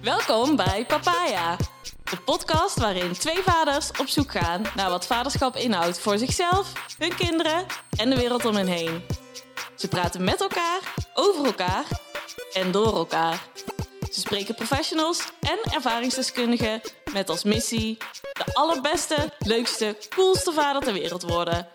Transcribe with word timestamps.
Welkom 0.00 0.56
bij 0.56 0.84
Papaya, 0.86 1.56
de 2.04 2.16
podcast 2.24 2.78
waarin 2.78 3.12
twee 3.12 3.42
vaders 3.42 3.90
op 4.00 4.08
zoek 4.08 4.30
gaan 4.30 4.62
naar 4.74 4.90
wat 4.90 5.06
vaderschap 5.06 5.56
inhoudt 5.56 5.98
voor 5.98 6.18
zichzelf, 6.18 6.72
hun 6.98 7.14
kinderen 7.16 7.66
en 7.96 8.10
de 8.10 8.16
wereld 8.16 8.44
om 8.44 8.56
hen 8.56 8.66
heen. 8.66 9.02
Ze 9.74 9.88
praten 9.88 10.24
met 10.24 10.40
elkaar, 10.40 10.80
over 11.14 11.44
elkaar 11.44 11.84
en 12.52 12.70
door 12.70 12.96
elkaar. 12.96 13.42
Ze 14.12 14.20
spreken 14.20 14.54
professionals 14.54 15.28
en 15.40 15.72
ervaringsdeskundigen 15.72 16.80
met 17.12 17.28
als 17.28 17.44
missie 17.44 17.96
de 18.32 18.54
allerbeste, 18.54 19.32
leukste, 19.38 19.96
coolste 20.08 20.52
vader 20.52 20.82
ter 20.82 20.92
wereld 20.92 21.22
worden. 21.22 21.68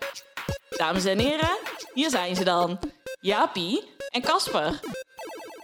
Dames 0.70 1.04
en 1.04 1.18
heren, 1.18 1.58
hier 1.94 2.10
zijn 2.10 2.36
ze 2.36 2.44
dan. 2.44 2.78
Jaapie 3.20 3.94
en 4.10 4.22
Casper. 4.22 4.80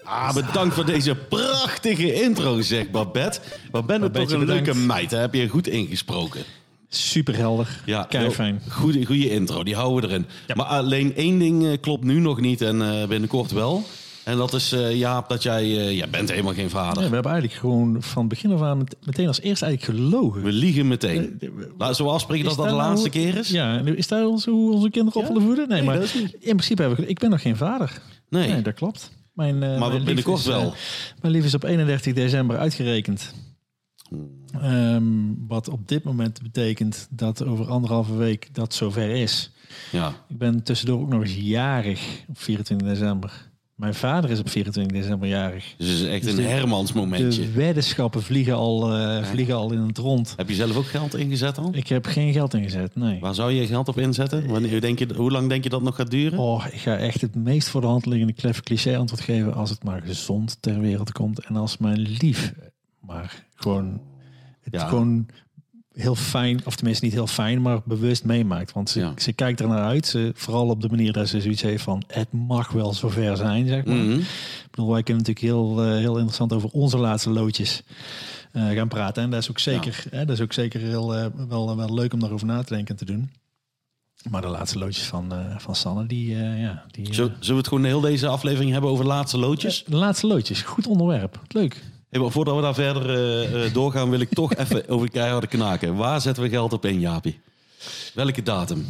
Ah, 0.08 0.34
bedankt 0.34 0.74
voor 0.74 0.84
deze 0.84 1.14
prachtige 1.14 2.14
intro, 2.22 2.60
zeg 2.60 2.90
Babette. 2.90 3.40
Wat 3.70 3.86
ben 3.86 4.02
je 4.02 4.10
toch 4.10 4.30
een 4.30 4.44
leuke 4.44 4.74
meid, 4.74 5.10
hè? 5.10 5.18
heb 5.18 5.34
je 5.34 5.48
goed 5.48 5.68
ingesproken. 5.68 6.42
Super 6.88 7.36
helder. 7.36 7.80
Ja, 7.86 8.02
Kei 8.02 8.30
fijn. 8.30 8.60
Goede, 8.68 9.04
goede 9.06 9.30
intro, 9.30 9.62
die 9.64 9.74
houden 9.74 10.10
we 10.10 10.14
erin. 10.16 10.26
Maar 10.54 10.66
alleen 10.66 11.14
één 11.16 11.38
ding 11.38 11.66
eh, 11.66 11.72
klopt 11.80 12.04
nu 12.04 12.18
nog 12.20 12.40
niet 12.40 12.60
en 12.60 12.82
eh, 12.82 13.06
binnenkort 13.08 13.50
wel. 13.52 13.82
En 14.24 14.36
dat 14.36 14.52
is, 14.52 14.72
eh, 14.72 14.96
Jaap, 14.98 15.28
dat 15.28 15.42
jij, 15.42 15.94
jij 15.94 16.08
bent 16.10 16.30
helemaal 16.30 16.52
geen 16.54 16.70
vader. 16.70 17.08
we 17.08 17.14
hebben 17.14 17.32
eigenlijk 17.32 17.60
gewoon 17.60 17.96
van 18.02 18.28
begin 18.28 18.52
af 18.52 18.62
aan 18.62 18.78
met- 18.78 18.96
meteen 19.04 19.27
als 19.27 19.40
eerste 19.40 19.64
eigenlijk 19.64 19.98
gelogen. 20.00 20.42
We 20.42 20.52
liegen 20.52 20.88
meteen. 20.88 21.40
Laten 21.78 22.04
we 22.04 22.10
afspreken 22.10 22.44
dat 22.44 22.56
dat 22.56 22.64
de 22.68 22.70
nou- 22.72 22.88
laatste 22.88 23.08
keer 23.10 23.36
is? 23.36 23.48
Ja, 23.50 23.77
en 23.78 23.96
is 23.96 24.06
dat 24.08 24.27
ons, 24.27 24.44
hoe 24.44 24.72
onze 24.72 24.90
kinderen 24.90 25.20
op 25.22 25.28
willen 25.28 25.42
voeden? 25.42 25.68
Nee, 25.68 25.77
Nee, 25.78 25.86
maar 25.86 25.94
dat 25.96 26.04
is 26.04 26.14
niet. 26.14 26.32
in 26.32 26.38
principe 26.40 26.82
hebben 26.82 27.00
we... 27.00 27.06
Ik 27.06 27.18
ben 27.18 27.30
nog 27.30 27.42
geen 27.42 27.56
vader. 27.56 28.00
Nee. 28.28 28.62
dat 28.62 28.74
klopt. 28.74 29.10
Mijn, 29.38 29.62
eh, 29.62 29.78
Maar 29.78 29.88
mijn 29.91 30.05
binnenkort 30.05 30.38
is, 30.38 30.47
eh, 30.47 30.56
wel. 30.56 30.75
mijn 31.20 31.33
lief 31.33 31.44
is 31.44 31.55
op 31.55 31.62
31 31.62 32.12
december 32.14 32.58
uitgerekend. 32.58 33.34
Ehm, 34.53 35.05
wat 35.48 35.69
op 35.69 35.89
dit 35.89 36.05
moment 36.05 36.42
betekent 36.42 37.06
dat 37.11 37.45
over 37.45 37.69
anderhalve 37.69 38.17
week 38.17 38.55
dat 38.55 38.75
zover 38.75 39.11
is. 39.11 39.50
Ja. 39.92 40.12
Ik 40.28 40.39
ben 40.39 40.62
tussendoor 40.62 41.00
ook 41.00 41.08
nog 41.08 41.22
eens 41.22 41.34
jarig 41.34 42.25
op 42.28 42.39
24 42.39 42.89
december. 42.89 43.47
Mijn 43.78 43.94
vader 43.94 44.30
is 44.30 44.38
op 44.38 44.48
24 44.48 44.92
december 45.00 45.28
jarig. 45.28 45.74
Dus 45.76 45.88
het 45.88 45.98
is 46.00 46.06
echt 46.06 46.24
Dus 46.24 46.32
een 46.36 46.44
Hermans 46.44 46.92
momentje. 46.92 47.40
De 47.40 47.52
weddenschappen 47.52 48.22
vliegen 48.22 48.54
al, 48.54 48.92
eh, 48.96 49.24
vliegen 49.24 49.54
al 49.54 49.72
in 49.72 49.78
het 49.80 49.98
rond. 49.98 50.32
Heb 50.36 50.48
je 50.48 50.54
zelf 50.54 50.76
ook 50.76 50.86
geld 50.86 51.14
ingezet 51.16 51.54
dan? 51.54 51.74
Ik 51.74 51.88
heb 51.88 52.06
geen 52.06 52.32
geld 52.32 52.54
ingezet, 52.54 52.96
nee. 52.96 53.20
Waar 53.20 53.34
zou 53.34 53.52
je 53.52 53.66
geld 53.66 53.88
op 53.88 53.98
inzetten? 53.98 54.46
Wanneer 54.46 54.80
denk 54.80 54.98
je, 54.98 55.14
hoe 55.16 55.30
lang 55.30 55.48
denk 55.48 55.62
je 55.64 55.68
dat 55.70 55.82
nog 55.82 55.94
gaat 55.96 56.10
duren? 56.10 56.38
Oh, 56.38 56.64
ik 56.72 56.78
ga 56.78 56.96
echt 56.96 57.20
het 57.20 57.34
meest 57.34 57.68
voor 57.68 57.80
de 57.80 57.86
hand 57.86 58.06
liggende 58.06 58.32
kleffe 58.32 58.62
cliché 58.62 58.96
antwoord 58.96 59.22
geven 59.22 59.54
als 59.54 59.70
het 59.70 59.84
maar 59.84 60.02
gezond 60.02 60.56
ter 60.60 60.80
wereld 60.80 61.12
komt. 61.12 61.44
En 61.44 61.56
als 61.56 61.78
mijn 61.78 61.98
lief 62.00 62.54
maar 63.00 63.44
gewoon, 63.54 64.00
het 64.60 64.74
Ja. 64.74 64.86
gewoon 64.86 65.26
heel 65.98 66.14
fijn, 66.14 66.60
of 66.64 66.77
tenminste 66.77 67.04
niet 67.04 67.14
heel 67.14 67.27
fijn, 67.27 67.62
maar 67.62 67.80
bewust 67.84 68.24
meemaakt. 68.24 68.72
Want 68.72 68.91
ze, 68.91 69.00
Ja. 69.00 69.12
ze 69.16 69.32
kijkt 69.32 69.60
er 69.60 69.68
naar 69.68 69.84
uit, 69.84 70.06
ze, 70.06 70.32
vooral 70.34 70.68
op 70.68 70.80
de 70.82 70.88
manier 70.88 71.12
dat 71.12 71.28
ze 71.28 71.40
zoiets 71.40 71.62
heeft 71.62 71.82
van 71.82 72.02
het 72.06 72.32
mag 72.32 72.70
wel 72.72 72.94
zover 72.94 73.36
zijn, 73.36 73.66
zeg 73.66 73.84
maar. 73.84 73.96
Mhm. 73.96 74.18
Ik 74.18 74.70
bedoel, 74.70 74.90
wij 74.92 75.02
kunnen 75.02 75.24
natuurlijk 75.27 75.55
heel, 75.55 75.82
eh, 75.84 75.90
heel 75.98 76.14
interessant 76.14 76.52
over 76.52 76.68
onze 76.72 76.98
laatste 76.98 77.30
loodjes 77.30 77.82
eh, 78.52 78.68
gaan 78.68 78.88
praten. 78.88 79.22
En 79.22 79.30
dat 79.30 79.42
is 79.42 79.50
ook 79.50 79.58
zeker, 79.58 80.05
hè, 80.10 80.24
dat 80.24 80.36
is 80.36 80.42
ook 80.42 80.52
zeker 80.52 80.80
heel, 80.80 81.14
eh, 81.14 81.27
wel, 81.48 81.77
wel 81.77 81.94
leuk 81.94 82.12
om 82.12 82.20
daarover 82.20 82.46
na 82.46 82.62
te 82.62 82.74
denken 82.74 82.96
en 82.98 83.06
te 83.06 83.12
doen. 83.12 83.30
Maar 84.30 84.40
de 84.42 84.48
laatste 84.48 84.78
loodjes 84.78 85.05
van, 85.05 85.33
van 85.58 85.74
Sanne, 85.74 86.06
die, 86.06 86.36
ja, 86.36 86.84
die, 86.90 87.14
Zullen 87.14 87.36
we 87.40 87.55
het 87.55 87.68
gewoon 87.68 87.83
de 87.83 87.88
hele 87.88 88.00
deze 88.00 88.27
aflevering 88.27 88.72
hebben 88.72 88.90
over 88.90 89.05
laatste 89.05 89.38
loodjes? 89.38 89.84
de 89.86 89.96
laatste 89.96 90.27
loodjes, 90.27 90.62
goed 90.62 90.86
onderwerp. 90.86 91.40
Leuk. 91.48 91.83
Hey, 92.11 92.20
maar 92.20 92.31
voordat 92.31 92.56
we 92.56 92.62
daar 92.62 92.75
verder 92.75 93.11
eh, 93.11 93.64
eh, 93.67 93.73
doorgaan, 93.75 94.11
wil 94.11 94.20
ik 94.20 94.28
toch 94.34 94.55
even 94.62 94.89
over 94.89 95.11
keiharde 95.11 95.46
knaken. 95.46 95.96
Waar 95.96 96.20
zetten 96.20 96.42
we 96.42 96.48
geld 96.48 96.73
op 96.73 96.85
in, 96.85 97.01
Jaapie? 97.01 97.41
Welke 98.14 98.42
datum? 98.42 98.86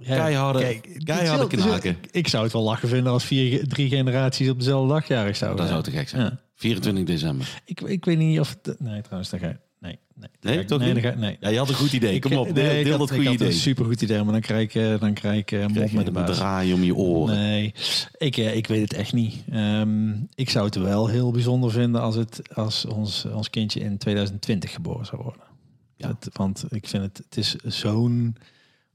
Ja, 0.00 0.16
Keiharde- 0.16 0.58
kijk, 0.58 1.00
keiharde 1.04 1.56
is 1.56 1.62
knaken. 1.62 1.90
Ik, 1.90 2.08
ik 2.10 2.28
zou 2.28 2.44
het 2.44 2.52
wel 2.52 2.62
lachen 2.62 2.88
vinden 2.88 3.12
als 3.12 3.24
vier, 3.24 3.68
drie 3.68 3.88
generaties 3.88 4.48
op 4.48 4.58
dezelfde 4.58 4.92
dag 4.94 5.08
jarig 5.08 5.36
zouden 5.36 5.60
Dat 5.60 5.68
zou 5.68 5.82
te 5.82 5.90
gek 5.90 6.08
zijn. 6.08 6.22
Ja. 6.22 6.38
24 6.54 7.04
december. 7.04 7.62
Ik, 7.64 7.80
ik 7.80 8.04
weet 8.04 8.18
niet 8.18 8.40
of... 8.40 8.56
Het, 8.62 8.80
nee, 8.80 9.00
trouwens, 9.02 9.30
dat 9.30 9.40
ga. 9.40 9.56
Nee, 9.80 9.98
nee, 10.14 10.28
Nee, 10.40 10.64
toch 10.64 10.78
nee, 10.78 11.00
ga 11.00 11.14
nee. 11.14 11.36
Ja, 11.40 11.48
je 11.48 11.58
had 11.58 11.68
een 11.68 11.74
goed 11.74 11.92
idee. 11.92 12.18
Kom 12.18 12.32
op, 12.32 12.54
deel, 12.54 12.64
nee, 12.64 12.82
deel 12.84 12.90
had- 12.90 13.00
dat 13.00 13.10
ik 13.10 13.16
goede 13.16 13.30
idee. 13.32 13.46
een 13.48 13.52
supergoed 13.54 14.02
idee, 14.02 14.22
maar 14.22 14.32
dan 14.32 14.40
krijg 14.40 14.62
ik, 14.62 14.74
eh, 14.74 15.00
dan 15.00 15.12
krijg 15.14 15.38
ik 15.38 15.52
eh, 15.52 15.66
mond 15.66 15.92
met 15.92 16.04
de 16.06 16.10
baas. 16.12 16.36
draai 16.36 16.72
om 16.72 16.82
je 16.82 16.94
oren. 16.94 17.36
Nee, 17.36 17.74
ik, 18.18 18.36
eh, 18.36 18.56
ik 18.56 18.66
weet 18.66 18.80
het 18.82 18.92
echt 18.92 19.12
niet. 19.12 19.44
Ehm, 19.50 20.10
ik 20.34 20.50
zou 20.50 20.64
het 20.64 20.74
wel 20.74 21.06
heel 21.06 21.30
bijzonder 21.30 21.70
vinden 21.70 22.00
als, 22.00 22.14
het, 22.14 22.54
als 22.54 22.84
ons, 22.84 23.24
ons 23.24 23.50
kindje 23.50 23.80
in 23.80 23.98
2020 23.98 24.72
geboren 24.72 25.06
zou 25.06 25.22
worden. 25.22 25.42
Ja. 25.96 26.16
Want 26.32 26.64
ik 26.68 26.88
vind 26.88 27.02
het, 27.02 27.16
het 27.28 27.36
is 27.36 27.54
zo'n 27.54 28.36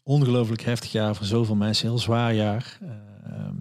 ongelooflijk 0.04 0.62
heftig 0.62 0.92
jaar 0.92 1.16
voor 1.16 1.26
zoveel 1.26 1.56
mensen. 1.56 1.88
Heel 1.88 2.00
zwaar 2.00 2.34
jaar. 2.34 2.80
Ehm, 3.26 3.56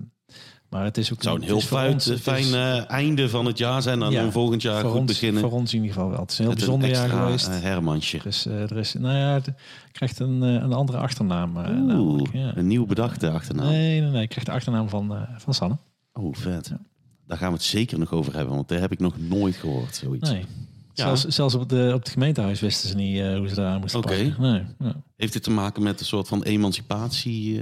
maar 0.71 0.85
het 0.85 0.99
is 0.99 1.13
ook 1.13 1.23
zou 1.23 1.37
een 1.37 1.43
heel 1.43 1.61
fijn, 1.61 1.93
ons- 1.93 2.53
eh, 2.53 2.91
einde 2.91 3.29
van 3.29 3.47
het 3.47 3.59
jaar 3.59 3.83
zijn. 3.83 4.03
En 4.03 4.11
Ja, 4.11 4.23
dan 4.23 4.33
volgend 4.33 4.63
jaar 4.63 4.85
goed 4.85 4.95
ons, 4.99 5.07
beginnen. 5.07 5.43
Voor 5.43 5.53
ons 5.53 5.73
in 5.75 5.81
ieder 5.83 5.95
geval 5.95 6.11
wel. 6.11 6.21
Het 6.21 6.31
is 6.31 6.39
een 6.39 6.45
heel 6.45 6.53
een 6.53 6.59
bijzonder 6.59 6.89
jaar 6.91 7.09
geweest. 7.09 7.49
eh, 7.49 7.61
Hermansje. 7.61 8.19
er 8.19 8.27
is, 8.27 8.47
eh, 8.47 8.61
er 8.71 8.77
is, 8.77 8.93
nou 8.95 9.17
ja, 9.17 9.41
krijgt 9.93 10.19
een, 10.19 10.43
een 10.43 10.73
andere 10.73 10.99
achternaam. 10.99 11.57
eh, 11.57 11.99
Oeh, 12.01 12.23
ja. 12.33 12.57
een 12.57 12.67
nieuw 12.67 12.87
bedachte 12.87 13.31
achternaam. 13.31 13.67
Nee, 13.69 14.01
nee, 14.01 14.11
nee. 14.11 14.23
Ik 14.23 14.29
krijg 14.29 14.47
de 14.47 14.53
achternaam 14.53 14.89
van, 14.89 15.27
van 15.37 15.55
Sanne. 15.55 15.77
Oh, 16.13 16.35
vet. 16.35 16.73
Daar 17.27 17.39
gaan 17.39 17.49
we 17.49 17.55
het 17.55 17.65
zeker 17.65 17.99
nog 17.99 18.13
over 18.13 18.35
hebben, 18.35 18.55
want 18.55 18.69
daar 18.69 18.81
heb 18.81 18.93
ik 18.93 18.99
nog 19.01 19.15
nooit 19.19 19.57
gehoord, 19.57 19.97
zoiets. 19.97 20.31
Nee. 20.31 20.45
Zelfs, 20.93 21.25
zelfs 21.25 21.55
op, 21.55 21.69
de, 21.69 21.91
op 21.95 22.01
het 22.01 22.09
gemeentehuis 22.09 22.61
wisten 22.61 22.89
ze 22.89 22.97
niet 22.97 23.21
hoe 23.37 23.49
ze 23.49 23.55
daar 23.55 23.73
aan 23.73 23.81
moesten 23.81 23.99
Oké. 24.01 24.09
pakken. 24.09 24.43
Nee, 24.43 24.63
ja. 24.79 24.95
Heeft 25.17 25.33
dit 25.33 25.43
te 25.43 25.51
maken 25.51 25.83
met 25.83 26.01
een 26.01 26.07
soort 26.07 26.29
van 26.29 26.43
emancipatie? 26.43 27.61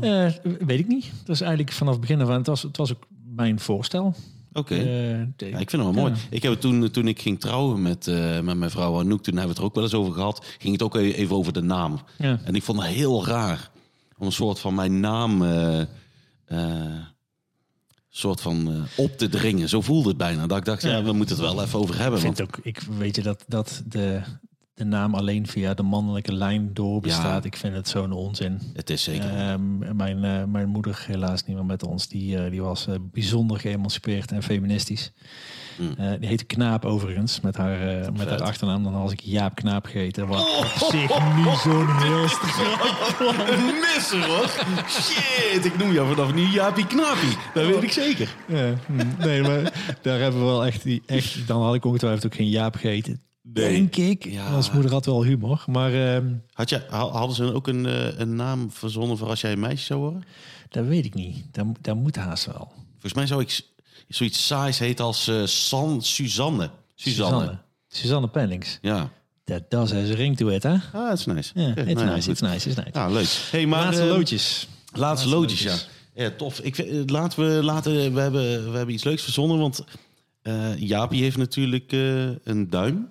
Eh? 0.00 0.26
Weet 0.66 0.78
ik 0.78 0.86
niet. 0.88 1.10
Dat 1.24 1.34
is 1.34 1.40
eigenlijk 1.40 1.72
vanaf 1.72 1.92
het 1.92 2.00
begin 2.00 2.20
af 2.20 2.28
aan. 2.28 2.38
Het 2.38 2.46
was, 2.46 2.62
het 2.62 2.76
was 2.76 2.92
ook 2.92 3.06
mijn 3.34 3.60
voorstel. 3.60 4.14
Oké. 4.52 4.74
Eh, 4.74 5.18
Ja, 5.50 5.58
ik 5.58 5.70
vind 5.70 5.72
het 5.72 5.80
wel 5.82 5.92
mooi. 5.92 6.12
Ja. 6.12 6.18
Ik 6.30 6.42
heb 6.42 6.60
toen, 6.60 6.90
toen 6.90 7.08
ik 7.08 7.20
ging 7.20 7.40
trouwen 7.40 7.82
met, 7.82 8.06
eh, 8.06 8.40
met 8.40 8.56
mijn 8.56 8.70
vrouw 8.70 8.98
Anouk, 9.00 9.22
toen 9.22 9.36
hebben 9.36 9.42
we 9.42 9.48
het 9.48 9.58
er 9.58 9.64
ook 9.64 9.74
wel 9.74 9.84
eens 9.84 9.94
over 9.94 10.12
gehad, 10.12 10.46
ging 10.58 10.72
het 10.72 10.82
ook 10.82 10.94
e- 10.96 11.10
even 11.12 11.36
over 11.36 11.52
de 11.52 11.62
naam. 11.62 12.00
Ja. 12.18 12.40
En 12.44 12.54
ik 12.54 12.62
vond 12.62 12.82
het 12.82 12.90
heel 12.90 13.26
raar 13.26 13.70
om 14.18 14.26
een 14.26 14.32
soort 14.32 14.58
van 14.58 14.74
mijn 14.74 15.00
naam 15.00 15.42
soort 18.08 18.40
van 18.40 18.84
op 18.96 19.18
te 19.18 19.28
dringen. 19.28 19.68
Zo 19.68 19.80
voelde 19.80 20.08
het 20.08 20.16
bijna. 20.16 20.46
Dat 20.46 20.58
ik 20.58 20.64
dacht, 20.64 20.82
ja, 20.82 21.02
we 21.02 21.12
moeten 21.12 21.36
het 21.36 21.44
wel 21.44 21.62
even 21.62 21.78
over 21.78 21.98
hebben. 21.98 22.18
Ik 22.18 22.24
Want, 22.24 22.36
vind 22.36 22.48
ook, 22.56 22.64
ik 22.64 22.80
weet 22.98 23.16
je 23.16 23.22
dat, 23.22 23.44
dat 23.48 23.82
de, 23.86 24.20
de 24.80 24.86
naam 24.86 25.14
alleen 25.14 25.46
via 25.46 25.74
de 25.74 25.82
mannelijke 25.82 26.32
lijn 26.32 26.70
door 26.72 27.00
bestaat. 27.00 27.42
Ja. 27.42 27.48
Ik 27.48 27.56
vind 27.56 27.74
het 27.74 27.88
zo'n 27.88 28.12
onzin. 28.12 28.60
het 28.74 28.90
is 28.90 29.02
zeker. 29.02 29.36
Ehm, 29.36 29.96
mijn, 29.96 30.24
eh, 30.24 30.44
mijn 30.44 30.68
moeder, 30.68 31.04
helaas 31.06 31.44
niet 31.44 31.56
meer 31.56 31.64
met 31.64 31.82
ons, 31.82 32.08
die, 32.08 32.38
eh, 32.38 32.50
die 32.50 32.62
was 32.62 32.86
eh, 32.86 32.94
bijzonder 33.12 33.60
geëmancipeerd 33.60 34.32
en 34.32 34.42
feministisch. 34.42 35.12
Eh, 35.98 36.10
die 36.18 36.28
heette 36.28 36.44
Knaap 36.44 36.84
overigens, 36.84 37.40
met 37.40 37.56
haar, 37.56 38.12
met 38.12 38.28
haar 38.28 38.42
achternaam. 38.42 38.82
Dan 38.82 38.92
was 38.92 39.12
ik 39.12 39.20
Jaap 39.20 39.54
Knaap 39.54 39.84
gegeten. 39.86 40.26
Wat 40.26 40.58
op 40.58 40.88
zich 40.90 41.34
niet 41.36 41.58
zo'n 41.58 41.96
heel 42.02 42.20
misser 43.80 44.26
hoor. 44.26 44.50
Shit, 44.88 45.64
ik 45.64 45.78
noem 45.78 45.92
jou 45.92 46.14
vanaf 46.14 46.34
nu 46.34 46.42
Jaapie 46.42 46.86
Knapie. 46.86 47.36
Dat 47.54 47.66
weet 47.66 47.82
ik 47.82 47.92
zeker. 47.92 48.34
Ja, 48.48 48.74
hm, 48.86 49.06
nee, 49.18 49.42
maar 49.42 49.72
daar 50.02 50.18
hebben 50.18 50.40
we 50.40 50.46
wel 50.46 50.66
echt, 50.66 50.82
die, 50.82 51.02
echt... 51.06 51.46
Dan 51.46 51.62
had 51.62 51.74
ik 51.74 51.84
ongetwijfeld 51.84 52.26
ook 52.26 52.34
geen 52.34 52.48
Jaap 52.48 52.74
gegeten. 52.74 53.20
Nee. 53.42 53.70
Denk 53.70 53.96
ik. 53.96 54.24
Ja. 54.24 54.56
Ons 54.56 54.70
moeder 54.70 54.90
had 54.92 55.06
wel 55.06 55.24
humor. 55.24 55.64
Maar 55.66 56.14
ehm, 56.14 56.32
Had 56.52 56.68
je, 56.68 56.82
ha- 56.88 57.08
hadden 57.10 57.36
ze 57.36 57.52
ook 57.54 57.66
een, 57.68 57.86
eh, 57.86 58.18
een 58.18 58.36
naam 58.36 58.70
verzonnen 58.72 59.18
voor 59.18 59.28
als 59.28 59.40
jij 59.40 59.52
een 59.52 59.60
meisje 59.60 59.84
zou 59.84 60.00
worden? 60.00 60.22
dat 60.68 60.84
weet 60.86 61.04
ik 61.04 61.14
niet. 61.14 61.44
Dat, 61.52 61.64
moet- 61.64 61.78
dat 61.84 61.96
moet 61.96 62.16
haast 62.16 62.46
wel. 62.46 62.72
Volgens 62.92 63.12
mij 63.14 63.26
zou 63.26 63.40
ik 63.40 63.60
zoiets 64.08 64.46
saais 64.46 64.78
heet 64.78 65.00
als 65.00 65.28
eh, 65.28 65.44
San 65.44 66.02
Suzanne. 66.02 66.70
Suzanne. 66.94 67.36
Suzanne. 67.36 67.58
Suzanne 67.88 68.28
Pennings. 68.28 68.78
Ja. 68.82 69.10
Dat 69.44 69.70
does 69.70 69.92
has 69.92 70.10
a 70.10 70.14
ring 70.14 70.36
to 70.36 70.48
it, 70.48 70.62
hè? 70.62 70.72
Ah, 70.72 71.08
dat 71.08 71.18
is 71.18 71.26
nice. 71.26 71.50
Ja, 71.54 71.70
Oké, 71.70 71.80
it's 71.80 71.92
nou 71.94 72.06
ja, 72.06 72.14
nice, 72.14 72.30
it's 72.30 72.40
nice, 72.40 72.68
it's 72.68 72.76
nice. 72.78 72.90
Ja, 72.92 73.08
leuk. 73.08 73.26
Hey, 73.50 73.66
maar, 73.66 73.82
Laatste 73.84 74.02
eh, 74.02 74.08
loodjes. 74.08 74.68
Laatste 74.92 75.28
loodjes, 75.28 75.62
ja. 75.62 75.74
Ja, 76.14 76.30
tof. 76.30 76.60
Ik, 76.60 76.74
vind- 76.74 76.88
eh, 76.88 77.00
laten 77.06 77.40
we, 77.56 77.62
laten, 77.64 77.92
we, 78.14 78.20
hebben, 78.20 78.70
we 78.70 78.76
hebben 78.76 78.94
iets 78.94 79.04
leuks 79.04 79.22
verzonnen, 79.22 79.58
want 79.58 79.84
eh 80.42 80.76
Jaapie 80.76 81.22
heeft 81.22 81.36
natuurlijk 81.36 81.92
eh, 81.92 82.28
een 82.44 82.70
duim. 82.70 83.08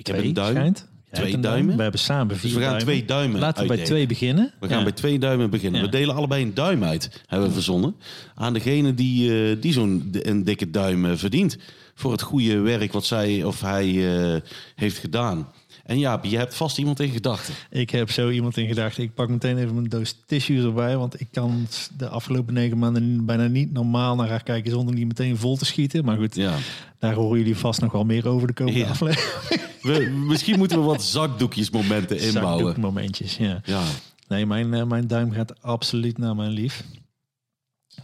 Ik 0.00 0.06
heb 0.06 0.16
Twee, 0.16 0.28
een 0.28 0.34
duim. 0.34 0.54
schijnt. 0.54 0.88
Twee 1.12 1.38
duimen. 1.40 1.76
We 1.76 1.82
hebben 1.82 2.00
samen 2.00 2.36
vier 2.36 2.42
Dus 2.42 2.52
we 2.52 2.60
gaan 2.60 2.68
duimen. 2.70 2.86
twee 2.94 3.04
duimen 3.04 3.40
Laten 3.40 3.62
we 3.66 3.74
bij 3.74 3.84
twee 3.84 4.06
beginnen. 4.06 4.52
We 4.60 4.68
gaan 4.68 4.78
Ja. 4.78 4.82
bij 4.84 4.92
twee 4.92 5.18
duimen 5.18 5.50
beginnen. 5.50 5.80
Ja. 5.80 5.86
We 5.86 5.92
delen 5.92 6.14
allebei 6.14 6.42
een 6.42 6.54
duim 6.54 6.84
uit, 6.84 7.22
hebben 7.26 7.48
we 7.48 7.54
verzonnen. 7.54 7.94
Aan 8.34 8.52
degene 8.52 8.94
die, 8.94 9.50
eh, 9.50 9.56
die 9.60 9.72
zo'n 9.72 10.08
een 10.12 10.44
dikke 10.44 10.70
duim 10.70 11.04
eh, 11.06 11.16
verdient. 11.16 11.58
Voor 11.94 12.12
het 12.12 12.22
goede 12.22 12.58
werk 12.58 12.92
wat 12.92 13.04
zij 13.04 13.44
of 13.44 13.60
hij 13.60 13.86
eh, 14.34 14.40
heeft 14.74 14.98
gedaan. 14.98 15.48
En 15.90 15.98
Jaap, 15.98 16.24
je 16.24 16.36
hebt 16.36 16.54
vast 16.54 16.78
iemand 16.78 17.00
in 17.00 17.08
gedachten. 17.10 17.54
Ik 17.70 17.90
heb 17.90 18.10
zo 18.10 18.28
iemand 18.30 18.56
in 18.56 18.66
gedachten. 18.66 19.02
Ik 19.02 19.14
pak 19.14 19.28
meteen 19.28 19.58
even 19.58 19.74
mijn 19.74 19.88
doos 19.88 20.16
tissues 20.26 20.64
erbij. 20.64 20.96
Want 20.96 21.20
ik 21.20 21.28
kan 21.30 21.66
de 21.96 22.08
afgelopen 22.08 22.54
negen 22.54 22.78
maanden 22.78 23.24
bijna 23.24 23.46
niet 23.46 23.72
normaal 23.72 24.16
naar 24.16 24.28
haar 24.28 24.42
kijken 24.42 24.70
zonder 24.70 24.94
die 24.94 25.06
meteen 25.06 25.36
vol 25.36 25.56
te 25.56 25.64
schieten. 25.64 26.04
Maar 26.04 26.16
goed, 26.16 26.34
Ja. 26.34 26.54
daar 26.98 27.14
horen 27.14 27.38
jullie 27.38 27.56
vast 27.56 27.80
nog 27.80 27.92
wel 27.92 28.04
meer 28.04 28.28
over 28.28 28.46
de 28.46 28.52
komende 28.52 28.78
Ja. 28.78 28.88
aflevering. 28.88 29.60
We, 29.82 30.10
misschien 30.26 30.58
moeten 30.58 30.78
we 30.78 30.84
wat 30.84 31.02
zakdoekjesmomenten 31.02 32.18
inbouwen. 32.28 32.80
Momentjes, 32.80 33.36
ja. 33.36 33.60
Ja. 33.64 33.82
Nee, 34.28 34.46
mijn, 34.46 34.74
eh, 34.74 34.84
mijn 34.84 35.06
duim 35.06 35.32
gaat 35.32 35.62
absoluut 35.62 36.18
naar 36.18 36.36
mijn 36.36 36.50
lief. 36.50 36.84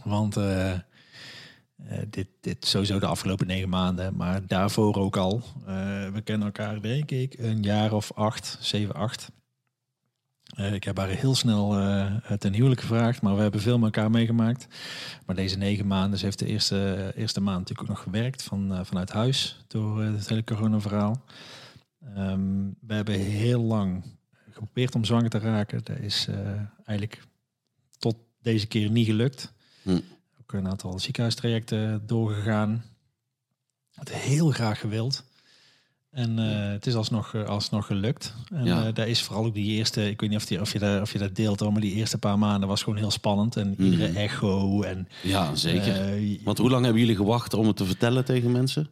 Want 0.03 0.37
eh, 0.37 0.73
eh, 1.85 1.97
dit, 2.09 2.27
dit 2.41 2.65
sowieso 2.65 2.99
de 2.99 3.05
afgelopen 3.05 3.47
negen 3.47 3.69
maanden, 3.69 4.15
maar 4.15 4.47
daarvoor 4.47 4.95
ook 4.95 5.17
al. 5.17 5.43
Eh, 5.65 6.09
we 6.09 6.21
kennen 6.23 6.47
elkaar, 6.47 6.81
denk 6.81 7.11
ik, 7.11 7.37
een 7.37 7.63
jaar 7.63 7.93
of 7.93 8.11
acht, 8.13 8.57
zeven, 8.59 8.95
acht. 8.95 9.31
Eh, 10.55 10.73
ik 10.73 10.83
heb 10.83 10.97
haar 10.97 11.07
heel 11.07 11.35
snel 11.35 11.69
ten 12.37 12.53
huwelijk 12.53 12.81
gevraagd, 12.81 13.21
maar 13.21 13.35
we 13.35 13.41
hebben 13.41 13.61
veel 13.61 13.77
met 13.77 13.95
elkaar 13.95 14.11
meegemaakt. 14.11 14.67
Maar 15.25 15.35
deze 15.35 15.57
negen 15.57 15.87
maanden, 15.87 16.19
ze 16.19 16.25
heeft 16.25 16.39
de 16.39 16.45
eerste, 16.45 17.11
eerste 17.15 17.41
maand 17.41 17.59
natuurlijk 17.59 17.89
ook 17.89 17.95
nog 17.95 18.03
gewerkt 18.03 18.43
van, 18.43 18.85
vanuit 18.85 19.11
huis 19.11 19.63
door 19.67 20.01
het 20.01 20.29
hele 20.29 20.43
corona-verhaal. 20.43 21.23
Ehm, 22.15 22.69
we 22.81 22.93
hebben 22.93 23.19
heel 23.19 23.61
lang 23.61 24.03
geprobeerd 24.51 24.95
om 24.95 25.05
zwanger 25.05 25.29
te 25.29 25.39
raken. 25.39 25.83
Dat 25.83 25.97
is 25.97 26.27
eigenlijk 26.85 27.23
tot 27.97 28.15
deze 28.41 28.67
keer 28.67 28.89
niet 28.89 29.05
gelukt. 29.05 29.53
Hm. 29.81 29.99
Ook 30.53 30.59
een 30.59 30.67
aantal 30.67 30.99
ziekenhuistrajecten 30.99 32.01
doorgegaan. 32.05 32.83
Het 33.93 34.13
heel 34.13 34.49
graag 34.51 34.79
gewild. 34.79 35.23
En 36.11 36.39
eh, 36.39 36.71
het 36.71 36.85
is 36.87 36.95
alsnog, 36.95 37.33
eh, 37.33 37.43
alsnog 37.43 37.85
gelukt. 37.85 38.33
En 38.53 38.65
Ja. 38.65 38.87
eh, 38.87 38.93
daar 38.93 39.07
is 39.07 39.21
vooral 39.21 39.45
ook 39.45 39.53
die 39.53 39.71
eerste, 39.71 40.09
ik 40.09 40.21
weet 40.21 40.29
niet 40.29 40.39
of, 40.39 40.45
die, 40.45 40.61
of, 40.61 40.73
je, 40.73 40.79
dat, 40.79 41.01
of 41.01 41.11
je 41.11 41.17
dat 41.19 41.35
deelt, 41.35 41.59
maar 41.71 41.81
die 41.81 41.93
eerste 41.93 42.17
paar 42.17 42.39
maanden 42.39 42.69
was 42.69 42.83
gewoon 42.83 42.99
heel 42.99 43.11
spannend. 43.11 43.55
En 43.55 43.75
iedere 43.83 44.07
Mhm. 44.07 44.17
echo. 44.17 44.81
En, 44.81 45.07
ja, 45.23 45.55
zeker. 45.55 46.19
Want 46.43 46.57
hoe 46.57 46.69
lang 46.69 46.83
hebben 46.83 47.01
jullie 47.01 47.15
gewacht 47.15 47.53
om 47.53 47.67
het 47.67 47.77
te 47.77 47.85
vertellen 47.85 48.25
tegen 48.25 48.51
mensen? 48.51 48.89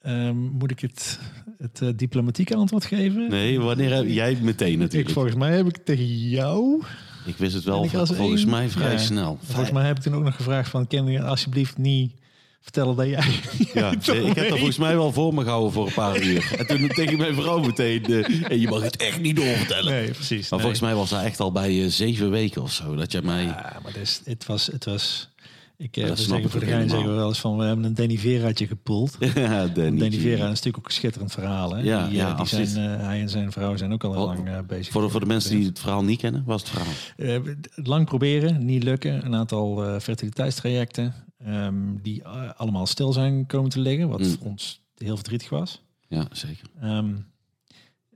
ehm, 0.00 0.36
moet 0.36 0.70
ik 0.70 0.80
het, 0.80 1.18
het 1.58 1.98
diplomatieke 1.98 2.54
antwoord 2.56 2.84
geven? 2.84 3.28
Nee, 3.30 3.60
wanneer 3.60 3.94
heb 3.94 4.06
jij 4.08 4.38
meteen 4.42 4.72
Ik, 4.72 4.78
natuurlijk? 4.78 5.10
volgens 5.12 5.34
mij 5.34 5.56
heb 5.56 5.66
ik 5.66 5.76
tegen 5.76 6.06
jou 6.28 6.82
Ik 7.24 7.36
wist 7.36 7.54
het 7.54 7.64
wel 7.64 7.88
volgens 7.88 8.44
mij 8.44 8.68
vrij 8.68 8.92
ja. 8.92 8.98
snel. 8.98 9.38
Volgens 9.42 9.70
mij 9.70 9.86
heb 9.86 9.96
ik 9.96 10.02
toen 10.02 10.14
ook 10.14 10.22
nog 10.22 10.36
gevraagd 10.36 10.70
van... 10.70 10.86
kan 10.86 11.06
je 11.06 11.22
alsjeblieft 11.22 11.78
niet 11.78 12.12
vertellen 12.60 12.96
dat 12.96 13.06
jij... 13.06 13.24
Ja, 13.80 13.90
ik 13.90 14.34
heb 14.34 14.48
dat 14.48 14.58
volgens 14.58 14.78
mij 14.78 14.96
wel 14.96 15.12
voor 15.12 15.34
me 15.34 15.42
gehouden 15.42 15.72
voor 15.72 15.86
een 15.86 15.92
paar 15.92 16.22
uur. 16.22 16.54
En 16.58 16.66
toen 16.66 16.88
tegen 16.94 17.18
mijn 17.18 17.34
vrouw 17.34 17.60
meteen... 17.60 18.04
eh, 18.04 18.50
en 18.50 18.60
je 18.60 18.68
mag 18.68 18.82
het 18.82 18.96
echt 18.96 19.20
niet 19.20 19.36
doorvertellen. 19.36 19.92
Nee, 19.92 20.10
precies. 20.10 20.50
Maar 20.50 20.60
volgens 20.60 20.80
mij 20.80 20.94
was 20.94 21.10
dat 21.10 21.22
echt 21.22 21.40
al 21.40 21.52
bij 21.52 21.82
eh, 21.82 21.88
zeven 21.88 22.30
weken 22.30 22.62
of 22.62 22.72
zo. 22.72 22.94
Dat 22.96 23.12
jij 23.12 23.22
mij... 23.22 23.44
Ja, 23.44 23.80
maar 23.82 23.92
dus, 23.92 24.20
het 24.24 24.46
was... 24.46 24.66
Het 24.66 24.84
was 24.84 25.28
ik 25.76 25.96
eh, 25.96 26.06
dat 26.06 26.18
zeggen 26.18 26.50
voor 26.50 26.60
de 26.60 26.66
gein 26.66 26.88
zeggen 26.88 27.08
we 27.08 27.14
wel 27.14 27.28
eens 27.28 27.40
van... 27.40 27.56
we 27.56 27.64
hebben 27.64 27.84
een 27.84 27.94
Danny 27.94 28.18
Veraatje 28.18 28.66
gepoeld. 28.66 29.16
ja, 29.34 29.66
Danny. 29.66 29.98
Danny 29.98 30.18
Vera 30.18 30.42
is 30.42 30.48
natuurlijk 30.48 30.78
ook 30.78 30.86
een 30.86 30.92
schitterend 30.92 31.32
verhaal. 31.32 31.74
Hè? 31.74 31.82
Ja, 31.82 32.06
die, 32.06 32.16
ja, 32.16 32.30
eh, 32.30 32.36
die 32.36 32.46
zijn, 32.46 32.98
eh, 32.98 33.06
hij 33.06 33.20
en 33.20 33.28
zijn 33.28 33.52
vrouw 33.52 33.76
zijn 33.76 33.92
ook 33.92 34.04
al 34.04 34.12
heel 34.12 34.26
lang 34.26 34.66
bezig. 34.66 34.92
Voor 34.92 35.02
de, 35.02 35.08
voor 35.08 35.20
de 35.20 35.26
mensen 35.26 35.56
die 35.56 35.66
het 35.66 35.78
verhaal 35.78 36.04
niet 36.04 36.18
kennen, 36.18 36.42
was 36.46 36.62
het 36.62 36.70
verhaal. 36.70 37.42
Lang 37.74 38.04
proberen, 38.06 38.64
niet 38.64 38.82
lukken. 38.82 39.24
Een 39.24 39.34
aantal 39.34 40.00
fertiliteitstrajecten 40.00 41.14
ehm, 41.44 41.74
die 42.02 42.26
allemaal 42.56 42.86
stil 42.86 43.12
zijn 43.12 43.46
komen 43.46 43.70
te 43.70 43.80
liggen. 43.80 44.08
Wat 44.08 44.20
Mm. 44.20 44.26
voor 44.38 44.46
ons 44.46 44.82
heel 44.96 45.16
verdrietig 45.16 45.48
was. 45.48 45.82
Ja, 46.08 46.26
zeker. 46.32 46.66
Ehm, 46.80 47.14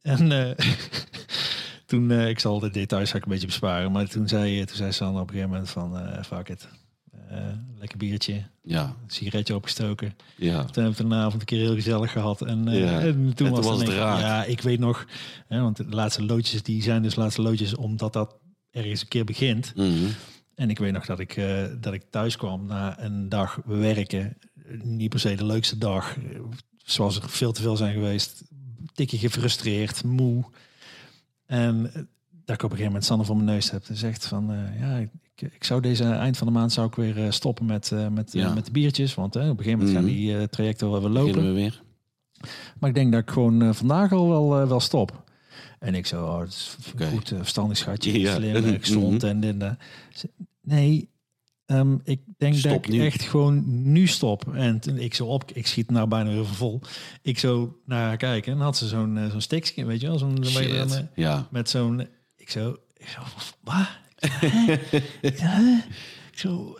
en 0.03 0.29
toen, 1.87 2.13
ik 2.13 2.39
zal 2.39 2.59
de 2.61 2.71
details 2.71 3.11
ga 3.11 3.17
ik 3.17 3.25
een 3.25 3.31
beetje 3.31 3.47
besparen, 3.47 3.93
maar 3.93 4.09
toen 4.09 4.29
zei, 4.29 4.65
toen 4.65 4.77
zei 4.77 4.93
Sander 4.93 5.23
op 5.23 5.29
een 5.29 5.35
gegeven 5.35 5.53
moment 5.53 5.71
van, 5.71 5.99
fuck 6.25 6.49
it. 6.49 6.69
Eh, 7.31 7.39
lekker 7.79 7.99
biertje, 7.99 8.43
Ja, 8.63 8.83
een 8.85 8.95
sigaretje 9.11 9.55
opgestoken. 9.55 10.15
ja. 10.37 10.65
Toen 10.65 10.85
hebben 10.85 11.09
we 11.09 11.15
een 11.15 11.21
avond 11.21 11.41
een 11.41 11.47
keer 11.47 11.59
heel 11.61 11.75
gezellig 11.75 12.13
gehad. 12.13 12.43
En, 12.43 12.69
eh, 12.69 12.81
Ja. 12.81 13.01
en 13.01 13.13
toen, 13.13 13.33
toen 13.35 13.51
was, 13.51 13.65
was 13.67 13.79
het 13.81 13.89
raak. 13.89 14.21
Ja, 14.21 14.45
ik 14.45 14.61
weet 14.61 14.79
nog, 14.79 15.07
hè, 15.47 15.61
want 15.61 15.77
de 15.77 15.85
laatste 15.89 16.25
loodjes, 16.25 16.63
die 16.63 16.83
zijn 16.83 17.03
dus 17.03 17.15
laatste 17.15 17.43
loodjes 17.43 17.75
omdat 17.75 18.13
dat 18.13 18.37
ergens 18.71 19.01
een 19.01 19.09
keer 19.09 19.25
begint. 19.25 19.73
Mhm. 19.75 20.07
En 20.55 20.71
ik 20.71 20.79
weet 20.79 20.93
nog 20.93 21.07
dat 21.07 21.19
ik, 21.19 21.37
eh, 21.37 21.65
dat 21.81 21.93
ik 21.93 22.03
thuis 22.11 22.37
kwam 22.37 22.67
na 22.67 23.01
een 23.03 23.29
dag 23.29 23.61
werken. 23.65 24.37
Niet 24.83 25.09
per 25.11 25.21
se 25.21 25.35
de 25.35 25.45
leukste 25.47 25.79
dag. 25.79 26.17
Zoals 26.77 27.17
er 27.17 27.29
veel 27.31 27.53
te 27.53 27.63
veel 27.63 27.77
zijn 27.77 27.93
geweest. 27.95 28.43
Tikje 28.95 29.19
gefrustreerd, 29.19 30.05
moe. 30.05 30.45
En 31.47 31.83
dat 32.45 32.55
ik 32.55 32.63
op 32.63 32.71
een 32.71 32.77
gegeven 32.77 32.85
moment 32.85 33.05
Sanne 33.05 33.25
voor 33.25 33.37
mijn 33.37 33.49
neus 33.49 33.71
heb. 33.71 33.85
En 33.89 33.97
zegt 33.97 34.27
van, 34.27 34.53
eh, 34.53 34.81
ja, 34.81 35.09
ik, 35.37 35.53
ik 35.55 35.65
zou 35.65 35.81
deze 35.81 36.05
eind 36.05 36.37
van 36.39 36.47
de 36.47 36.53
maand 36.53 36.73
zou 36.73 36.87
ik 36.87 36.95
weer 36.95 37.25
eh, 37.25 37.31
stoppen 37.31 37.67
met, 37.67 37.93
eh, 37.93 38.09
met, 38.09 38.35
eh, 38.35 38.41
Ja. 38.41 38.55
met 38.55 38.65
de 38.65 38.71
biertjes. 38.71 39.15
Want 39.15 39.37
eh, 39.37 39.43
op 39.43 39.59
een 39.59 39.65
gegeven 39.65 39.79
moment 39.79 39.97
gaan 39.97 40.05
Mhm. 40.07 40.15
die 40.15 40.37
eh, 40.39 40.43
trajecten 40.43 40.91
wel 40.91 41.01
weer 41.01 41.11
lopen. 41.11 41.43
We 41.45 41.51
weer. 41.53 41.83
Maar 42.79 42.89
ik 42.89 42.95
denk 42.95 43.13
dat 43.13 43.21
ik 43.23 43.31
gewoon 43.31 43.63
eh, 43.63 43.73
vandaag 43.73 44.13
al 44.13 44.29
wel, 44.29 44.61
eh, 44.61 44.69
wel 44.69 44.81
stop. 44.81 45.25
En 45.79 45.95
ik 45.95 46.07
zo, 46.07 46.27
oh, 46.27 46.47
is 46.47 46.77
goed, 47.11 47.29
verstandig 47.37 47.77
schatje, 47.77 48.21
Ja. 48.21 48.35
slim, 48.35 48.65
eh, 48.65 48.81
gezond 48.85 49.23
Mhm. 49.23 49.27
en 49.27 49.41
dit 49.41 49.57
Nee, 50.63 51.09
ehm, 51.67 51.97
ik 52.05 52.21
denk 52.39 52.55
Stop 52.55 52.71
dat 52.73 52.85
ik 52.85 52.89
nu. 52.89 53.05
echt 53.05 53.23
gewoon 53.23 53.63
nu 53.93 54.07
stop. 54.07 54.55
En 54.55 54.81
toen 54.81 54.99
ik 54.99 55.15
zo 55.15 55.27
op, 55.27 55.51
ik 55.53 55.67
schiet 55.67 55.91
nou 55.91 56.09
bijna 56.09 56.31
weer 56.31 56.47
vol. 56.47 56.81
Ik 57.23 57.39
zo 57.39 57.77
naar 57.85 58.03
haar 58.07 58.17
kijken 58.17 58.53
en 58.53 58.59
had 58.59 58.77
ze 58.77 58.87
zo'n 58.89 59.17
eh, 59.19 59.31
zo'n 59.31 59.41
stickje, 59.41 59.85
weet 59.85 60.01
je 60.01 60.07
wel, 60.07 60.19
zo'n 60.19 60.45
eh. 60.45 60.85
Ja. 61.15 61.47
met 61.51 61.71
zo'n, 61.71 62.07
ik 62.37 62.51
zo, 62.51 62.77
ik 62.97 63.09
zo, 63.09 63.21
wat? 63.61 63.87
Ja, 65.21 65.85
zo, 66.35 66.77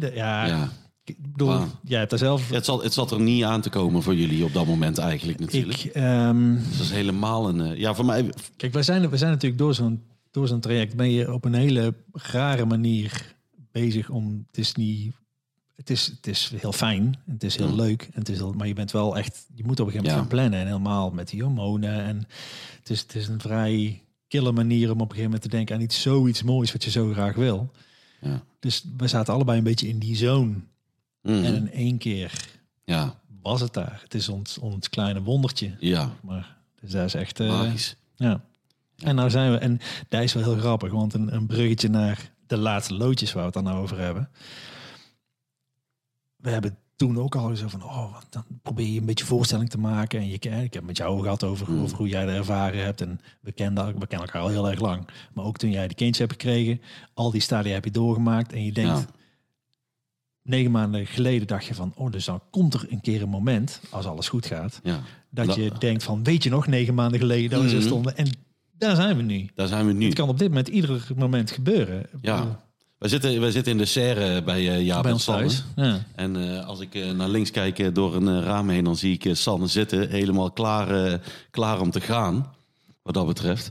eh, 0.00 0.14
ja, 0.16 0.46
ja. 0.46 0.68
ik 1.04 1.16
bedoel, 1.32 1.48
Wauw. 1.48 1.66
jij 1.82 1.98
hebt 1.98 2.10
daar 2.10 2.18
zelf. 2.18 2.48
Het, 2.50 2.64
zat, 2.64 2.82
het 2.82 2.92
zat 2.92 3.10
er 3.10 3.20
niet 3.20 3.44
aan 3.44 3.60
te 3.60 3.70
komen 3.70 4.02
voor 4.02 4.14
jullie 4.14 4.44
op 4.44 4.52
dat 4.52 4.66
moment 4.66 4.98
eigenlijk 4.98 5.38
natuurlijk. 5.40 5.84
Ik, 5.84 5.92
ehm, 5.92 6.54
Dat 6.54 6.80
is 6.80 6.90
helemaal 6.90 7.48
een... 7.48 7.60
eh, 7.60 7.78
ja, 7.78 7.94
voor 7.94 8.04
mij... 8.04 8.30
Kijk, 8.56 8.72
wij 8.72 8.82
zijn, 8.82 9.10
we 9.10 9.16
zijn 9.16 9.30
natuurlijk 9.30 9.60
door 9.60 9.74
zo'n, 9.74 10.02
door 10.30 10.48
zo'n 10.48 10.60
traject 10.60 10.96
ben 10.96 11.10
je 11.10 11.32
op 11.32 11.44
een 11.44 11.54
hele 11.54 11.94
rare 12.12 12.64
manier 12.64 13.34
bezig 13.72 14.08
om. 14.10 14.44
Het 14.46 14.58
is 14.58 14.74
niet. 14.74 15.14
Het 15.74 15.90
is, 15.90 16.06
het 16.06 16.26
is 16.26 16.52
heel 16.56 16.72
fijn. 16.72 17.18
Het 17.26 17.44
is 17.44 17.56
heel 17.56 17.68
Ja. 17.68 17.74
leuk. 17.74 18.02
En 18.02 18.18
het 18.18 18.28
is 18.28 18.36
heel, 18.36 18.52
maar 18.52 18.66
je 18.66 18.74
bent 18.74 18.90
wel 18.90 19.16
echt. 19.16 19.46
Je 19.54 19.64
moet 19.64 19.80
op 19.80 19.86
een 19.86 19.92
gegeven 19.92 20.12
moment 20.12 20.12
Ja. 20.12 20.18
gaan 20.18 20.28
plannen. 20.48 20.60
En 20.60 20.66
helemaal 20.66 21.10
met 21.10 21.28
die 21.28 21.42
hormonen. 21.42 22.04
En 22.04 22.16
het 22.80 22.90
is, 22.90 23.00
het 23.00 23.14
is 23.14 23.28
een 23.28 23.40
vrij 23.40 24.02
kille 24.36 24.52
manier 24.52 24.86
om 24.90 24.94
op 24.94 25.00
een 25.00 25.06
gegeven 25.16 25.24
moment 25.24 25.42
te 25.42 25.48
denken 25.56 25.74
aan 25.74 25.80
iets 25.80 26.02
zoiets 26.02 26.42
moois 26.42 26.72
wat 26.72 26.84
je 26.84 26.90
zo 26.90 27.12
graag 27.12 27.34
wil. 27.34 27.70
Ja. 28.20 28.42
Dus 28.60 28.84
we 28.96 29.06
zaten 29.08 29.34
allebei 29.34 29.58
een 29.58 29.64
beetje 29.64 29.88
in 29.88 29.98
die 29.98 30.16
zone. 30.16 30.54
Mhm. 31.22 31.44
En 31.44 31.54
in 31.54 31.70
één 31.72 31.98
keer 31.98 32.32
Ja, 32.84 33.20
was 33.42 33.60
het 33.60 33.72
daar. 33.74 34.00
Het 34.02 34.14
is 34.14 34.28
ons, 34.28 34.58
ons 34.58 34.88
kleine 34.88 35.22
wondertje. 35.22 35.76
ja. 35.80 36.12
Maar 36.22 36.56
dus 36.80 36.90
dat 36.90 37.04
is 37.04 37.14
echt. 37.14 37.40
eh, 37.40 37.48
Magisch. 37.48 37.96
ja. 38.16 38.40
En 38.96 39.14
nou 39.14 39.30
zijn 39.30 39.52
we, 39.52 39.58
en 39.58 39.80
dat 40.08 40.22
is 40.22 40.32
wel 40.32 40.42
heel 40.42 40.56
grappig, 40.58 40.90
want 40.92 41.14
een, 41.14 41.34
een 41.34 41.46
bruggetje 41.46 41.88
naar 41.88 42.30
de 42.46 42.56
laatste 42.56 42.94
loodjes 42.94 43.32
waar 43.32 43.40
we 43.40 43.46
het 43.46 43.54
dan 43.54 43.64
nou 43.72 43.82
over 43.82 43.98
hebben. 43.98 44.28
We 46.36 46.50
hebben 46.50 46.76
toen 46.96 47.18
ook 47.18 47.34
al 47.34 47.56
zo 47.56 47.68
van, 47.68 47.82
oh, 47.84 48.16
dan 48.30 48.44
probeer 48.62 48.86
je 48.86 49.00
een 49.00 49.06
beetje 49.06 49.24
voorstelling 49.24 49.70
te 49.70 49.78
maken. 49.78 50.20
En 50.20 50.28
je, 50.28 50.38
ik 50.64 50.74
heb 50.74 50.82
met 50.84 50.96
jou 50.96 51.22
gehad 51.22 51.44
over, 51.44 51.70
Mm. 51.72 51.82
over 51.82 51.96
hoe 51.96 52.08
jij 52.08 52.26
dat 52.26 52.34
ervaren 52.34 52.84
hebt. 52.84 53.00
En 53.00 53.20
we 53.40 53.52
kennen, 53.52 53.84
we 53.86 54.06
kennen 54.06 54.26
elkaar 54.26 54.42
al 54.42 54.48
heel 54.48 54.70
erg 54.70 54.80
lang. 54.80 55.08
Maar 55.34 55.44
ook 55.44 55.56
toen 55.58 55.70
jij 55.70 55.88
de 55.88 55.94
kindjes 55.94 56.18
hebt 56.18 56.32
gekregen, 56.42 56.80
al 57.14 57.30
die 57.30 57.40
stadia 57.40 57.72
heb 57.72 57.84
je 57.84 57.90
doorgemaakt. 57.90 58.52
En 58.52 58.64
je 58.64 58.72
denkt, 58.72 58.98
Ja. 58.98 59.06
negen 60.42 60.70
maanden 60.70 61.06
geleden 61.06 61.46
dacht 61.46 61.64
je 61.64 61.74
van, 61.74 61.92
oh, 61.96 62.10
dus 62.10 62.24
dan 62.24 62.40
komt 62.50 62.74
er 62.74 62.86
een 62.90 63.00
keer 63.00 63.22
een 63.22 63.28
moment, 63.28 63.80
als 63.90 64.06
alles 64.06 64.28
goed 64.28 64.46
gaat, 64.46 64.80
Ja. 64.82 65.00
dat 65.30 65.46
Dat- 65.46 65.56
je 65.56 65.70
denkt 65.78 66.02
van, 66.02 66.24
weet 66.24 66.42
je 66.42 66.50
nog, 66.50 66.66
negen 66.66 66.94
maanden 66.94 67.20
geleden 67.20 67.50
dat 67.50 67.62
we 67.62 67.68
zo 67.68 67.76
Mhm. 67.76 67.86
stonden. 67.86 68.16
En 68.16 68.26
daar 68.78 68.96
zijn 68.96 69.16
we 69.16 69.22
nu. 69.22 69.48
Daar 69.54 69.66
zijn 69.68 69.86
we 69.86 69.92
nu. 69.92 70.04
Het 70.06 70.14
kan 70.14 70.28
op 70.28 70.38
dit 70.38 70.48
moment 70.48 70.68
ieder 70.68 71.06
moment 71.16 71.50
gebeuren. 71.50 72.06
Ja. 72.20 72.64
Wij 72.98 73.08
zitten, 73.08 73.40
wij 73.40 73.50
zitten 73.50 73.72
in 73.72 73.78
de 73.78 73.84
serre 73.84 74.42
bij 74.42 74.68
eh 74.68 74.84
Jaap 74.86 75.02
bij 75.02 75.12
en 75.12 75.20
Sanne. 75.20 75.52
Ja. 75.76 76.04
En 76.14 76.36
eh, 76.36 76.66
als 76.66 76.80
ik 76.80 76.94
eh, 76.94 77.10
naar 77.10 77.28
links 77.28 77.50
kijk 77.50 77.94
door 77.94 78.14
een 78.14 78.42
raam 78.42 78.68
heen, 78.68 78.84
dan 78.84 78.96
zie 78.96 79.18
ik 79.18 79.36
Sanne 79.36 79.66
zitten. 79.66 80.10
Helemaal 80.10 80.50
klaar, 80.50 81.20
klaar 81.50 81.80
om 81.80 81.90
te 81.90 82.00
gaan, 82.00 82.54
wat 83.02 83.14
dat 83.14 83.26
betreft. 83.26 83.70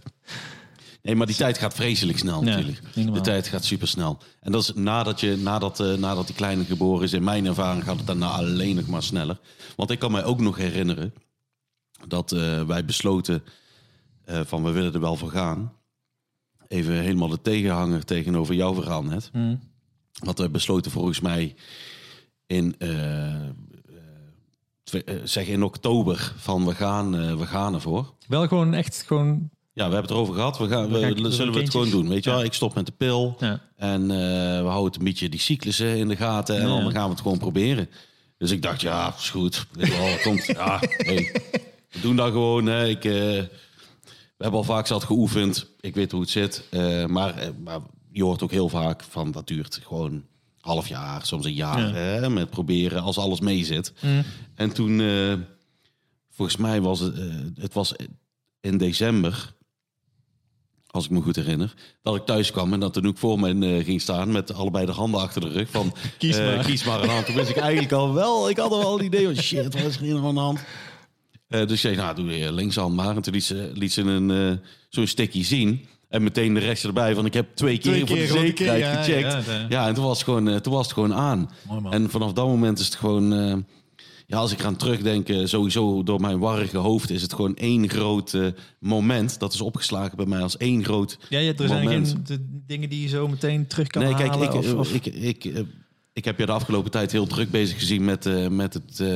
Nee, 1.02 1.16
maar 1.16 1.28
die 1.28 1.36
tijd 1.36 1.58
gaat 1.58 1.74
vreselijk 1.74 2.18
snel 2.18 2.44
Ja, 2.44 2.50
natuurlijk. 2.50 2.82
De 3.14 3.22
tijd 3.22 3.48
gaat 3.48 3.66
super 3.66 3.88
snel. 3.88 4.18
En 4.40 4.52
dat 4.52 4.62
is 4.62 4.74
nadat, 4.74 5.20
je, 5.20 5.38
nadat, 5.38 5.98
nadat 5.98 6.28
die 6.28 6.36
kleine 6.36 6.66
geboren 6.66 7.04
is, 7.04 7.14
in 7.14 7.24
mijn 7.24 7.46
ervaring 7.46 7.84
gaat 7.84 7.98
het 7.98 8.08
daarna 8.08 8.28
alleen 8.28 8.76
nog 8.76 8.88
maar 8.88 9.04
sneller. 9.04 9.40
Want 9.76 9.92
ik 9.92 10.00
kan 10.00 10.12
mij 10.12 10.24
ook 10.24 10.40
nog 10.40 10.58
herinneren 10.58 11.14
dat 12.08 12.32
wij 12.68 12.86
besloten 12.86 13.44
eh, 14.26 14.40
van 14.46 14.64
we 14.64 14.72
willen 14.72 14.94
er 14.94 15.00
wel 15.00 15.16
voor 15.16 15.30
gaan. 15.30 15.74
Even 16.68 16.94
helemaal 16.94 17.28
de 17.28 17.42
tegenhanger 17.42 18.06
tegenover 18.06 18.56
jouw 18.56 18.74
verhaal 18.74 19.04
net. 19.04 19.30
Hm. 19.34 19.56
Want 20.24 20.38
we 20.38 20.50
besloten 20.50 20.92
volgens 20.92 21.20
mij 21.20 21.56
in 22.48 22.76
eh, 22.78 23.36
eh, 23.36 23.42
eh, 25.06 25.16
zeg 25.24 25.48
in 25.48 25.64
oktober 25.64 26.34
van 26.38 26.66
we 26.66 26.76
gaan, 26.76 27.38
we 27.38 27.46
gaan 27.46 27.74
ervoor. 27.74 28.14
Wel 28.28 28.48
gewoon 28.48 28.74
echt 28.74 29.04
gewoon... 29.08 29.50
Ja, 29.74 29.88
we 29.88 29.94
hebben 29.94 30.02
het 30.02 30.12
erover 30.12 30.34
gehad. 30.34 30.58
We, 30.58 30.68
gaan, 30.68 30.90
we, 30.90 31.32
zullen 31.32 31.54
we 31.54 31.60
het 31.60 31.70
gewoon 31.70 31.90
doen. 31.90 32.10
Weet 32.10 32.24
je 32.24 32.30
wel, 32.30 32.44
ik 32.44 32.54
stop 32.54 32.76
met 32.76 32.86
de 32.86 32.92
pil. 32.92 33.36
Ja. 33.40 33.60
En 33.76 34.08
we 34.08 34.68
houden 34.68 35.00
een 35.00 35.06
beetje 35.06 35.30
die 35.30 35.40
cyclussen 35.40 35.98
in 35.98 36.08
de 36.08 36.16
gaten. 36.16 36.56
En 36.56 36.68
Ja. 36.68 36.82
dan 36.82 36.92
gaan 36.92 37.04
we 37.04 37.10
het 37.10 37.22
gewoon 37.22 37.38
proberen. 37.38 37.90
Dus 38.38 38.52
ik 38.52 38.62
dacht, 38.62 38.82
ja, 38.82 39.14
is 39.18 39.30
goed. 39.30 39.66
Wel, 39.72 40.18
komt, 40.24 40.46
ja, 40.58 40.80
hey, 40.82 41.42
we 41.92 42.02
doen 42.02 42.16
dat 42.16 42.32
gewoon. 42.32 42.66
Hè. 42.66 42.88
Ik, 42.88 43.04
we 44.38 44.44
hebben 44.44 44.60
al 44.60 44.66
vaak 44.66 44.88
zat 44.88 45.04
geoefend. 45.04 45.68
Ik 45.80 45.96
weet 45.96 46.12
hoe 46.12 46.22
het 46.22 46.30
zit. 46.30 46.64
Eh, 46.70 47.06
maar, 47.06 47.38
eh, 47.38 47.50
maar 47.64 47.80
je 48.12 48.24
hoort 48.24 48.44
ook 48.44 48.52
heel 48.52 48.70
vaak 48.70 49.04
van 49.04 49.32
dat 49.32 49.48
duurt 49.48 49.80
gewoon 49.84 50.24
half 50.60 50.88
jaar, 50.88 51.26
soms 51.26 51.46
een 51.46 51.54
jaar. 51.54 51.80
Ja. 51.80 51.94
Hè, 51.94 52.30
met 52.30 52.50
proberen 52.50 53.02
als 53.02 53.18
alles 53.18 53.40
mee 53.40 53.66
zit. 53.66 53.94
Mm. 54.02 54.24
En 54.56 54.74
toen, 54.74 55.02
eh, 55.02 55.34
volgens 56.32 56.58
mij 56.58 56.82
was 56.82 57.00
het, 57.00 57.16
het 57.56 57.74
was 57.74 57.94
in 58.62 58.78
december, 58.78 59.54
als 60.88 61.06
ik 61.06 61.12
me 61.12 61.22
goed 61.22 61.36
herinner, 61.36 61.74
dat 62.02 62.16
ik 62.16 62.26
thuis 62.26 62.52
kwam 62.52 62.74
en 62.74 62.80
dat 62.80 62.98
Anouk 62.98 63.18
voor 63.18 63.40
me 63.40 63.84
ging 63.84 64.02
staan 64.02 64.32
met 64.32 64.54
allebei 64.54 64.86
de 64.86 64.92
handen 64.92 65.22
achter 65.22 65.42
de 65.42 65.50
rug 65.50 65.70
van 65.70 65.96
Kies 66.18 66.38
maar. 66.38 66.66
kies 66.66 66.84
maar 66.84 67.04
een 67.04 67.10
hand. 67.10 67.26
Toen 67.26 67.36
wist 67.36 67.50
ik 67.50 67.58
eigenlijk 67.58 67.92
al 67.92 68.14
wel, 68.14 68.50
ik 68.50 68.58
had 68.58 68.72
al 68.72 68.80
wel 68.80 69.00
een 69.00 69.06
idee 69.06 69.26
van 69.26 69.44
shit, 69.44 69.74
wat 69.74 69.84
is 69.84 69.96
er 69.96 70.02
hier 70.02 70.18
aan 70.18 70.34
de 70.34 70.40
hand? 70.40 70.60
Eh, 71.48 71.60
dus 71.62 71.72
ik 71.72 71.78
zei, 71.78 71.96
nou 71.96 72.16
doe 72.16 72.38
je 72.38 72.52
linkshand 72.54 72.96
maar. 72.96 73.16
En 73.16 73.22
toen 73.22 73.34
liet 73.34 73.44
ze, 73.44 73.72
liet 73.74 73.94
ze 73.94 74.02
een, 74.02 74.32
eh, 74.32 74.58
zo'n 74.90 75.08
stickje 75.08 75.44
zien. 75.44 75.86
En 76.10 76.24
meteen 76.24 76.54
de 76.54 76.60
rechts 76.60 76.84
erbij 76.84 77.16
van 77.16 77.26
ik 77.26 77.34
heb 77.34 77.56
twee 77.56 77.78
keer 77.78 78.08
voor 78.08 78.16
de 78.18 78.24
keer, 78.28 78.28
zekerheid 78.40 78.80
ja, 78.80 78.96
gecheckt. 79.04 79.46
ja, 79.46 79.54
Ja, 79.54 79.66
ja. 79.70 79.88
en 79.88 79.94
toen 79.94 80.04
was, 80.04 80.16
het 80.18 80.26
gewoon, 80.26 80.48
eh, 80.50 80.56
toen 80.56 80.74
was 80.74 80.84
het 80.86 80.94
gewoon 80.94 81.14
aan. 81.14 81.50
Mooi. 81.68 81.96
En 81.96 82.10
vanaf 82.10 82.34
dat 82.34 82.48
moment 82.48 82.80
is 82.80 82.86
het 82.86 82.96
gewoon... 82.96 83.64
ja, 84.28 84.38
als 84.38 84.52
ik 84.52 84.60
eraan 84.60 84.76
terugdenk, 84.76 85.30
eh, 85.30 85.46
sowieso 85.46 86.04
door 86.04 86.20
mijn 86.22 86.40
warrige 86.40 86.78
hoofd... 86.78 87.10
is 87.10 87.22
het 87.22 87.34
gewoon 87.34 87.56
één 87.56 87.90
groot 87.90 88.38
moment. 88.80 89.40
Dat 89.40 89.54
is 89.54 89.62
opgeslagen 89.62 90.18
bij 90.18 90.26
mij 90.26 90.42
als 90.42 90.58
één 90.58 90.84
groot 90.84 91.18
Ja, 91.30 91.40
ja, 91.40 91.54
er 91.58 91.68
zijn 91.68 91.84
moment. 91.84 92.08
geen 92.08 92.24
de 92.24 92.62
dingen 92.68 92.90
die 92.90 93.02
je 93.02 93.08
zo 93.08 93.28
meteen 93.28 93.68
terug 93.68 93.88
kan 93.88 94.04
nee, 94.04 94.16
kijk, 94.16 94.30
halen. 94.30 94.48
ik, 94.48 94.54
of, 94.54 94.66
eh, 94.66 94.78
of- 94.80 94.94
ik, 94.94 95.06
ik, 95.06 95.52
ik 96.16 96.26
heb 96.26 96.40
je 96.40 96.46
de 96.46 96.52
afgelopen 96.52 96.92
tijd 96.92 97.12
heel 97.12 97.28
druk 97.28 97.52
bezig 97.52 97.78
gezien 97.80 98.06
met, 98.06 98.26
eh, 98.26 98.48
met 98.48 98.74
het, 98.74 99.00
eh, 99.00 99.08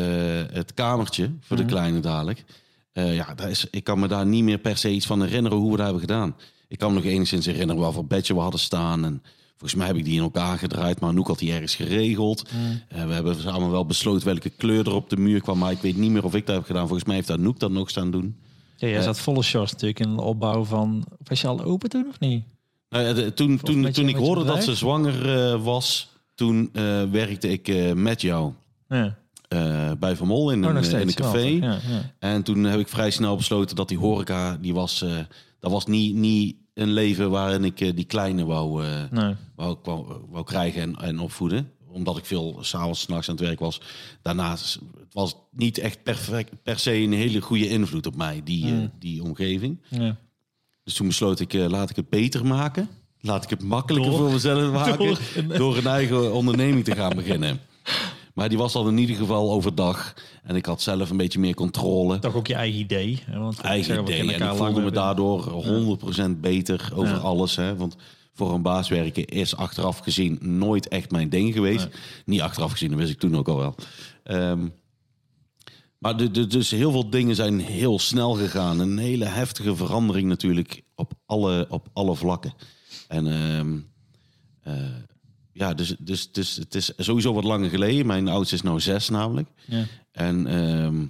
het 0.56 0.74
kamertje 0.74 1.32
voor 1.41 1.58
Mhm. 1.58 1.65
de 1.65 1.74
kleine 1.74 2.00
dadelijk. 2.00 2.44
Eh, 2.91 3.15
ja, 3.15 3.34
daar 3.36 3.50
is, 3.50 3.65
ik 3.72 3.84
kan 3.84 4.00
me 4.00 4.08
daar 4.08 4.25
niet 4.25 4.44
meer 4.44 4.58
per 4.58 4.77
se 4.77 4.89
iets 4.91 5.06
van 5.06 5.22
herinneren 5.22 5.58
hoe 5.58 5.70
we 5.72 5.75
dat 5.77 5.84
hebben 5.86 6.01
gedaan. 6.01 6.36
Ik 6.68 6.77
kan 6.77 6.89
me 6.94 6.96
nog 6.96 7.06
enigszins 7.12 7.46
herinneren 7.46 7.82
waarvoor 7.82 8.06
bedje 8.06 8.34
we 8.34 8.39
hadden 8.39 8.60
staan. 8.60 9.06
En 9.06 9.22
volgens 9.50 9.75
mij 9.75 9.88
heb 9.88 9.96
ik 9.96 10.06
die 10.06 10.15
in 10.15 10.22
elkaar 10.22 10.58
gedraaid, 10.58 11.00
maar 11.00 11.10
Anouk 11.10 11.27
had 11.27 11.39
die 11.39 11.51
ergens 11.51 11.75
geregeld. 11.75 12.44
Mhm. 12.51 13.08
We 13.08 13.13
hebben 13.13 13.41
samen 13.41 13.72
wel 13.72 13.86
besloten 13.86 14.25
welke 14.25 14.50
kleur 14.50 14.86
er 14.88 14.94
op 14.94 15.10
de 15.10 15.18
muur 15.18 15.41
kwam, 15.41 15.58
maar 15.58 15.72
ik 15.72 15.82
weet 15.82 15.98
niet 15.98 16.12
meer 16.12 16.24
of 16.24 16.36
ik 16.36 16.46
dat 16.46 16.56
heb 16.56 16.65
gedaan. 16.65 16.88
Volgens 16.88 17.08
mij 17.08 17.15
heeft 17.15 17.29
Anouk 17.32 17.60
dat 17.60 17.72
nog 17.72 17.89
staan 17.89 18.12
doen. 18.12 18.36
ja, 18.77 18.88
jij 18.88 19.01
zat 19.01 19.20
volle 19.20 19.44
shorts 19.44 19.72
natuurlijk 19.72 20.00
in 20.00 20.15
de 20.15 20.22
opbouw 20.22 20.63
van... 20.63 21.06
Was 21.24 21.41
je 21.41 21.48
al 21.48 21.63
open 21.63 21.89
toen 21.89 22.06
of 22.10 22.20
niet? 22.20 22.44
Nou 22.89 23.06
ja, 23.06 23.13
de- 23.13 23.34
toen, 23.34 23.58
toen, 23.58 23.91
toen 23.91 24.08
ik 24.10 24.15
hoorde 24.15 24.44
dat 24.44 24.63
ze 24.63 24.75
zwanger 24.75 25.58
was, 25.63 26.10
toen 26.39 26.69
eh, 26.74 27.03
werkte 27.03 27.50
ik 27.50 27.67
eh, 27.67 27.93
met 27.93 28.22
jou. 28.22 28.53
Ja. 28.88 29.17
eh, 29.48 29.91
bij 30.00 30.15
Van 30.15 30.27
Mol 30.27 30.51
in, 30.51 30.65
Oh, 30.65 30.75
een, 30.75 30.84
in 30.84 31.08
een 31.08 31.13
café. 31.13 31.60
wel, 31.60 31.69
Ja, 31.69 31.79
ja. 31.89 32.13
En 32.19 32.43
toen 32.43 32.63
heb 32.63 32.79
ik 32.79 32.88
vrij 32.88 33.12
snel 33.12 33.36
besloten 33.36 33.75
dat 33.75 33.88
die 33.88 33.98
horeca, 33.98 34.58
die 34.58 34.74
was, 34.74 35.05
dat 35.60 35.72
was 35.72 35.86
niet, 35.86 36.15
niet 36.15 36.55
een 36.74 36.91
leven 36.91 37.29
waarin 37.29 37.63
ik 37.63 37.77
die 37.96 38.05
kleine 38.05 38.46
wou, 38.46 38.84
Nee. 39.12 39.36
wou, 39.55 39.77
wou, 39.84 40.13
wou 40.29 40.43
krijgen 40.46 40.81
en, 40.81 40.96
en 40.96 41.19
opvoeden. 41.19 41.72
Omdat 41.88 42.17
ik 42.17 42.25
veel 42.25 42.58
s'avonds, 42.62 43.00
s'nachts 43.01 43.29
aan 43.29 43.36
het 43.36 43.43
werk 43.46 43.60
was. 43.60 43.81
Daarnaast, 44.22 44.74
het 45.00 45.13
was 45.13 45.36
niet 45.51 45.77
echt 45.77 46.03
perfect, 46.03 46.63
per 46.63 46.79
se 46.79 46.93
een 46.93 47.13
hele 47.13 47.41
goede 47.41 47.67
invloed 47.69 48.05
op 48.08 48.15
mij, 48.15 48.41
die, 48.43 48.65
Mm. 48.65 48.91
die 49.00 49.24
omgeving. 49.24 49.81
Ja. 49.89 50.17
Dus 50.84 50.93
toen 50.93 51.08
besloot 51.08 51.39
ik, 51.39 51.53
laat 51.53 51.89
ik 51.89 51.96
het 51.96 52.10
beter 52.10 52.46
maken. 52.46 52.89
Laat 53.21 53.43
ik 53.43 53.49
het 53.49 53.63
makkelijker 53.63 54.11
Door- 54.11 54.19
voor 54.21 54.31
mezelf 54.31 54.71
maken. 54.83 54.97
door 54.97 55.57
Door 55.57 55.77
een- 55.77 55.88
eigen 55.88 56.33
onderneming 56.33 56.83
te 56.83 56.95
gaan 56.95 57.15
beginnen. 57.15 57.59
Maar 58.33 58.49
die 58.49 58.57
was 58.57 58.75
al 58.75 58.88
in 58.88 58.97
ieder 58.97 59.15
geval 59.15 59.51
overdag. 59.51 60.13
En 60.43 60.55
ik 60.55 60.65
had 60.65 60.81
zelf 60.81 61.09
een 61.09 61.17
beetje 61.17 61.39
meer 61.39 61.53
controle. 61.53 62.19
Toch 62.19 62.35
ook 62.35 62.47
je 62.47 62.53
eigen 62.53 62.79
idee. 62.79 63.19
hè, 63.25 63.39
Want 63.39 63.59
Eigen 63.61 64.01
idee. 64.01 64.33
En 64.33 64.49
ik 64.51 64.55
voelde 64.57 64.81
me 64.81 64.91
daardoor 64.91 65.41
100% 65.49 66.41
beter 66.41 66.91
over 66.95 67.13
Ja. 67.15 67.19
alles. 67.21 67.55
Hè? 67.55 67.75
Want 67.75 67.95
voor 68.33 68.53
een 68.53 68.61
baas 68.61 68.89
werken 68.89 69.25
is 69.25 69.55
achteraf 69.55 69.97
gezien 69.99 70.38
nooit 70.41 70.88
echt 70.88 71.11
mijn 71.11 71.29
ding 71.29 71.53
geweest. 71.53 71.88
Niet 72.25 72.41
achteraf 72.41 72.71
gezien, 72.71 72.89
dat 72.89 72.99
wist 72.99 73.11
ik 73.11 73.19
toen 73.19 73.35
ook 73.38 73.47
al 73.47 73.57
wel. 73.57 73.75
Ehm, 74.23 74.67
maar 75.97 76.17
de, 76.17 76.31
de- 76.31 76.47
dus 76.47 76.71
heel 76.71 76.91
veel 76.91 77.09
dingen 77.09 77.35
zijn 77.35 77.59
heel 77.59 77.99
snel 77.99 78.33
gegaan. 78.33 78.79
Een 78.79 78.97
hele 78.97 79.25
heftige 79.25 79.75
verandering 79.75 80.27
natuurlijk 80.27 80.81
op 80.95 81.11
alle, 81.29 81.65
op 81.69 81.89
alle 81.93 82.15
vlakken. 82.15 82.53
En 83.07 83.27
ehm, 83.27 83.79
eh, 84.62 84.95
ja, 85.51 85.74
dus, 85.74 85.95
dus, 86.00 86.31
dus 86.31 86.55
het 86.55 86.75
is 86.75 86.91
sowieso 86.98 87.33
wat 87.33 87.43
langer 87.43 87.69
geleden. 87.69 88.05
Mijn 88.05 88.27
oudste 88.27 88.55
is 88.55 88.62
nou 88.62 88.79
zes 88.79 89.09
namelijk. 89.09 89.50
Ja. 89.65 89.86
En, 90.12 90.48
ehm, 90.48 91.05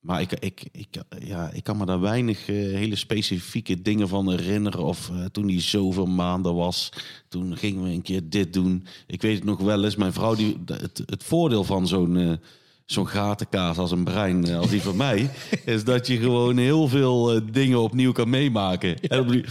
maar 0.00 0.20
ik, 0.20 0.32
ik, 0.32 0.68
ik, 0.72 0.88
ja, 1.18 1.50
ik 1.50 1.64
kan 1.64 1.76
me 1.76 1.86
daar 1.86 2.00
weinig 2.00 2.48
eh, 2.48 2.54
hele 2.54 2.96
specifieke 2.96 3.82
dingen 3.82 4.08
van 4.08 4.30
herinneren. 4.30 4.84
Of 4.84 5.10
eh, 5.10 5.24
toen 5.24 5.48
hij 5.48 5.60
zoveel 5.60 6.06
maanden 6.06 6.54
was, 6.54 6.92
toen 7.28 7.56
gingen 7.56 7.82
we 7.82 7.90
een 7.90 8.02
keer 8.02 8.28
dit 8.28 8.52
doen. 8.52 8.86
Ik 9.06 9.22
weet 9.22 9.34
het 9.34 9.44
nog 9.44 9.60
wel 9.60 9.84
eens. 9.84 9.96
Mijn 9.96 10.12
vrouw, 10.12 10.34
die, 10.34 10.56
het, 10.66 11.02
het 11.06 11.24
voordeel 11.24 11.64
van 11.64 11.86
zo'n 11.86 12.40
zo'n 12.86 13.08
gatenkaas 13.08 13.78
als 13.78 13.90
een 13.90 14.04
brein, 14.04 14.44
eh, 14.46 14.58
als 14.58 14.68
die 14.70 14.82
van 14.82 14.96
mij, 14.96 15.30
is 15.64 15.84
dat 15.84 16.06
je 16.06 16.16
gewoon 16.16 16.56
heel 16.56 16.88
veel 16.88 17.32
eh, 17.34 17.40
dingen 17.52 17.80
opnieuw 17.80 18.12
kan 18.12 18.30
meemaken. 18.30 19.00
En 19.00 19.44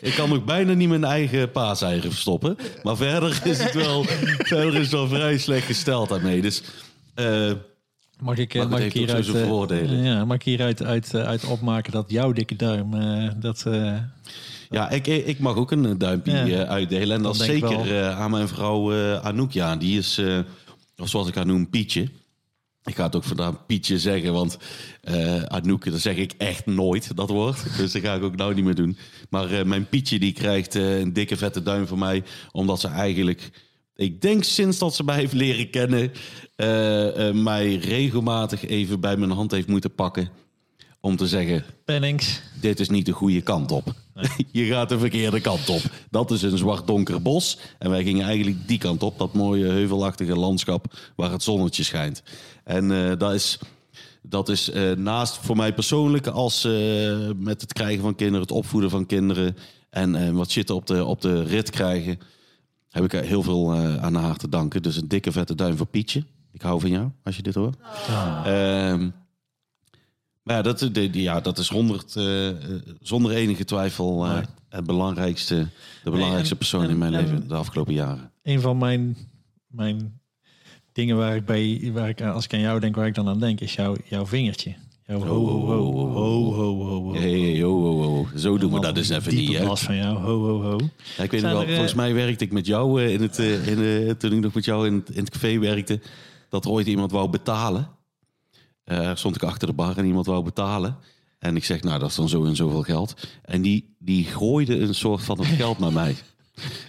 ik 0.00 0.12
kan 0.16 0.32
ook 0.32 0.44
bijna 0.44 0.72
niet 0.72 0.88
mijn 0.88 1.04
eigen 1.04 1.50
paaseieren 1.50 2.10
verstoppen. 2.10 2.56
Maar 2.82 2.96
verder 2.96 3.40
is 3.44 3.62
het 3.62 3.74
wel, 3.74 4.04
verder 4.52 4.74
is 4.74 4.80
het 4.80 4.90
wel 4.90 5.08
vrij 5.08 5.38
slecht 5.38 5.66
gesteld 5.66 6.08
daarmee. 6.08 6.40
Dus 6.40 6.62
eh, 7.14 7.52
Mag 8.20 8.36
ik, 8.36 8.54
mag 8.68 8.80
ik 8.80 8.92
hieruit, 8.92 9.26
ja, 9.80 10.24
mag 10.24 10.36
ik 10.36 10.42
hieruit 10.42 10.82
uit, 10.82 11.14
uit 11.14 11.44
opmaken 11.44 11.92
dat 11.92 12.10
jouw 12.10 12.32
dikke 12.32 12.56
duim, 12.56 12.90
dat, 13.40 13.64
Ja, 14.70 14.90
ik, 14.90 15.06
ik 15.06 15.38
mag 15.38 15.56
ook 15.56 15.70
een 15.70 15.98
duimpje 15.98 16.44
Ja. 16.44 16.64
uitdelen. 16.66 17.16
En 17.16 17.22
dat 17.22 17.34
ik 17.34 17.42
zeker 17.42 18.10
aan 18.10 18.30
mijn 18.30 18.48
vrouw 18.48 18.92
eh 18.92 19.24
Anouk. 19.24 19.52
Ja, 19.52 19.76
die 19.76 19.98
is, 19.98 20.20
of 20.96 21.08
zoals 21.08 21.28
ik 21.28 21.34
haar 21.34 21.46
noem, 21.46 21.70
Pietje. 21.70 22.08
Ik 22.88 22.94
ga 22.94 23.04
het 23.04 23.16
ook 23.16 23.24
vandaag 23.24 23.66
Pietje 23.66 23.98
zeggen, 23.98 24.32
want 24.32 24.58
eh 25.00 25.42
Anouk, 25.42 25.90
dat 25.90 26.00
zeg 26.00 26.16
ik 26.16 26.32
echt 26.38 26.66
nooit, 26.66 27.16
dat 27.16 27.30
woord. 27.30 27.76
Dus 27.76 27.92
dat 27.92 28.02
ga 28.02 28.14
ik 28.14 28.22
ook 28.22 28.36
nou 28.36 28.54
niet 28.54 28.64
meer 28.64 28.74
doen. 28.74 28.96
Maar 29.30 29.50
eh, 29.50 29.64
mijn 29.64 29.88
Pietje, 29.88 30.18
die 30.18 30.32
krijgt 30.32 30.74
eh, 30.74 30.98
een 30.98 31.12
dikke 31.12 31.36
vette 31.36 31.62
duim 31.62 31.86
van 31.86 31.98
mij. 31.98 32.22
Omdat 32.52 32.80
ze 32.80 32.88
eigenlijk, 32.88 33.50
ik 33.94 34.20
denk 34.20 34.44
sinds 34.44 34.78
dat 34.78 34.94
ze 34.94 35.04
mij 35.04 35.16
heeft 35.16 35.32
leren 35.32 35.70
kennen... 35.70 36.12
mij 37.42 37.74
regelmatig 37.74 38.66
even 38.66 39.00
bij 39.00 39.16
mijn 39.16 39.30
hand 39.30 39.50
heeft 39.50 39.68
moeten 39.68 39.94
pakken. 39.94 40.30
Om 41.00 41.16
te 41.16 41.26
zeggen, 41.26 41.64
Pennings. 41.84 42.40
dit 42.60 42.80
is 42.80 42.88
niet 42.88 43.06
de 43.06 43.12
goede 43.12 43.40
kant 43.40 43.72
op. 43.72 43.92
Je 44.52 44.64
gaat 44.64 44.88
de 44.88 44.98
verkeerde 44.98 45.40
kant 45.40 45.68
op. 45.68 45.82
Dat 46.10 46.30
is 46.30 46.42
een 46.42 46.58
zwart 46.58 46.86
donker 46.86 47.22
bos. 47.22 47.58
En 47.78 47.90
wij 47.90 48.02
gingen 48.02 48.26
eigenlijk 48.26 48.68
die 48.68 48.78
kant 48.78 49.02
op. 49.02 49.18
Dat 49.18 49.34
mooie 49.34 49.66
heuvelachtige 49.66 50.36
landschap 50.36 51.12
waar 51.16 51.30
het 51.30 51.42
zonnetje 51.42 51.82
schijnt. 51.82 52.22
En 52.64 53.10
eh, 53.10 53.16
dat 53.18 53.34
is, 53.34 53.58
dat 54.22 54.48
is 54.48 54.70
eh, 54.70 54.92
naast 54.92 55.36
voor 55.36 55.56
mij 55.56 55.74
persoonlijk 55.74 56.26
als 56.26 56.64
eh, 56.64 56.72
met 57.36 57.60
het 57.60 57.72
krijgen 57.72 58.02
van 58.02 58.14
kinderen, 58.14 58.40
het 58.42 58.50
opvoeden 58.50 58.90
van 58.90 59.06
kinderen. 59.06 59.56
En 59.90 60.14
eh, 60.14 60.30
wat 60.30 60.50
shit 60.50 60.70
op 60.70 60.86
de, 60.86 61.04
op 61.04 61.20
de 61.20 61.42
rit 61.42 61.70
krijgen. 61.70 62.18
Heb 62.88 63.04
ik 63.04 63.12
heel 63.12 63.42
veel 63.42 63.72
eh, 63.72 63.96
aan 63.96 64.14
haar 64.14 64.36
te 64.36 64.48
danken. 64.48 64.82
Dus 64.82 64.96
een 64.96 65.08
dikke 65.08 65.32
vette 65.32 65.54
duim 65.54 65.76
voor 65.76 65.86
Pietje. 65.86 66.24
Ik 66.52 66.62
hou 66.62 66.80
van 66.80 66.90
jou, 66.90 67.10
als 67.24 67.36
je 67.36 67.42
dit 67.42 67.54
hoort. 67.54 67.76
Ehm, 68.44 69.10
ja, 70.56 70.62
dat, 70.62 70.78
de, 70.92 71.08
ja, 71.12 71.40
dat 71.40 71.58
is 71.58 71.68
honderd, 71.68 72.16
eh, 72.16 72.48
eh, 72.48 72.54
zonder 73.00 73.32
enige 73.32 73.64
twijfel 73.64 74.24
eh, 74.24 74.38
het 74.68 74.86
belangrijkste, 74.86 75.66
de 76.04 76.10
belangrijkste 76.10 76.52
en- 76.52 76.58
persoon 76.58 76.82
en- 76.84 76.90
in 76.90 76.98
mijn 76.98 77.14
en- 77.14 77.24
leven 77.24 77.48
de 77.48 77.54
afgelopen 77.54 77.94
jaren. 77.94 78.30
Een 78.42 78.60
van 78.60 78.78
mijn, 78.78 79.16
mijn 79.66 80.20
dingen 80.92 81.16
waar 81.16 81.36
ik 81.36 81.44
bij, 81.44 81.90
waar 81.94 82.08
ik, 82.08 82.20
als 82.22 82.44
ik 82.44 82.54
aan 82.54 82.60
jou 82.60 82.80
denk, 82.80 82.96
waar 82.96 83.06
ik 83.06 83.14
dan 83.14 83.28
aan 83.28 83.40
denk, 83.40 83.60
is 83.60 83.74
jouw, 83.74 83.96
jouw 84.04 84.26
vingertje. 84.26 84.74
Ho, 85.06 85.18
ho, 85.26 85.44
ho, 85.46 85.66
ho, 85.66 86.52
ho, 86.52 86.52
ho, 86.54 87.02
ho. 87.02 87.12
Hey, 87.14 87.60
ho, 87.62 87.80
ho, 87.82 88.02
ho. 88.02 88.26
Zo 88.36 88.58
doen 88.58 88.72
we 88.72 88.80
dat 88.80 88.94
dus 88.94 89.08
even 89.08 89.34
niet. 89.34 89.58
Hè? 89.58 89.66
bas 89.66 89.80
van 89.82 89.96
jou, 89.96 90.16
ho, 90.18 90.40
ho, 90.46 90.62
ho. 90.62 90.78
Ja, 91.16 91.22
ik 91.24 91.30
weet 91.30 91.42
nog 91.42 91.50
wel, 91.52 91.62
er, 91.62 91.68
volgens 91.68 91.94
mij 91.94 92.14
werkte 92.14 92.44
ik 92.44 92.52
met 92.52 92.66
jou 92.66 93.02
in 93.02 93.22
het, 93.22 93.38
in, 93.38 94.16
toen 94.18 94.32
ik 94.32 94.40
nog 94.40 94.54
met 94.54 94.64
jou 94.64 94.86
in, 94.86 94.94
het- 94.94 95.08
in 95.10 95.20
het 95.20 95.30
café 95.30 95.58
werkte, 95.58 96.00
dat 96.48 96.66
ooit 96.66 96.86
iemand 96.86 97.10
wou 97.12 97.28
betalen. 97.30 97.88
Eh 98.88 99.10
stond 99.14 99.36
ik 99.36 99.42
achter 99.42 99.68
de 99.68 99.74
bar 99.74 99.96
en 99.96 100.04
iemand 100.04 100.26
wou 100.26 100.44
betalen. 100.44 100.96
En 101.38 101.56
ik 101.56 101.64
zeg, 101.64 101.82
nou, 101.82 101.98
dat 101.98 102.08
is 102.08 102.14
dan 102.14 102.28
zo 102.28 102.44
en 102.44 102.56
zoveel 102.56 102.82
geld. 102.82 103.14
En 103.42 103.62
die, 103.62 103.94
die 103.98 104.24
gooide 104.24 104.78
een 104.78 104.94
soort 104.94 105.22
van 105.22 105.38
het 105.38 105.46
geld 105.46 105.78
naar 105.78 105.92
mij. 105.92 106.16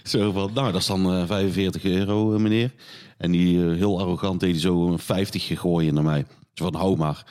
Zo 0.04 0.32
van, 0.32 0.50
nou, 0.54 0.72
dat 0.72 0.80
is 0.80 0.86
dan 0.86 1.14
eh, 1.14 1.26
45 1.26 1.84
euro, 1.84 2.34
eh, 2.34 2.40
meneer. 2.40 2.72
En 3.16 3.30
die 3.30 3.64
eh, 3.64 3.76
heel 3.76 4.00
arrogant 4.00 4.40
deed 4.40 4.50
hij 4.50 4.60
zo 4.60 4.86
een 4.86 4.98
50 4.98 5.60
gooien 5.60 5.94
naar 5.94 6.04
mij. 6.04 6.26
Zo 6.54 6.64
van, 6.64 6.74
hou 6.74 6.96
maar. 6.96 7.26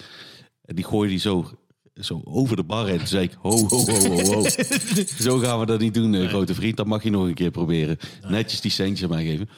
En 0.66 0.76
die 0.76 0.86
gooide 0.86 1.10
die 1.10 1.20
zo, 1.20 1.50
zo 1.94 2.22
over 2.24 2.56
de 2.56 2.64
bar 2.64 2.88
heen. 2.88 2.98
Toen 2.98 3.08
zei 3.08 3.24
ik, 3.24 3.38
ho, 3.40 3.50
ho, 3.50 3.86
ho, 3.86 4.08
ho, 4.08 4.34
ho. 4.34 4.44
zo 5.28 5.38
gaan 5.38 5.60
we 5.60 5.66
dat 5.66 5.80
niet 5.80 5.94
doen, 5.94 6.14
eh, 6.16 6.28
grote 6.28 6.54
vriend. 6.54 6.78
Dat 6.78 6.86
mag 6.86 7.04
je 7.04 7.10
nog 7.10 7.26
een 7.26 7.34
keer 7.34 7.52
proberen. 7.52 7.98
Netjes 8.28 8.62
die 8.62 8.72
centjes 8.72 9.04
aan 9.04 9.16
mij 9.16 9.26
geven. 9.26 9.50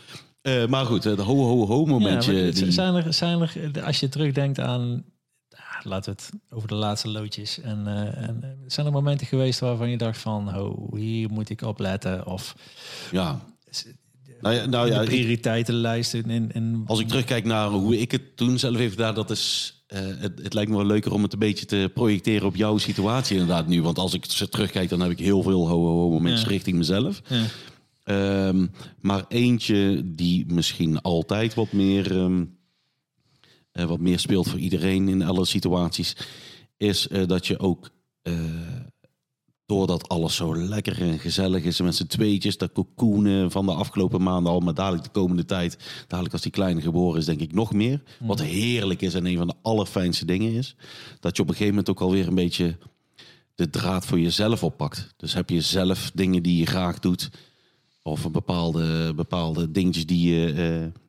Eh, 0.41 0.67
maar 0.67 0.85
goed, 0.85 1.03
het 1.03 1.19
ho, 1.19 1.35
ho, 1.35 1.65
ho 1.65 1.85
momentje. 1.85 2.33
Ja, 2.33 2.51
die- 2.51 2.71
zijn, 2.71 2.95
er, 2.95 3.13
zijn 3.13 3.41
er, 3.41 3.83
als 3.83 3.99
je 3.99 4.09
terugdenkt 4.09 4.59
aan, 4.59 5.03
ah, 5.55 5.85
laten 5.85 6.13
we 6.15 6.21
het 6.21 6.31
over 6.49 6.67
de 6.67 6.75
laatste 6.75 7.09
loodjes. 7.09 7.59
En, 7.59 7.87
eh, 7.87 8.27
en 8.27 8.37
eh, 8.43 8.49
zijn 8.67 8.85
er 8.85 8.91
momenten 8.91 9.27
geweest 9.27 9.59
waarvan 9.59 9.89
je 9.89 9.97
dacht 9.97 10.17
van, 10.19 10.57
oh, 10.59 10.93
hier 10.95 11.29
moet 11.31 11.49
ik 11.49 11.61
opletten. 11.61 12.25
Of 12.27 12.55
ja. 13.11 13.39
Nou 14.41 14.55
ja, 14.55 14.65
nou 14.65 14.87
ja, 14.91 14.99
de 14.99 15.05
prioriteitenlijst 15.05 16.13
in, 16.13 16.83
Als 16.85 16.99
ik 16.99 17.07
terugkijk 17.07 17.45
naar 17.45 17.69
hoe 17.69 17.99
ik 17.99 18.11
het 18.11 18.37
toen 18.37 18.59
zelf 18.59 18.77
heb 18.77 18.89
gedaan, 18.89 19.15
dat 19.15 19.29
is. 19.29 19.75
het, 19.87 20.39
het 20.43 20.53
lijkt 20.53 20.69
me 20.71 20.77
wel 20.77 20.85
leuker 20.85 21.11
om 21.13 21.23
het 21.23 21.33
een 21.33 21.39
beetje 21.39 21.65
te 21.65 21.91
projecteren 21.93 22.47
op 22.47 22.55
jouw 22.55 22.77
situatie 22.77 23.37
inderdaad 23.37 23.67
nu. 23.67 23.81
Want 23.81 23.97
als 23.97 24.13
ik 24.13 24.25
terugkijk, 24.25 24.89
dan 24.89 24.99
heb 24.99 25.11
ik 25.11 25.19
heel 25.19 25.41
veel 25.43 25.67
ho, 25.67 25.75
ho, 25.77 25.85
ho 26.01 26.09
momentjes 26.09 26.41
Ja. 26.41 26.47
richting 26.47 26.77
mezelf. 26.77 27.21
Ja. 27.27 27.43
Ehm, 28.03 28.67
maar 28.99 29.25
eentje 29.27 30.01
die 30.05 30.45
misschien 30.47 31.01
altijd 31.01 31.53
wat 31.53 31.71
meer, 31.71 32.11
ehm, 32.11 32.45
eh, 33.71 33.85
wat 33.85 33.99
meer 33.99 34.19
speelt 34.19 34.49
voor 34.49 34.59
iedereen 34.59 35.07
in 35.07 35.23
alle 35.23 35.45
situaties, 35.45 36.15
is 36.77 37.07
eh, 37.07 37.27
dat 37.27 37.47
je 37.47 37.59
ook, 37.59 37.89
eh, 38.21 38.33
doordat 39.65 40.09
alles 40.09 40.35
zo 40.35 40.55
lekker 40.55 41.01
en 41.01 41.19
gezellig 41.19 41.63
is 41.63 41.79
en 41.79 41.85
met 41.85 41.95
z'n 41.95 42.05
tweetjes, 42.05 42.57
dat 42.57 42.71
cocoenen 42.71 43.51
van 43.51 43.65
de 43.65 43.73
afgelopen 43.73 44.21
maanden 44.21 44.51
al, 44.51 44.59
maar 44.59 44.73
dadelijk 44.73 45.03
de 45.03 45.09
komende 45.09 45.45
tijd, 45.45 45.77
dadelijk 46.07 46.33
als 46.33 46.43
die 46.43 46.51
kleine 46.51 46.81
geboren 46.81 47.19
is, 47.19 47.25
denk 47.25 47.39
ik 47.39 47.53
nog 47.53 47.73
meer. 47.73 48.03
Wat 48.19 48.41
heerlijk 48.41 49.01
is 49.01 49.13
en 49.13 49.25
een 49.25 49.37
van 49.37 49.47
de 49.47 49.55
allerfijnste 49.61 50.25
dingen 50.25 50.53
is, 50.53 50.75
dat 51.19 51.35
je 51.35 51.41
op 51.41 51.47
een 51.47 51.55
gegeven 51.55 51.75
moment 51.75 51.89
ook 51.89 52.01
alweer 52.01 52.27
een 52.27 52.35
beetje 52.35 52.77
de 53.55 53.69
draad 53.69 54.05
voor 54.05 54.19
jezelf 54.19 54.63
oppakt. 54.63 55.13
Dus 55.17 55.33
heb 55.33 55.49
je 55.49 55.61
zelf 55.61 56.11
dingen 56.13 56.43
die 56.43 56.57
je 56.57 56.65
graag 56.65 56.99
doet, 56.99 57.29
of 58.03 58.23
een 58.23 58.31
bepaalde, 58.31 59.13
bepaalde 59.15 59.71
dingetjes 59.71 60.05
die 60.05 60.33
je, 60.33 60.51
eh, 60.53 61.01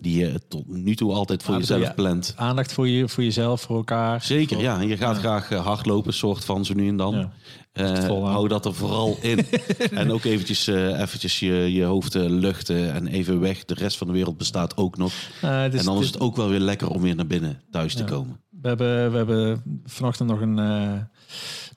die 0.00 0.18
je 0.18 0.40
tot 0.48 0.66
nu 0.68 0.94
toe 0.94 1.12
altijd 1.12 1.42
voor 1.42 1.56
jezelf 1.56 1.82
je- 1.86 1.94
plant. 1.94 2.32
aandacht 2.36 2.72
voor, 2.72 2.88
je, 2.88 3.08
voor 3.08 3.22
jezelf, 3.24 3.60
voor 3.60 3.76
elkaar. 3.76 4.22
Zeker, 4.22 4.54
Voor- 4.54 4.64
ja. 4.64 4.80
En 4.80 4.88
je 4.88 4.96
gaat 4.96 5.18
graag 5.18 5.50
eh, 5.50 5.66
hardlopen, 5.66 6.14
soort 6.14 6.44
van 6.44 6.64
zo 6.64 6.74
nu 6.74 6.88
en 6.88 6.96
dan. 6.96 7.14
Ja. 7.14 7.32
Eh, 7.72 8.04
hou 8.08 8.48
dat 8.48 8.64
er 8.66 8.74
vooral 8.74 9.16
in. 9.20 9.38
en 9.90 10.10
ook 10.12 10.24
eventjes, 10.24 10.66
eventjes 10.66 11.38
je, 11.38 11.52
je 11.72 11.84
hoofd 11.84 12.14
luchten 12.14 12.92
en 12.92 13.06
even 13.06 13.40
weg. 13.40 13.64
De 13.64 13.74
rest 13.74 13.96
van 13.98 14.06
de 14.06 14.12
wereld 14.12 14.36
bestaat 14.36 14.76
ook 14.76 14.96
nog. 14.96 15.12
Is- 15.12 15.40
en 15.42 15.84
dan 15.84 15.98
is 16.00 16.06
het- 16.06 16.20
ook 16.20 16.36
wel 16.36 16.48
weer 16.48 16.58
lekker 16.60 16.88
om 16.88 17.02
weer 17.02 17.14
naar 17.14 17.26
binnen 17.26 17.62
thuis 17.70 17.94
te 17.94 18.04
komen. 18.04 18.40
We 18.60 18.68
hebben, 18.68 19.10
we 19.10 19.16
hebben 19.16 19.62
vanochtend 19.84 20.28
nog 20.28 20.40
een, 20.40 20.54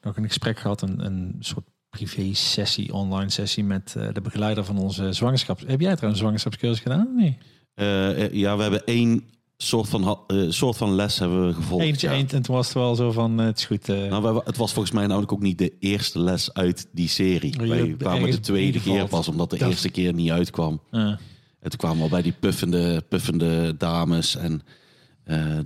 nog 0.01 0.17
een 0.17 0.27
gesprek 0.27 0.59
gehad, 0.59 0.81
een, 0.81 1.05
een 1.05 1.35
soort 1.39 1.65
privé-sessie, 1.89 2.93
online 2.93 3.29
sessie 3.29 3.63
met 3.63 3.93
eh, 3.97 4.07
de 4.13 4.21
begeleider 4.21 4.65
van 4.65 4.77
onze 4.77 5.13
zwangerschaps. 5.13 5.61
Heb 5.67 5.79
jij 5.79 5.91
trouwens 5.95 6.03
een 6.03 6.15
zwangerschapscursus 6.15 6.79
gedaan? 6.79 7.15
Nee. 7.15 7.37
Eh, 7.73 8.23
eh, 8.23 8.33
ja, 8.33 8.55
we 8.55 8.61
hebben 8.61 8.85
één 8.85 9.23
soort 9.57 9.89
van, 9.89 10.19
eh, 10.27 10.45
soort 10.49 10.77
van 10.77 10.95
les 10.95 11.19
hebben 11.19 11.47
we 11.47 11.53
gevolgd. 11.53 11.83
Eentje, 11.85 12.07
ja. 12.07 12.13
eentje, 12.13 12.35
en 12.37 12.41
toen 12.43 12.55
was 12.55 12.65
het 12.65 12.75
wel 12.75 12.95
zo 12.95 13.11
van, 13.11 13.37
het 13.37 13.57
is 13.57 13.65
goed. 13.65 13.87
Nou, 13.87 14.21
wij- 14.21 14.41
het 14.45 14.57
was 14.57 14.73
volgens 14.73 14.93
mij 14.93 15.07
namelijk 15.07 15.31
ook 15.31 15.41
niet 15.41 15.57
de 15.57 15.73
eerste 15.79 16.19
les 16.19 16.53
uit 16.53 16.87
die 16.91 17.07
serie. 17.09 17.59
Oh, 17.59 17.65
je 17.65 17.71
Wij 17.73 17.93
kwamen 17.97 18.31
de 18.31 18.39
tweede 18.39 18.81
keer 18.81 19.07
pas, 19.07 19.27
omdat 19.27 19.49
de 19.49 19.57
Dat- 19.57 19.69
eerste 19.69 19.89
keer 19.89 20.13
niet 20.13 20.31
uitkwam. 20.31 20.81
En 20.91 21.69
toen 21.69 21.79
kwamen 21.79 21.97
we 21.97 22.03
al 22.03 22.09
bij 22.09 22.21
die 22.21 22.33
puffende, 22.39 23.01
puffende 23.09 23.77
dames 23.77 24.35
en 24.35 24.61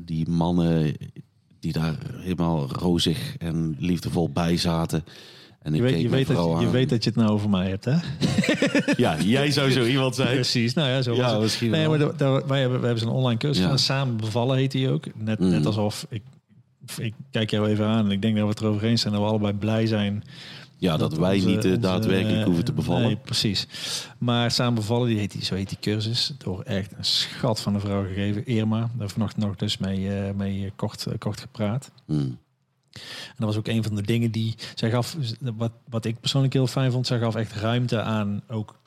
die 0.06 0.30
mannen 0.30 0.96
die 1.60 1.72
daar 1.72 1.96
helemaal 2.18 2.68
rozig 2.72 3.38
en 3.38 3.76
liefdevol 3.80 4.30
bij 4.30 4.58
zaten. 4.58 5.04
En 5.62 5.74
ik 5.74 5.76
je, 5.76 5.82
weet, 5.82 6.02
je, 6.02 6.10
weet 6.10 6.28
dat, 6.28 6.38
je, 6.38 6.50
je 6.50 6.56
aan. 6.56 6.72
weet 6.72 6.90
dat 6.90 7.04
je 7.04 7.10
het 7.10 7.20
nou 7.20 7.32
over 7.32 7.50
mij 7.50 7.70
hebt, 7.70 7.86
hè? 7.86 7.96
Ja, 9.04 9.18
jij 9.22 9.52
zou 9.52 9.72
zo 9.72 9.84
iemand 9.86 10.16
zijn. 10.16 10.34
Precies, 10.34 10.74
nou 10.74 10.90
ja, 10.90 11.02
zo 11.02 11.14
Ja, 11.16 11.22
was 11.22 11.32
het. 11.32 11.42
misschien 11.42 11.72
Nee, 11.72 11.88
maar 11.88 11.98
de- 11.98 12.14
de- 12.18 12.44
wij 12.48 12.60
hebben, 12.60 12.80
we 12.80 12.86
hebben 12.86 13.04
zo'n 13.04 13.14
online 13.14 13.40
cursus 13.40 13.64
Ja. 13.64 13.78
Samen 13.78 14.18
bevallen 14.18 14.58
heet 14.58 14.72
die 14.72 14.90
ook. 14.90 15.06
Net, 15.16 15.40
net 15.40 15.50
Mhm. 15.58 15.66
alsof, 15.66 16.06
ik, 16.10 16.22
ik 16.98 17.14
kijk 17.32 17.50
jou 17.52 17.68
even 17.70 17.86
aan 17.86 18.06
en 18.06 18.12
ik 18.12 18.22
denk 18.22 18.36
dat 18.36 18.44
we 18.44 18.50
het 18.50 18.60
erover 18.62 18.84
eens 18.84 19.02
zijn 19.02 19.14
dat 19.14 19.22
we 19.22 19.28
allebei 19.30 19.54
blij 19.54 19.86
zijn 19.86 20.24
Ja, 20.78 20.98
dat, 20.98 21.18
wij 21.18 21.36
onze- 21.36 21.48
niet 21.48 21.66
eh, 21.66 21.74
daadwerkelijk 21.80 22.40
eh, 22.40 22.46
hoeven 22.46 22.66
te 22.66 22.74
bevallen. 22.74 23.02
Nee, 23.02 23.16
precies. 23.16 23.68
Maar 24.18 24.52
samen 24.52 24.74
bevallen, 24.76 25.08
die 25.08 25.18
heet 25.18 25.32
die, 25.32 25.44
zo 25.46 25.56
heet 25.56 25.70
die 25.70 25.78
cursus. 25.82 26.34
Door 26.38 26.62
echt 26.62 26.92
een 26.98 27.06
schat 27.06 27.62
van 27.62 27.74
een 27.74 27.82
vrouw 27.82 28.04
gegeven. 28.08 28.46
Irma. 28.46 28.90
Daar 28.98 29.10
vanochtend 29.10 29.46
nog 29.46 29.56
dus 29.56 29.78
mee, 29.78 30.10
eh, 30.18 30.34
mee 30.34 30.66
eh, 30.66 30.72
kort, 30.76 31.06
eh, 31.06 31.14
kort 31.18 31.40
gepraat. 31.40 31.92
Hmm. 32.06 32.38
En 32.94 33.36
dat 33.38 33.48
was 33.48 33.58
ook 33.58 33.68
een 33.68 33.84
van 33.84 33.96
de 33.96 34.02
dingen 34.02 34.32
die 34.32 34.56
zij 34.76 34.90
gaf. 34.90 35.18
Wat, 35.40 35.72
wat 35.90 36.06
ik 36.06 36.20
persoonlijk 36.20 36.54
heel 36.54 36.68
fijn 36.68 36.92
vond. 36.92 37.08
Zij 37.08 37.20
gaf 37.20 37.36
echt 37.36 37.54
ruimte 37.54 38.02
aan 38.02 38.42
ook 38.48 38.80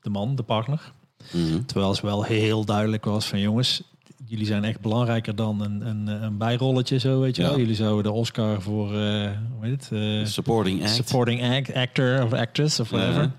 de 0.00 0.10
man, 0.10 0.34
de 0.36 0.42
partner. 0.42 0.92
Mhm. 1.32 1.64
Terwijl 1.64 1.94
ze 1.94 2.06
wel 2.06 2.22
heel 2.22 2.64
duidelijk 2.64 3.04
was 3.04 3.26
van 3.26 3.40
jongens, 3.40 3.82
jullie 4.26 4.46
zijn 4.46 4.64
echt 4.64 4.80
belangrijker 4.80 5.36
dan 5.36 5.60
een, 5.60 5.86
een, 5.86 6.06
een 6.06 6.36
bijrolletje 6.38 6.98
zo, 6.98 7.20
weet 7.20 7.36
je 7.36 7.42
Ja. 7.42 7.48
wel. 7.48 7.58
Jullie 7.58 7.74
zouden 7.74 8.02
de 8.02 8.12
Oscar 8.18 8.62
voor, 8.62 8.86
eh 8.86 9.30
hoe 9.56 9.66
heet 9.66 9.88
het? 9.88 10.00
Eh, 10.00 10.24
Supporting 10.26 10.82
act. 10.82 10.90
supporting 10.94 11.42
act, 11.56 11.74
actor 11.74 12.22
of 12.24 12.32
actress 12.32 12.80
of 12.80 12.90
whatever. 12.90 13.22
Ja. 13.22 13.32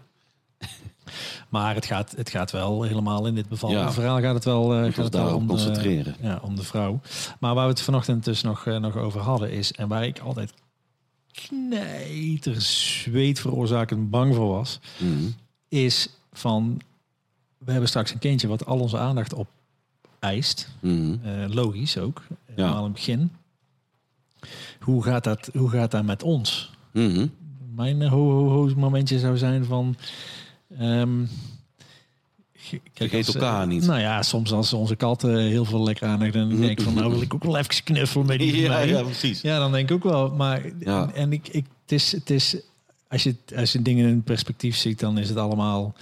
Maar 1.55 1.75
het 1.75 1.85
gaat, 1.85 2.13
het 2.17 2.29
gaat 2.29 2.51
wel 2.51 2.81
helemaal 2.83 3.25
in 3.27 3.35
dit 3.35 3.49
bevallen 3.49 3.77
Ja. 3.77 3.91
verhaal 3.91 4.19
gaat 4.21 4.33
het 4.33 4.43
wel, 4.45 4.73
eh, 4.73 4.77
gaat 4.79 4.85
het 4.87 4.95
wel 4.95 5.09
daarop 5.09 5.35
om 5.41 5.47
de, 5.47 5.53
concentreren. 5.53 6.15
ja, 6.21 6.39
om 6.41 6.55
de 6.55 6.63
vrouw. 6.63 6.99
Maar 7.39 7.53
waar 7.55 7.63
we 7.65 7.69
het 7.71 7.81
vanochtend 7.81 8.23
dus 8.23 8.41
nog, 8.41 8.65
eh, 8.67 8.77
nog 8.77 8.95
over 8.97 9.19
hadden 9.21 9.51
is, 9.51 9.71
en 9.71 9.87
waar 9.87 10.05
ik 10.05 10.19
altijd 10.19 10.53
knijter 11.31 12.61
zweet 12.61 13.39
veroorzakend 13.39 14.09
bang 14.09 14.35
voor 14.35 14.47
was, 14.47 14.79
Mhm. 14.99 15.29
is 15.67 16.09
van, 16.33 16.81
we 17.57 17.71
hebben 17.71 17.89
straks 17.89 18.11
een 18.11 18.19
kindje 18.19 18.47
wat 18.47 18.65
al 18.65 18.79
onze 18.79 18.97
aandacht 18.97 19.33
op 19.33 19.47
eist. 20.19 20.69
Mhm. 20.79 21.15
Eh, 21.23 21.31
logisch 21.53 21.97
ook, 21.97 22.21
Ja. 22.29 22.35
helemaal 22.55 22.77
in 22.77 22.83
het 22.83 22.93
begin. 22.93 23.31
Hoe 24.79 25.03
gaat 25.03 25.23
dat, 25.23 25.49
hoe 25.53 25.69
gaat 25.69 25.91
dat 25.91 26.03
met 26.03 26.23
ons? 26.23 26.71
Mhm. 26.93 27.27
Mijn 27.75 28.01
ho, 28.07 28.31
ho, 28.31 28.49
ho 28.49 28.71
momentje 28.75 29.19
zou 29.19 29.37
zijn 29.37 29.65
van... 29.65 29.95
ehm, 30.79 31.23
ge- 32.53 32.79
kijk, 32.93 33.09
Vergeet 33.09 33.25
als, 33.25 33.35
elkaar 33.35 33.61
eh, 33.61 33.67
niet. 33.67 33.85
Nou 33.85 33.99
ja, 33.99 34.21
soms 34.23 34.51
als 34.51 34.73
onze 34.73 34.95
kat 34.95 35.21
heel 35.21 35.65
veel 35.65 35.83
lekker 35.83 36.07
aandacht... 36.07 36.33
dan 36.33 36.49
denk 36.49 36.79
ik 36.79 36.81
van, 36.81 36.93
nou 36.93 37.09
wil 37.11 37.21
ik 37.21 37.33
ook 37.33 37.43
wel 37.43 37.57
even 37.57 37.83
knuffelen 37.83 38.25
met 38.25 38.39
die 38.39 38.55
Ja, 38.61 38.79
ja, 38.79 39.01
precies. 39.03 39.41
Ja, 39.41 39.59
dan 39.59 39.71
denk 39.71 39.89
ik 39.89 39.95
ook 39.95 40.03
wel. 40.03 40.31
Maar 40.31 40.61
Ja. 40.79 41.11
en 41.13 41.31
ik, 41.33 41.47
ik, 41.47 41.65
het 41.81 41.91
is, 41.91 42.11
het 42.11 42.29
is, 42.29 42.55
als 43.07 43.23
je, 43.23 43.35
als 43.55 43.71
je 43.71 43.81
dingen 43.81 44.09
in 44.09 44.23
perspectief 44.23 44.75
ziet, 44.77 44.99
dan 44.99 45.17
is 45.17 45.29
het 45.29 45.37
allemaal, 45.37 45.93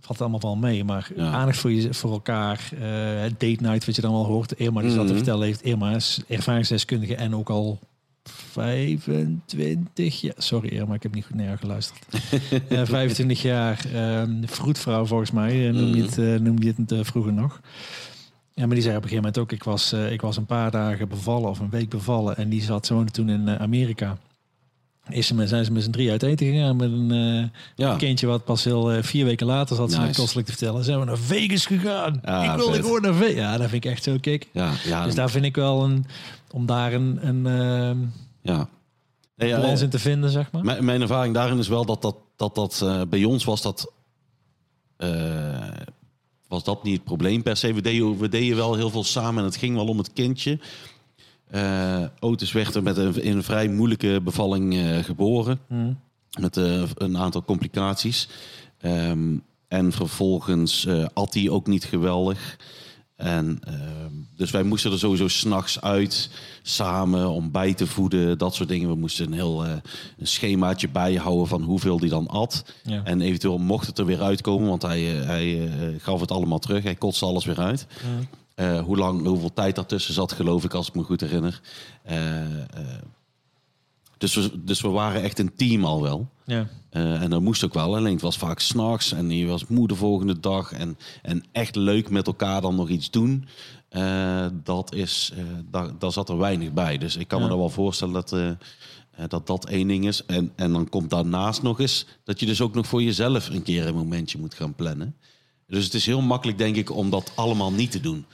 valt 0.00 0.20
allemaal 0.20 0.40
wel 0.40 0.56
mee. 0.56 0.84
Maar 0.84 1.10
Ja. 1.16 1.30
aandacht 1.30 1.58
voor, 1.58 1.72
je, 1.72 1.94
voor 1.94 2.10
elkaar, 2.12 2.68
eh, 2.72 2.80
date 3.22 3.56
night, 3.60 3.84
wat 3.86 3.94
je 3.96 4.02
dan 4.02 4.12
wel 4.12 4.24
hoort. 4.24 4.52
Irma 4.52 4.80
die 4.80 4.90
zat 4.90 4.98
te 5.00 5.06
Mhm. 5.06 5.16
vertellen 5.16 5.46
heeft, 5.46 5.62
Irma 5.62 5.94
is 5.94 6.20
ervaringsdeskundige 6.28 7.14
en 7.16 7.34
ook 7.34 7.50
al 7.50 7.78
25 8.24 10.20
jaar. 10.20 10.34
Sorry 10.36 10.68
Irma, 10.68 10.94
ik 10.94 11.02
heb 11.02 11.14
niet 11.14 11.24
goed 11.24 11.34
naar 11.34 11.44
jou 11.46 11.58
geluisterd. 11.58 12.06
Eh 12.68 12.82
25 12.84 13.42
jaar 13.42 13.84
ehm 13.94 14.42
vroedvrouw 14.46 15.04
volgens 15.04 15.30
mij, 15.30 15.68
eh, 15.68 15.74
noem 15.74 15.94
je 15.94 16.02
het, 16.02 16.18
eh, 16.18 16.34
noemde 16.34 16.66
je 16.66 16.74
het 16.76 16.92
eh, 16.92 16.98
vroeger 17.02 17.32
nog. 17.32 17.60
Ja, 18.54 18.66
maar 18.66 18.74
die 18.74 18.82
zei 18.82 18.96
op 18.96 19.02
een 19.02 19.08
gegeven 19.08 19.30
moment 19.32 19.38
ook, 19.38 19.52
ik 19.52 19.64
was, 19.64 19.92
eh, 19.92 20.12
ik 20.12 20.20
was 20.20 20.36
een 20.36 20.46
paar 20.46 20.70
dagen 20.70 21.08
bevallen 21.08 21.50
of 21.50 21.58
een 21.58 21.70
week 21.70 21.88
bevallen. 21.88 22.36
En 22.36 22.48
die 22.48 22.62
zat, 22.62 22.86
ze 22.86 22.94
woonde 22.94 23.10
toen 23.10 23.28
in 23.28 23.48
eh, 23.48 23.60
Amerika. 23.60 24.16
Is 25.08 25.26
ze 25.26 25.34
met, 25.34 25.48
zijn 25.48 25.64
ze 25.64 25.72
met 25.72 25.82
z'n 25.82 25.90
drie 25.90 26.10
uit 26.10 26.22
eten 26.22 26.46
gegaan 26.46 26.76
met 26.76 26.92
een 26.92 27.10
eh, 27.10 27.58
Ja. 27.86 27.96
kindje 27.96 28.26
wat 28.26 28.44
pas 28.44 28.64
heel 28.64 28.92
eh, 28.92 29.02
vier 29.02 29.24
weken 29.24 29.46
later 29.46 29.76
zat 29.76 29.90
ze 29.90 29.96
Nice. 29.96 30.08
naar 30.08 30.16
kostelijk 30.16 30.46
te 30.46 30.52
vertellen. 30.52 30.84
Zijn 30.84 30.98
we 30.98 31.04
naar 31.04 31.18
Vegas 31.18 31.66
gegaan. 31.66 32.14
Ik 32.14 32.56
wilde 32.56 32.82
gewoon 32.82 33.02
naar 33.02 33.14
Vegas. 33.14 33.34
Ja, 33.34 33.56
dat 33.58 33.68
vind 33.70 33.84
ik 33.84 33.90
echt 33.90 34.02
zo 34.02 34.16
kick. 34.20 34.48
Ja, 34.52 34.72
ja, 34.84 35.04
Dus 35.04 35.14
daar 35.14 35.30
vind 35.30 35.44
ik 35.44 35.54
wel 35.56 35.84
een, 35.84 36.06
om 36.50 36.66
daar 36.66 36.92
een, 36.92 37.18
een 37.28 37.46
ehm, 37.46 37.98
ja. 38.42 38.68
Nee, 39.36 39.48
ja, 39.48 39.56
balans 39.60 39.78
eh, 39.78 39.84
in 39.84 39.90
te 39.90 39.98
vinden, 39.98 40.30
zeg 40.30 40.52
maar. 40.52 40.64
Mijn, 40.64 40.84
mijn 40.84 41.00
ervaring 41.00 41.34
daarin 41.34 41.58
is 41.58 41.68
wel 41.68 41.84
dat 41.84 42.02
dat, 42.02 42.16
dat, 42.36 42.54
dat 42.54 43.06
bij 43.10 43.24
ons 43.24 43.44
was 43.44 43.62
dat, 43.62 43.92
was 46.48 46.64
dat 46.64 46.82
niet 46.84 46.94
het 46.94 47.04
probleem 47.04 47.42
per 47.42 47.56
se. 47.56 47.72
We 47.74 47.80
deden, 47.80 48.18
we 48.18 48.28
deden 48.28 48.56
wel 48.56 48.74
heel 48.74 48.90
veel 48.90 49.04
samen 49.04 49.38
en 49.38 49.44
het 49.44 49.56
ging 49.56 49.74
wel 49.76 49.86
om 49.86 49.98
het 49.98 50.12
kindje. 50.12 50.58
Eh 51.52 52.04
Otis 52.20 52.52
werd 52.52 52.74
er 52.74 52.82
met 52.82 52.96
een, 52.96 53.22
in 53.22 53.36
een 53.36 53.42
vrij 53.42 53.68
moeilijke 53.68 54.20
bevalling 54.24 54.74
eh, 54.74 54.98
geboren. 54.98 55.60
Hm. 55.68 55.92
Met 56.40 56.56
eh, 56.56 56.82
een 56.94 57.18
aantal 57.18 57.44
complicaties. 57.44 58.28
Ehm, 58.78 59.36
en 59.68 59.92
vervolgens 59.92 60.86
at 61.12 61.34
hij 61.34 61.50
ook 61.50 61.66
niet 61.66 61.84
geweldig. 61.84 62.58
En 63.16 63.58
ehm, 63.64 64.12
dus 64.36 64.50
wij 64.50 64.62
moesten 64.62 64.92
er 64.92 64.98
sowieso 64.98 65.28
s'nachts 65.28 65.80
uit, 65.80 66.30
samen, 66.62 67.28
om 67.28 67.50
bij 67.50 67.74
te 67.74 67.86
voeden, 67.86 68.38
dat 68.38 68.54
soort 68.54 68.68
dingen. 68.68 68.88
We 68.88 68.94
moesten 68.94 69.26
een 69.26 69.32
heel 69.32 69.64
een 69.64 69.82
schemaatje 70.22 70.88
bijhouden 70.88 71.46
van 71.46 71.62
hoeveel 71.62 71.98
die 71.98 72.10
dan 72.10 72.26
at. 72.26 72.64
Ja. 72.82 73.04
En 73.04 73.20
eventueel 73.20 73.58
mocht 73.58 73.86
het 73.86 73.98
er 73.98 74.06
weer 74.06 74.22
uitkomen, 74.22 74.68
want 74.68 74.82
hij, 74.82 75.00
hij 75.02 75.70
gaf 75.98 76.20
het 76.20 76.30
allemaal 76.30 76.58
terug. 76.58 76.82
Hij 76.82 76.94
kotste 76.94 77.24
alles 77.24 77.44
weer 77.44 77.60
uit. 77.60 77.86
Eh, 78.54 78.80
hoe 78.80 78.96
lang, 78.96 79.26
hoeveel 79.26 79.52
tijd 79.52 79.74
daartussen 79.74 80.14
zat, 80.14 80.32
geloof 80.32 80.64
ik, 80.64 80.74
als 80.74 80.88
ik 80.88 80.94
me 80.94 81.02
goed 81.02 81.20
herinner. 81.20 81.60
Eh, 82.02 82.60
eh, 82.62 82.68
dus, 84.18 84.34
we, 84.34 84.64
dus 84.64 84.80
we 84.80 84.88
waren 84.88 85.22
echt 85.22 85.38
een 85.38 85.54
team 85.54 85.84
al 85.84 86.02
wel. 86.02 86.28
Ja. 86.46 86.68
En 86.90 87.30
dat 87.30 87.40
moest 87.40 87.64
ook 87.64 87.74
wel. 87.74 87.96
Alleen 87.96 88.12
het 88.12 88.22
was 88.22 88.38
vaak 88.38 88.60
s'nachts 88.60 89.12
en 89.12 89.30
je 89.30 89.46
was 89.46 89.66
moe 89.66 89.88
de 89.88 89.94
volgende 89.94 90.40
dag. 90.40 90.72
En, 90.72 90.98
en 91.22 91.44
echt 91.52 91.76
leuk 91.76 92.10
met 92.10 92.26
elkaar 92.26 92.60
dan 92.60 92.74
nog 92.74 92.88
iets 92.88 93.10
doen. 93.10 93.46
dat 94.64 94.94
is, 94.94 95.32
daar, 95.70 95.98
daar 95.98 96.12
zat 96.12 96.28
er 96.28 96.38
weinig 96.38 96.72
bij. 96.72 96.98
Dus 96.98 97.16
ik 97.16 97.28
kan 97.28 97.42
me 97.42 97.48
dan 97.48 97.58
wel 97.58 97.68
voorstellen 97.68 98.14
dat, 98.14 98.36
dat 99.28 99.46
dat 99.46 99.68
één 99.68 99.88
ding 99.88 100.06
is. 100.06 100.24
En, 100.24 100.52
en 100.56 100.72
dan 100.72 100.88
komt 100.88 101.10
daarnaast 101.10 101.62
nog 101.62 101.80
eens 101.80 102.06
dat 102.24 102.40
je 102.40 102.46
dus 102.46 102.60
ook 102.60 102.74
nog 102.74 102.86
voor 102.86 103.02
jezelf 103.02 103.48
een 103.48 103.62
keer 103.62 103.86
een 103.86 103.94
momentje 103.94 104.38
moet 104.38 104.54
gaan 104.54 104.74
plannen. 104.74 105.16
Dus 105.72 105.84
het 105.84 105.94
is 105.94 106.06
heel 106.06 106.20
makkelijk, 106.20 106.58
denk 106.58 106.76
ik, 106.76 106.90
om 106.90 107.10
dat 107.10 107.32
allemaal 107.34 107.72
niet 107.72 107.90
te 107.90 108.00
doen. 108.00 108.24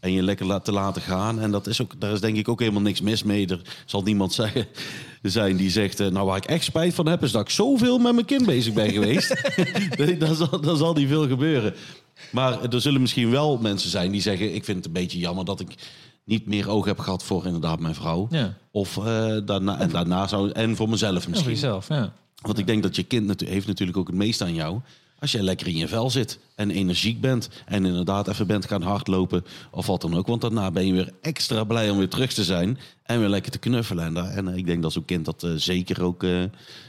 En 0.00 0.12
je 0.12 0.22
lekker 0.22 0.62
te 0.62 0.72
laten 0.72 1.02
gaan. 1.02 1.40
En 1.40 1.50
dat 1.50 1.66
is 1.66 1.82
ook, 1.82 2.00
daar 2.00 2.12
is 2.12 2.20
denk 2.20 2.36
ik 2.36 2.48
ook 2.48 2.60
helemaal 2.60 2.82
niks 2.82 3.00
mis 3.00 3.22
mee. 3.22 3.46
Er 3.46 3.60
zal 3.86 4.02
niemand 4.02 4.32
zeggen, 4.32 4.66
zijn 5.22 5.56
die 5.56 5.70
zegt... 5.70 6.00
eh, 6.00 6.08
nou, 6.08 6.26
waar 6.26 6.36
ik 6.36 6.44
echt 6.44 6.64
spijt 6.64 6.94
van 6.94 7.06
heb... 7.06 7.22
is 7.22 7.32
dat 7.32 7.40
ik 7.42 7.50
zoveel 7.50 7.98
met 7.98 8.12
mijn 8.14 8.26
kind 8.26 8.46
bezig 8.46 8.72
ben 8.72 8.90
geweest. 8.90 9.52
Dan, 10.18 10.34
zal, 10.34 10.60
dan 10.60 10.76
zal 10.76 10.94
niet 10.94 11.08
veel 11.08 11.28
gebeuren. 11.28 11.74
Maar 12.30 12.62
er 12.62 12.80
zullen 12.80 13.00
misschien 13.00 13.30
wel 13.30 13.58
mensen 13.58 13.90
zijn 13.90 14.10
die 14.10 14.20
zeggen... 14.20 14.54
ik 14.54 14.64
vind 14.64 14.76
het 14.76 14.86
een 14.86 14.92
beetje 14.92 15.18
jammer 15.18 15.44
dat 15.44 15.60
ik 15.60 15.68
niet 16.24 16.46
meer 16.46 16.68
oog 16.68 16.84
heb 16.84 16.98
gehad... 16.98 17.24
voor 17.24 17.46
inderdaad 17.46 17.80
mijn 17.80 17.94
vrouw. 17.94 18.26
Ja. 18.30 18.54
Of 18.70 18.96
eh, 18.96 19.36
daarna, 19.44 19.78
en 19.78 19.90
daarna 19.90 20.26
zou... 20.26 20.50
en 20.50 20.76
voor 20.76 20.88
mezelf 20.88 21.14
Ja, 21.14 21.20
voor 21.20 21.30
misschien. 21.30 21.50
jezelf, 21.50 21.88
ja. 21.88 22.12
Want 22.42 22.58
ik 22.58 22.66
denk 22.66 22.82
dat 22.82 22.96
je 22.96 23.02
kind 23.02 23.40
heeft 23.40 23.66
natuurlijk 23.66 23.98
ook 23.98 24.06
het 24.06 24.16
meeste 24.16 24.44
aan 24.44 24.54
jou. 24.54 24.80
Als 25.20 25.32
jij 25.32 25.42
lekker 25.42 25.66
in 25.66 25.76
je 25.76 25.88
vel 25.88 26.10
zit 26.10 26.38
en 26.54 26.70
energiek 26.70 27.20
bent 27.20 27.48
en 27.66 27.84
inderdaad 27.84 28.28
even 28.28 28.46
bent 28.46 28.64
gaan 28.66 28.82
hardlopen 28.82 29.44
of 29.70 29.86
wat 29.86 30.00
dan 30.00 30.16
ook. 30.16 30.26
Want 30.26 30.40
daarna 30.40 30.70
ben 30.70 30.86
je 30.86 30.92
weer 30.92 31.12
extra 31.22 31.64
blij 31.64 31.90
om 31.90 31.98
weer 31.98 32.08
terug 32.08 32.32
te 32.32 32.44
zijn 32.44 32.78
en 33.02 33.18
weer 33.20 33.28
lekker 33.28 33.52
te 33.52 33.58
knuffelen. 33.58 34.04
En, 34.04 34.14
daar, 34.14 34.30
en 34.30 34.48
ik 34.48 34.66
denk 34.66 34.82
dat 34.82 34.92
zo'n 34.92 35.04
kind 35.04 35.24
dat 35.24 35.42
eh, 35.42 35.50
zeker, 35.56 36.02
ook, 36.02 36.22
eh, 36.22 36.42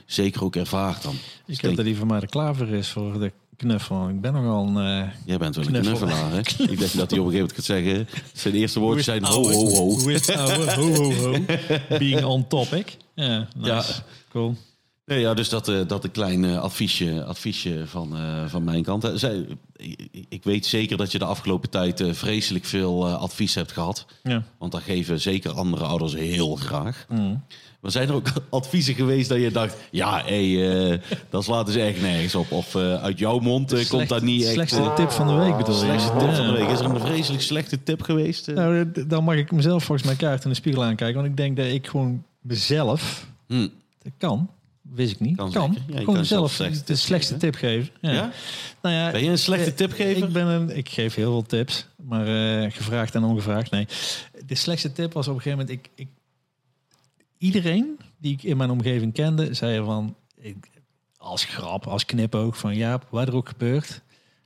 zeker 0.06 0.44
ook 0.44 0.56
ervaart 0.56 1.04
dan. 1.04 1.12
Dus 1.12 1.22
Ik 1.46 1.48
heb 1.48 1.62
denk, 1.62 1.76
dat 1.76 1.86
die 1.86 1.98
van 1.98 2.08
mij 2.08 2.20
de 2.20 2.28
klaver 2.28 2.70
is 2.70 2.88
voor 2.90 3.20
de 3.20 3.32
knuffel. 3.58 4.10
Ik 4.10 4.22
ben 4.22 4.34
nogal 4.34 4.68
een... 4.68 5.04
eh, 5.04 5.10
jij 5.26 5.38
bent 5.38 5.56
wel 5.56 5.66
een 5.66 5.72
knuffel. 5.72 5.96
knuffelaar, 6.08 6.32
hè? 6.32 6.40
Ik 6.74 6.80
denk 6.80 6.92
dat 6.94 7.12
hij 7.12 7.20
op 7.20 7.26
een 7.26 7.32
gegeven 7.32 7.34
moment 7.34 7.54
gaat 7.54 7.66
zeggen... 7.66 8.08
Zijn 8.34 8.54
eerste 8.54 8.80
woordjes 8.80 9.06
zijn 9.06 9.24
ho, 9.26 9.52
ho, 9.52 9.70
ho. 9.70 11.40
Being 11.98 12.24
on 12.24 12.48
topic. 12.48 12.98
Nice. 13.16 13.46
Ja. 13.62 13.84
Cool. 14.32 14.56
Nee, 15.10 15.20
ja, 15.20 15.34
dus 15.34 15.50
dat, 15.50 15.68
eh, 15.68 15.80
dat 15.88 16.04
een 16.04 16.12
klein 16.12 16.46
eh, 16.46 16.60
adviesje, 16.60 17.24
adviesje 17.24 17.84
van, 17.86 18.18
eh, 18.18 18.46
van 18.48 18.64
mijn 18.64 18.84
kant. 18.84 19.12
Zij, 19.16 19.46
ik, 20.30 20.44
weet 20.44 20.66
zeker 20.66 20.98
dat 20.98 21.12
je 21.12 21.20
de 21.20 21.26
afgelopen 21.26 21.70
tijd 21.70 22.04
vreselijk 22.12 22.66
veel 22.66 23.08
advies 23.08 23.56
hebt 23.56 23.72
gehad. 23.72 24.06
Ja. 24.24 24.44
Want 24.58 24.72
dat 24.72 24.82
geven 24.82 25.22
zeker 25.22 25.52
andere 25.52 25.86
ouders 25.86 26.16
heel 26.16 26.56
graag. 26.56 27.06
Mm. 27.10 27.44
Maar 27.80 27.92
zijn 27.92 28.08
er 28.08 28.14
ook 28.14 28.28
adviezen 28.50 28.94
geweest 28.94 29.30
dat 29.30 29.42
je 29.42 29.52
dacht... 29.52 29.78
ja, 29.92 30.24
hé, 30.26 30.72
eh, 30.92 31.00
dat 31.30 31.44
slaat 31.44 31.66
dus 31.66 31.76
echt 31.76 32.02
nergens 32.02 32.36
op. 32.36 32.52
Of 32.52 32.76
uit 32.76 33.20
jouw 33.20 33.40
mond 33.40 33.88
komt 33.88 34.10
dat 34.10 34.22
niet 34.22 34.44
echt... 34.44 34.54
Slechtste 34.54 34.92
tip 34.96 35.12
van 35.12 35.28
de 35.28 35.34
week 35.34 35.58
bedoel 35.58 35.76
je? 35.76 35.80
slechtste 35.80 36.18
tip 36.18 36.34
van 36.34 36.48
de 36.48 36.52
week. 36.52 36.70
Is 36.70 36.80
er 36.80 36.86
een 36.86 37.00
vreselijk 37.00 37.44
slechte 37.44 37.84
tip 37.84 38.02
geweest? 38.02 38.48
Nou, 38.48 38.92
dan 39.08 39.24
mag 39.24 39.36
ik 39.36 39.52
mezelf 39.52 39.84
volgens 39.84 40.08
mij 40.08 40.18
kaart 40.18 40.44
in 40.44 40.50
de 40.50 40.56
spiegel 40.56 40.84
aankijken. 40.84 41.16
Want 41.16 41.28
ik 41.28 41.38
denk 41.38 41.58
dat 41.58 41.66
ik 41.66 41.88
gewoon 41.88 42.24
mezelf... 42.42 43.28
Hm. 43.48 43.68
Dat 44.04 44.14
kan. 44.18 44.50
Wist 44.92 45.12
ik 45.12 45.20
niet. 45.20 45.38
Kan 45.38 45.52
Kan. 45.52 45.78
Ja, 45.88 45.98
gewoon 45.98 46.16
kan 46.16 46.26
zelf 46.26 46.58
de 46.86 46.96
slechtste 46.96 47.38
tip 47.38 47.56
geven. 47.56 47.90
Ja. 48.02 48.12
Ja? 48.12 48.32
Nou 48.82 48.96
ja, 48.96 49.12
Ben 49.12 49.24
je 49.24 49.30
een 49.30 49.38
slechte 49.38 49.70
eh, 49.70 49.76
tipgever? 49.76 50.28
Ik, 50.28 50.34
ben 50.34 50.48
een, 50.48 50.78
ik 50.78 50.90
geef 50.90 51.16
heel 51.16 51.32
veel 51.32 51.46
tips, 51.46 51.88
maar 51.96 52.28
eh, 52.28 52.72
gevraagd 52.72 53.16
en 53.16 53.24
ongevraagd. 53.24 53.72
Nee, 53.72 53.88
de 54.46 54.56
slechtste 54.56 54.92
tip 54.92 55.14
was 55.14 55.28
op 55.28 55.36
een 55.36 55.42
gegeven 55.42 55.66
moment... 55.66 55.80
Ik, 55.80 55.92
ik, 55.96 56.08
iedereen 57.38 58.00
die 58.18 58.34
ik 58.34 58.44
in 58.44 58.58
mijn 58.58 58.70
omgeving 58.70 59.14
kende, 59.14 59.54
zei 59.54 59.84
van... 59.84 60.16
Ik, 60.36 60.70
als 61.18 61.46
grap, 61.46 61.88
als 61.88 62.06
knipoog 62.06 62.58
van... 62.58 62.76
Ja, 62.76 63.00
wat 63.10 63.28
er 63.28 63.36
ook 63.36 63.50
gebeurt, 63.50 63.88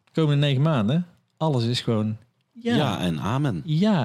de 0.03 0.11
komende 0.11 0.45
negen 0.45 0.61
maanden... 0.61 1.07
Alles 1.37 1.65
is 1.65 1.81
gewoon... 1.81 2.17
Ja, 2.53 2.75
Ja, 2.75 2.75
ja, 2.75 2.99
en 2.99 3.19
amen. 3.19 3.63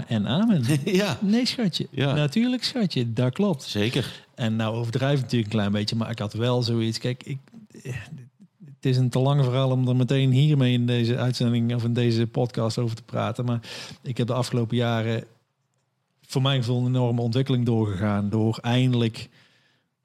en 0.09 0.27
amen. 0.27 0.65
ja, 0.85 1.19
Nee, 1.21 1.47
schatje. 1.47 1.87
Ja. 1.91 2.15
Natuurlijk, 2.15 2.65
schatje. 2.65 3.13
Dat 3.13 3.33
klopt. 3.33 3.63
zeker. 3.63 4.27
En 4.35 4.57
nou 4.57 4.77
overdrijf 4.77 5.17
ik 5.17 5.23
natuurlijk 5.23 5.53
een 5.53 5.59
klein 5.59 5.73
beetje, 5.73 5.97
maar 5.97 6.11
ik 6.11 6.19
had 6.19 6.33
wel 6.33 6.63
zoiets. 6.63 6.99
Kijk, 6.99 7.23
ik, 7.23 7.39
het 8.79 8.87
is 8.87 8.97
een 8.97 9.09
te 9.09 9.19
lang 9.19 9.45
verhaal 9.45 9.71
om 9.71 9.89
er 9.89 9.97
meteen 9.97 10.31
hiermee 10.31 10.73
in 10.73 10.87
deze 10.87 11.17
uitzending 11.17 11.75
of 11.75 11.85
in 11.85 11.93
deze 11.93 12.27
podcast 12.27 12.79
over 12.79 12.97
te 12.97 13.03
praten. 13.03 13.45
Maar 13.45 13.61
ik 14.03 14.17
heb 14.17 14.27
de 14.27 14.33
afgelopen 14.33 14.77
jaren 14.77 15.25
voor 16.27 16.43
mijn 16.43 16.61
gevoel 16.61 16.81
een 16.81 16.87
enorme 16.87 17.21
ontwikkeling 17.21 17.67
doorgegaan. 17.67 18.31
Door 18.31 18.59
eindelijk 18.63 19.29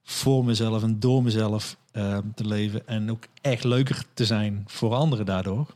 voor 0.04 0.46
mezelf 0.46 0.84
en 0.84 1.00
door 1.00 1.24
mezelf 1.24 1.78
eh, 1.92 2.18
te 2.36 2.48
leven. 2.48 2.88
En 2.88 3.12
ook 3.12 3.24
echt 3.42 3.64
leuker 3.64 4.04
te 4.14 4.26
zijn 4.26 4.64
voor 4.68 4.94
anderen 4.94 5.26
daardoor. 5.26 5.76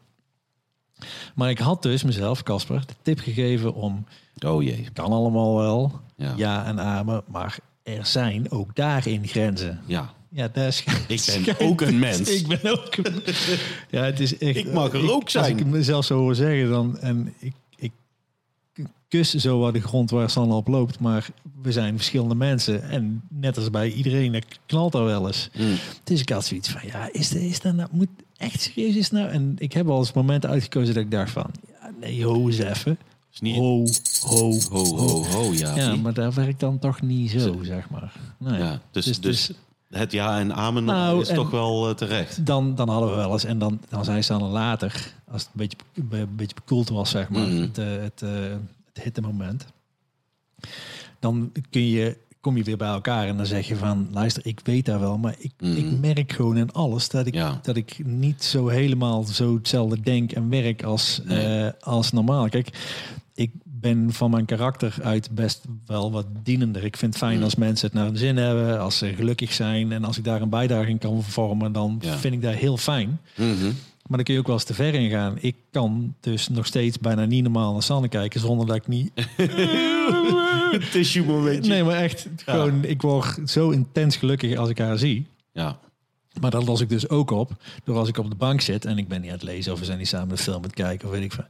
Maar 1.36 1.50
ik 1.50 1.60
had 1.60 1.82
dus 1.84 2.04
mezelf, 2.04 2.44
Casper, 2.44 2.84
de 2.86 2.94
tip 3.02 3.20
gegeven 3.20 3.74
om... 3.74 4.06
Oh 4.46 4.64
jee. 4.64 4.88
kan 4.94 5.12
allemaal 5.12 5.58
wel, 5.58 6.02
Ja. 6.16 6.34
ja 6.36 6.66
en 6.66 6.80
amen, 6.80 7.24
maar 7.28 7.58
er 7.84 8.06
zijn 8.06 8.52
ook 8.52 8.76
daarin 8.76 9.28
grenzen. 9.28 9.82
ja. 9.86 10.16
Ja, 10.30 10.48
daar 10.54 10.84
Ik 11.08 11.44
ben 11.46 11.60
ook 11.68 11.82
een 11.82 12.00
mens. 12.00 12.30
Ik 12.30 12.48
ben 12.48 12.72
ook 12.72 12.96
een 12.96 13.22
Ja, 13.90 14.04
het 14.04 14.20
is 14.20 14.38
echt... 14.38 14.56
Ik 14.56 14.72
mag 14.72 14.94
er 14.94 15.12
ook 15.12 15.30
zijn. 15.30 15.44
Als 15.44 15.54
ik 15.54 15.60
het 15.60 15.68
mezelf 15.68 16.06
zo 16.06 16.18
hoor 16.18 16.36
zeggen, 16.36 16.70
dan... 16.70 17.00
En 17.00 17.34
ik, 17.40 17.54
ik 17.76 17.92
kus 19.08 19.34
zo 19.34 19.60
wat 19.60 19.74
de 19.74 19.82
grond 19.82 20.10
waar 20.10 20.30
Sanne 20.30 20.54
op 20.54 20.68
loopt, 20.68 21.00
maar 21.00 21.28
we 21.62 21.72
zijn 21.72 21.96
verschillende 21.96 22.36
mensen. 22.36 22.90
En 22.90 23.24
net 23.30 23.58
als 23.58 23.70
bij 23.70 23.92
iedereen, 23.92 24.32
dat 24.32 24.46
knalt 24.66 24.94
er 24.94 25.04
wel 25.04 25.28
eens. 25.28 25.50
Hm. 25.54 25.64
Dus 26.04 26.22
ik 26.22 26.30
had 26.30 26.46
zoiets 26.46 26.70
van, 26.70 26.82
ja, 26.86 27.10
is, 27.12 27.30
de, 27.30 27.48
is 27.48 27.60
dat 27.60 27.74
nou... 27.74 27.90
Moet 27.92 28.10
echt 28.38 28.62
serieus 28.62 28.96
is 28.96 29.12
nou? 29.12 29.30
En 29.30 29.54
ik 29.58 29.74
heb 29.74 29.90
al 29.90 29.98
eens 29.98 30.14
momenten 30.14 30.50
uitgekozen 30.50 30.94
dat 30.94 31.04
ik 31.04 31.12
dacht 31.12 31.32
van... 31.32 31.52
Ja, 31.82 31.92
nee, 32.00 32.26
ho 32.26 32.46
eens 32.48 32.58
even. 32.58 32.98
Is 33.34 33.40
niet... 33.40 33.56
Ho, 33.56 33.86
ho, 34.22 34.60
Ho, 34.70 34.86
ho, 34.98 35.24
ho, 35.26 35.54
ja. 35.54 35.76
Ja, 35.76 35.96
maar 35.96 36.14
daar 36.14 36.34
werkt 36.34 36.60
dan 36.60 36.80
toch 36.80 37.02
niet 37.02 37.32
zo, 37.32 37.60
zeg 37.64 37.90
maar. 37.90 38.14
Nee. 38.38 38.60
ja 38.60 38.82
dus, 38.92 39.06
Dus- 39.06 39.20
dus, 39.20 39.46
dus- 39.48 39.56
het 40.00 40.12
ja 40.12 40.40
en 40.40 40.54
amen 40.56 40.84
Nou, 40.84 41.22
is 41.22 41.28
en- 41.30 41.36
toch 41.36 41.50
wel 41.50 41.90
eh, 41.90 41.96
terecht. 41.96 42.46
Dan, 42.46 42.76
dan 42.76 42.90
hadden 42.90 43.10
we 43.10 43.16
wel 43.16 43.32
eens, 43.32 43.44
en 43.44 43.60
dan, 43.60 43.80
dan 43.90 44.06
zei 44.06 44.22
ze 44.22 44.38
dan 44.38 44.50
later, 44.50 45.14
als 45.32 45.42
het 45.42 45.52
een 45.52 45.68
beetje, 45.68 45.78
een 46.20 46.36
beetje 46.36 46.56
bekoeld 46.56 46.90
was, 46.90 47.10
zeg 47.10 47.30
maar, 47.30 47.48
Mhm. 47.48 47.62
het, 47.62 47.78
eh, 47.78 47.86
het, 47.98 48.22
eh, 48.22 48.30
het 48.94 49.04
hitte 49.04 49.22
moment. 49.22 49.66
Dan 51.20 51.52
kun 51.70 51.88
je, 51.88 52.18
kom 52.48 52.58
je 52.58 52.64
weer 52.64 52.78
bij 52.78 52.88
elkaar 52.88 53.28
en 53.28 53.38
dan 53.38 53.46
zeg 53.46 53.68
je 53.68 53.76
van, 53.76 54.08
luister, 54.12 54.46
ik 54.46 54.60
weet 54.64 54.86
daar 54.86 55.00
wel, 55.00 55.18
maar 55.18 55.36
ik, 55.40 55.52
Mhm. 55.60 55.76
ik 55.78 56.00
merk 56.00 56.32
gewoon 56.32 56.58
in 56.58 56.72
alles 56.72 57.10
dat 57.10 57.26
ik, 57.26 57.34
Ja. 57.34 57.60
dat 57.64 57.76
ik 57.76 58.00
niet 58.06 58.44
zo 58.44 58.68
helemaal 58.68 59.24
zo 59.24 59.56
hetzelfde 59.56 60.00
denk 60.02 60.32
en 60.32 60.50
werk 60.50 60.84
als, 60.84 61.22
Nee. 61.26 61.64
eh, 61.66 61.72
als 61.80 62.12
normaal. 62.12 62.50
Kijk, 62.50 62.70
ik 63.36 63.52
ben 63.64 64.14
van 64.14 64.32
mijn 64.32 64.46
karakter 64.46 64.96
uit 65.04 65.30
best 65.32 65.66
wel 65.86 66.12
wat 66.12 66.26
dienender. 66.44 66.84
Ik 66.84 66.98
vind 66.98 67.14
het 67.14 67.24
fijn 67.24 67.36
Mhm. 67.36 67.44
als 67.44 67.56
mensen 67.56 67.86
het 67.88 67.96
naar 67.96 68.06
hun 68.06 68.18
zin 68.18 68.38
hebben, 68.38 68.80
als 68.80 68.98
ze 68.98 69.14
gelukkig 69.16 69.54
zijn 69.54 69.92
en 69.92 70.04
als 70.04 70.18
ik 70.18 70.24
daar 70.24 70.42
een 70.42 70.50
bijdrage 70.50 70.90
in 70.90 70.98
kan 70.98 71.24
vormen, 71.24 71.72
dan 71.72 71.98
Ja. 72.00 72.18
vind 72.18 72.34
ik 72.34 72.42
dat 72.42 72.54
heel 72.54 72.78
fijn. 72.78 73.20
Mhm. 73.36 73.66
Maar 74.08 74.18
dan 74.18 74.24
kun 74.24 74.34
je 74.34 74.40
ook 74.40 74.46
wel 74.48 74.56
eens 74.56 74.66
te 74.66 74.74
ver 74.74 74.94
in 74.94 75.10
gaan. 75.10 75.38
Ik 75.40 75.56
kan 75.72 76.14
dus 76.20 76.48
nog 76.50 76.66
steeds 76.66 77.00
bijna 77.00 77.26
niet 77.26 77.44
normaal 77.44 77.74
naar 77.74 77.84
Sanne 77.84 78.08
kijken 78.08 78.40
zonder 78.40 78.68
dat 78.68 78.76
ik 78.76 78.88
niet. 78.88 79.12
Tissue 80.92 81.24
momentje. 81.26 81.72
Nee, 81.72 81.84
maar 81.84 81.96
echt 81.98 82.28
gewoon. 82.46 82.84
Ik 82.84 83.02
word 83.02 83.40
zo 83.50 83.70
intens 83.70 84.16
gelukkig 84.16 84.58
als 84.58 84.70
ik 84.70 84.78
haar 84.78 84.98
zie. 84.98 85.26
Ja. 85.52 85.80
Maar 86.42 86.52
dat 86.52 86.66
los 86.66 86.82
ik 86.82 86.90
dus 86.90 87.10
ook 87.10 87.32
op 87.32 87.52
door 87.84 87.98
als 87.98 88.08
ik 88.10 88.18
op 88.18 88.30
de 88.30 88.36
bank 88.36 88.62
zit 88.62 88.86
en 88.86 88.98
ik 88.98 89.08
ben 89.08 89.22
niet 89.22 89.30
aan 89.30 89.36
het 89.36 89.44
lezen 89.46 89.74
of 89.74 89.80
we 89.80 89.86
zijn 89.86 89.98
niet 89.98 90.08
samen 90.08 90.32
een 90.32 90.38
film 90.38 90.56
aan 90.56 90.62
het 90.64 90.74
kijken 90.74 91.08
of 91.08 91.14
weet 91.14 91.24
ik 91.24 91.32
van. 91.32 91.46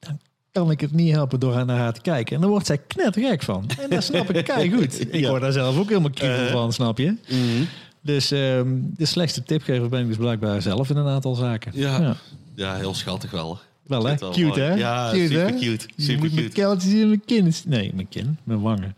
Dan 0.00 0.18
kan 0.52 0.70
ik 0.70 0.80
het 0.80 0.92
niet 0.92 1.12
helpen 1.12 1.40
door 1.40 1.64
naar 1.66 1.78
haar 1.78 1.92
te 1.92 2.00
kijken. 2.00 2.34
En 2.34 2.40
dan 2.40 2.50
wordt 2.50 2.66
zij 2.66 2.78
knettergek 2.78 3.42
van. 3.42 3.70
En 3.80 3.90
dat 3.90 4.04
snap 4.04 4.30
ik 4.30 4.44
kei 4.54 4.72
goed. 4.72 5.00
Ik 5.00 5.14
Ja. 5.14 5.28
word 5.28 5.40
daar 5.42 5.52
zelf 5.52 5.78
ook 5.78 5.88
helemaal 5.88 6.10
kriebel 6.10 6.46
Eh. 6.46 6.52
van, 6.52 6.72
snap 6.72 6.98
je? 6.98 7.16
Mhm. 7.28 7.64
Dus 8.00 8.30
ehm, 8.30 8.68
de 8.96 9.04
slechtste 9.06 9.42
tipgever 9.42 9.88
ben 9.88 10.00
ik 10.00 10.06
dus 10.06 10.16
blijkbaar 10.16 10.62
zelf 10.62 10.90
in 10.90 10.96
een 10.96 11.06
aantal 11.08 11.34
zaken. 11.34 11.72
Ja. 11.74 12.16
ja, 12.54 12.74
heel 12.76 12.94
schattig 12.94 13.30
wel. 13.30 13.58
Wel 13.92 14.06
hè? 14.06 14.14
Cute 14.16 14.40
mooi. 14.44 14.60
hè? 14.60 14.74
Ja, 14.74 15.10
cute, 15.10 15.26
super 15.26 15.46
hè? 15.46 15.58
cute. 15.58 15.88
Je 15.96 16.02
Super 16.02 16.28
moet 16.30 16.34
cute. 16.38 16.48
keltjes 16.48 16.92
in 16.92 17.08
mijn 17.08 17.24
kin. 17.24 17.52
Nee, 17.66 17.94
mijn 17.94 18.08
kin. 18.08 18.38
Mijn 18.44 18.60
wangen. 18.60 18.96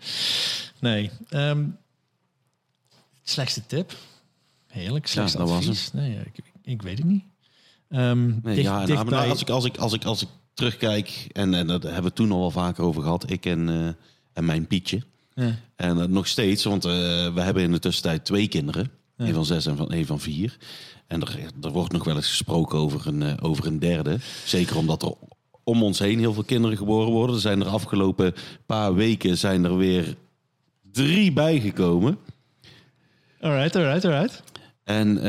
Nee. 0.80 1.10
ehm, 1.28 1.64
slechtste 3.22 3.66
tip. 3.66 3.96
Heerlijk. 4.66 5.06
Slechtste 5.06 5.38
dat 5.38 5.48
was 5.48 5.58
advies. 5.58 5.92
Nee, 5.92 6.18
ik, 6.34 6.44
ik 6.62 6.82
weet 6.82 6.98
het 6.98 7.06
niet. 7.06 7.24
Ehm 7.88 8.26
Nee, 8.26 8.54
dicht- 8.54 8.60
ja, 8.66 8.78
dicht. 8.86 8.98
Nou, 8.98 9.08
bij- 9.10 9.28
als, 9.28 9.40
ik, 9.40 9.50
als, 9.50 9.64
ik, 9.64 9.76
als, 9.76 9.92
ik, 9.92 10.04
als 10.04 10.22
ik 10.22 10.28
terugkijk, 10.54 11.26
en, 11.32 11.54
en 11.54 11.66
daar 11.66 11.80
hebben 11.80 11.96
we 12.00 12.04
het 12.06 12.14
toen 12.14 12.32
al 12.32 12.40
wel 12.40 12.50
vaker 12.50 12.84
over 12.84 13.02
gehad, 13.02 13.30
ik 13.30 13.46
en, 13.46 13.68
eh, 13.68 13.86
en 14.32 14.44
mijn 14.44 14.66
Pietje. 14.66 15.02
Ja. 15.34 15.54
En 15.76 16.00
eh, 16.00 16.06
nog 16.06 16.26
steeds, 16.26 16.64
want 16.64 16.84
eh, 16.84 16.90
we 17.34 17.40
hebben 17.40 17.62
in 17.62 17.72
de 17.72 17.78
tussentijd 17.78 18.24
twee 18.24 18.48
kinderen. 18.48 18.90
Ja. 19.16 19.24
Een 19.26 19.34
van 19.34 19.44
zes 19.44 19.66
en 19.66 19.76
van, 19.76 19.92
een 19.92 20.06
van 20.06 20.20
vier. 20.20 20.56
En 21.06 21.20
er, 21.20 21.38
er 21.62 21.70
wordt 21.70 21.92
nog 21.92 22.04
wel 22.04 22.16
eens 22.16 22.28
gesproken 22.28 22.78
over 22.78 23.06
een, 23.06 23.22
eh, 23.22 23.32
over 23.40 23.66
een 23.66 23.78
derde. 23.78 24.18
Zeker 24.44 24.76
omdat 24.76 25.02
er 25.02 25.12
om 25.64 25.82
ons 25.82 25.98
heen 25.98 26.18
heel 26.18 26.32
veel 26.32 26.44
kinderen 26.44 26.76
geboren 26.76 27.12
worden. 27.12 27.34
Er 27.36 27.40
zijn 27.42 27.60
er 27.60 27.66
afgelopen 27.66 28.34
paar 28.66 28.94
weken 28.94 29.38
zijn 29.38 29.64
er 29.64 29.76
weer 29.76 30.14
drie 30.92 31.32
bijgekomen. 31.32 32.18
Alright, 33.40 33.76
alright, 33.76 34.04
alright. 34.04 34.42
En 34.84 35.18
eh, 35.18 35.24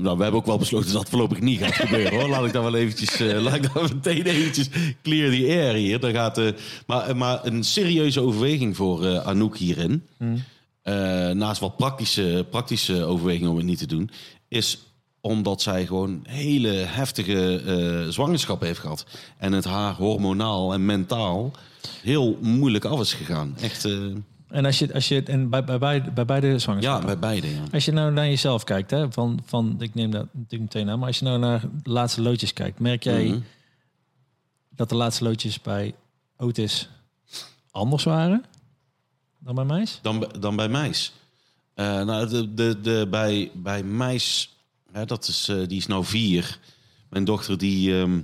nou, 0.00 0.16
we 0.16 0.22
hebben 0.22 0.32
ook 0.40 0.46
wel 0.46 0.58
besloten 0.58 0.92
dat 0.92 1.00
het 1.00 1.08
voorlopig 1.10 1.40
niet 1.40 1.58
gaat 1.60 1.74
gebeuren. 1.74 2.20
Hoor. 2.20 2.28
Laat 2.28 2.44
ik 2.44 2.52
dan 2.52 2.62
wel 2.64 2.74
eventjes, 2.74 3.20
eh, 3.20 3.40
laat 3.42 3.54
ik 3.54 3.72
dan 3.74 3.82
meteen 3.82 4.26
eventjes 4.26 4.68
clear 5.02 5.30
the 5.30 5.46
air 5.46 5.74
hier. 5.74 6.00
Dan 6.00 6.12
gaat, 6.12 6.40
maar, 6.86 7.16
maar 7.16 7.46
een 7.46 7.64
serieuze 7.64 8.20
overweging 8.20 8.76
voor 8.76 9.18
Anouk 9.20 9.56
hierin. 9.56 10.06
eh, 10.18 10.28
naast 11.32 11.60
wat 11.60 11.76
praktische, 11.76 12.46
praktische 12.50 13.04
overwegingen 13.04 13.50
om 13.50 13.56
het 13.56 13.66
niet 13.66 13.78
te 13.78 13.86
doen. 13.86 14.10
Is 14.48 14.78
omdat 15.20 15.62
zij 15.62 15.86
gewoon 15.86 16.20
hele 16.28 16.68
heftige 16.68 17.62
eh 18.06 18.12
zwangerschap 18.12 18.60
heeft 18.60 18.78
gehad. 18.80 19.06
En 19.38 19.52
het 19.52 19.64
haar 19.64 19.94
hormonaal 19.94 20.72
en 20.72 20.84
mentaal 20.84 21.50
heel 22.02 22.38
moeilijk 22.40 22.84
af 22.84 23.00
is 23.00 23.14
gegaan. 23.14 23.54
Echt, 23.60 23.84
eh, 23.84 23.92
En 24.48 24.64
als 24.64 24.78
je, 24.78 24.94
als 24.94 25.08
je 25.08 25.22
en 25.22 25.50
bij, 25.50 25.64
bij, 25.64 25.78
beide, 25.78 26.10
bij 26.10 26.24
beide 26.24 26.46
ja, 26.46 26.58
zwangerschappen. 26.58 27.06
bij 27.06 27.18
beide. 27.18 27.48
Ja. 27.54 27.62
Als 27.72 27.84
je 27.84 27.92
nou 27.92 28.12
naar 28.12 28.26
jezelf 28.26 28.64
kijkt, 28.64 28.90
hè, 28.90 29.12
van, 29.12 29.40
van, 29.46 29.76
ik 29.78 29.94
neem 29.94 30.10
dat 30.10 30.26
natuurlijk 30.32 30.74
meteen 30.74 30.90
aan, 30.90 30.98
maar 30.98 31.08
als 31.08 31.18
je 31.18 31.24
nou 31.24 31.38
naar 31.38 31.60
de 31.82 31.90
laatste 31.90 32.22
loodjes 32.22 32.52
kijkt, 32.52 32.78
merk 32.78 33.02
jij 33.02 33.24
Mhm. 33.24 33.38
dat 34.76 34.88
de 34.88 34.94
laatste 34.94 35.24
loodjes 35.24 35.60
bij 35.60 35.94
Otis 36.36 36.88
anders 37.70 38.04
waren 38.04 38.44
dan 39.40 39.54
bij 39.54 39.64
Meis? 39.64 39.98
dan, 40.02 40.32
dan 40.38 40.56
bij 40.56 40.68
Meis. 40.68 41.12
Eh, 41.74 42.02
nou, 42.02 42.28
de, 42.28 42.54
de, 42.54 42.80
de, 42.80 43.06
bij, 43.10 43.50
bij 43.54 43.82
Meis, 43.82 44.56
hè, 44.92 45.04
dat 45.04 45.28
is, 45.28 45.48
eh, 45.48 45.56
die 45.66 45.78
is 45.78 45.86
nou 45.86 46.04
vier. 46.04 46.58
Mijn 47.08 47.24
dochter, 47.24 47.58
die, 47.58 48.00
ehm, 48.00 48.20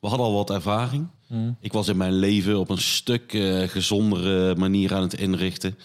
we 0.00 0.08
hadden 0.08 0.26
al 0.26 0.32
wat 0.32 0.50
ervaring. 0.50 1.08
Ik 1.60 1.72
was 1.72 1.88
in 1.88 1.96
mijn 1.96 2.12
leven 2.12 2.58
op 2.58 2.70
een 2.70 2.78
stuk 2.78 3.32
eh, 3.32 3.68
gezondere 3.68 4.54
manier 4.54 4.94
aan 4.94 5.02
het 5.02 5.14
inrichten. 5.14 5.78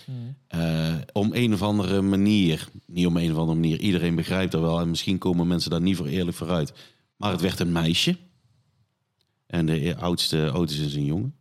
Eh, 0.48 0.96
om 1.12 1.30
een 1.34 1.54
of 1.54 1.62
andere 1.62 2.02
manier, 2.02 2.68
niet 2.86 3.06
om 3.08 3.18
een 3.18 3.32
of 3.32 3.38
andere 3.38 3.60
manier, 3.60 3.80
iedereen 3.80 4.16
begrijpt 4.16 4.52
dat 4.52 4.62
wel. 4.62 4.80
En 4.80 4.90
misschien 4.90 5.18
komen 5.18 5.48
mensen 5.48 5.72
daar 5.72 5.82
niet 5.82 5.96
voor 5.98 6.06
eerlijk 6.08 6.38
vooruit. 6.38 6.74
Maar 7.18 7.32
het 7.32 7.42
werd 7.42 7.60
een 7.60 7.72
meisje. 7.72 8.18
En 9.48 9.66
de 9.66 9.88
e- 9.88 9.94
oudste 9.94 10.52
Otis 10.54 10.80
is 10.80 10.96
een 10.96 11.06
jongen. 11.06 11.36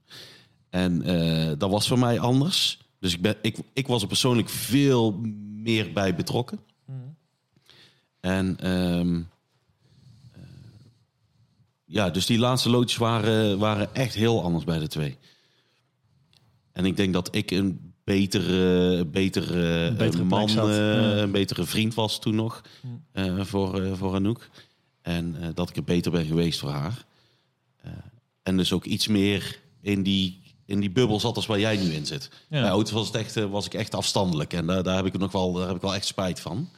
En 0.70 1.02
eh, 1.02 1.52
dat 1.59 1.70
was 1.70 1.88
voor 1.88 1.98
mij 1.98 2.18
anders. 2.18 2.78
Dus 2.98 3.14
ik, 3.14 3.20
ben, 3.20 3.37
ik, 3.42 3.56
ik 3.72 3.87
was 3.87 4.02
er 4.02 4.09
persoonlijk 4.09 4.48
veel 4.48 5.20
meer 5.62 5.92
bij 5.92 6.14
betrokken. 6.14 6.61
En 8.20 8.56
ehm, 8.61 9.16
eh, 10.33 10.42
ja, 11.85 12.11
dus 12.11 12.26
die 12.26 12.38
laatste 12.38 12.70
loodjes 12.70 12.98
waren, 12.98 13.59
waren 13.59 13.94
echt 13.94 14.14
heel 14.14 14.42
anders 14.42 14.64
bij 14.64 14.78
de 14.78 14.88
twee. 14.88 15.16
En 16.72 16.85
ik 16.85 16.96
denk 16.96 17.12
dat 17.12 17.35
ik 17.35 17.50
een 17.50 17.92
betere, 18.04 19.06
betere, 19.06 19.87
Een 19.87 19.96
betere 19.96 20.22
eh, 20.22 20.28
man, 20.28 20.48
ja. 20.48 20.62
een 20.62 21.30
betere 21.30 21.64
vriend 21.64 21.94
was 21.94 22.20
toen 22.20 22.35
nog 22.35 22.62
eh, 23.12 23.44
voor, 23.44 23.96
voor 23.96 24.14
Anouk. 24.14 24.50
En 25.02 25.52
dat 25.54 25.68
ik 25.68 25.76
er 25.76 25.85
beter 25.85 26.11
ben 26.11 26.24
geweest 26.24 26.59
voor 26.59 26.70
haar. 26.70 27.04
En 28.42 28.56
dus 28.56 28.72
ook 28.72 28.85
iets 28.85 29.09
meer 29.09 29.61
in 29.80 30.02
die, 30.02 30.50
in 30.70 30.80
die 30.80 30.90
bubbel 30.90 31.20
zat 31.20 31.37
als 31.37 31.46
waar 31.46 31.59
jij 31.61 31.76
nu 31.76 31.92
in 31.92 32.06
zit. 32.06 32.30
Ja. 32.48 32.61
Bij 32.61 32.70
Oud 32.70 32.90
was, 32.90 33.06
het 33.06 33.16
echt, 33.16 33.37
eh, 33.37 33.44
was 33.44 33.66
ik 33.66 33.74
echt 33.74 33.94
afstandelijk. 33.94 34.52
En 34.52 34.66
daar, 34.66 34.83
daar, 34.83 34.96
heb 34.96 35.06
ik 35.06 35.18
nog 35.18 35.33
wel, 35.33 35.52
daar 35.52 35.66
heb 35.66 35.76
ik 35.76 35.83
wel 35.83 35.94
echt 35.94 36.06
spijt 36.06 36.40
van. 36.40 36.68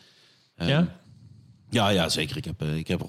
Eh, 0.54 0.68
Ja? 0.68 0.98
ja, 1.70 1.88
ja, 1.88 2.08
zeker. 2.08 2.36
Ik 2.36 2.44
heb, 2.44 2.62
eh, 2.62 2.76
ik 2.76 2.88
heb 2.88 3.00
er 3.00 3.06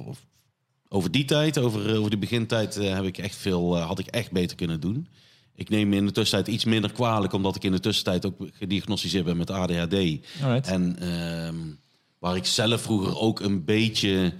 over- 0.89 1.11
die 1.11 1.25
tijd, 1.25 1.57
over, 1.57 1.97
over 1.97 2.09
de 2.11 2.17
begintijd, 2.17 2.75
heb 2.75 3.03
ik 3.03 3.17
echt 3.17 3.35
veel, 3.35 3.77
had 3.79 3.99
ik 3.99 4.07
echt 4.07 4.31
beter 4.31 4.57
kunnen 4.57 4.79
doen. 4.79 5.07
Ik 5.55 5.69
neem 5.69 5.89
me 5.89 5.95
in 5.95 6.05
de 6.05 6.11
tussentijd 6.11 6.55
iets 6.55 6.65
minder 6.65 6.91
kwalijk, 6.91 7.33
omdat 7.33 7.55
ik 7.55 7.63
in 7.63 7.71
de 7.71 7.79
tussentijd 7.79 8.25
ook 8.25 8.35
gediagnosticeerd 8.53 9.25
ben 9.25 9.37
met 9.37 9.49
ADHD. 9.51 9.93
Alright. 10.41 10.67
En 10.67 10.99
ehm, 10.99 11.55
waar 12.19 12.35
ik 12.35 12.45
zelf 12.45 12.81
vroeger 12.81 13.17
ook 13.19 13.39
een 13.39 13.65
beetje 13.65 14.33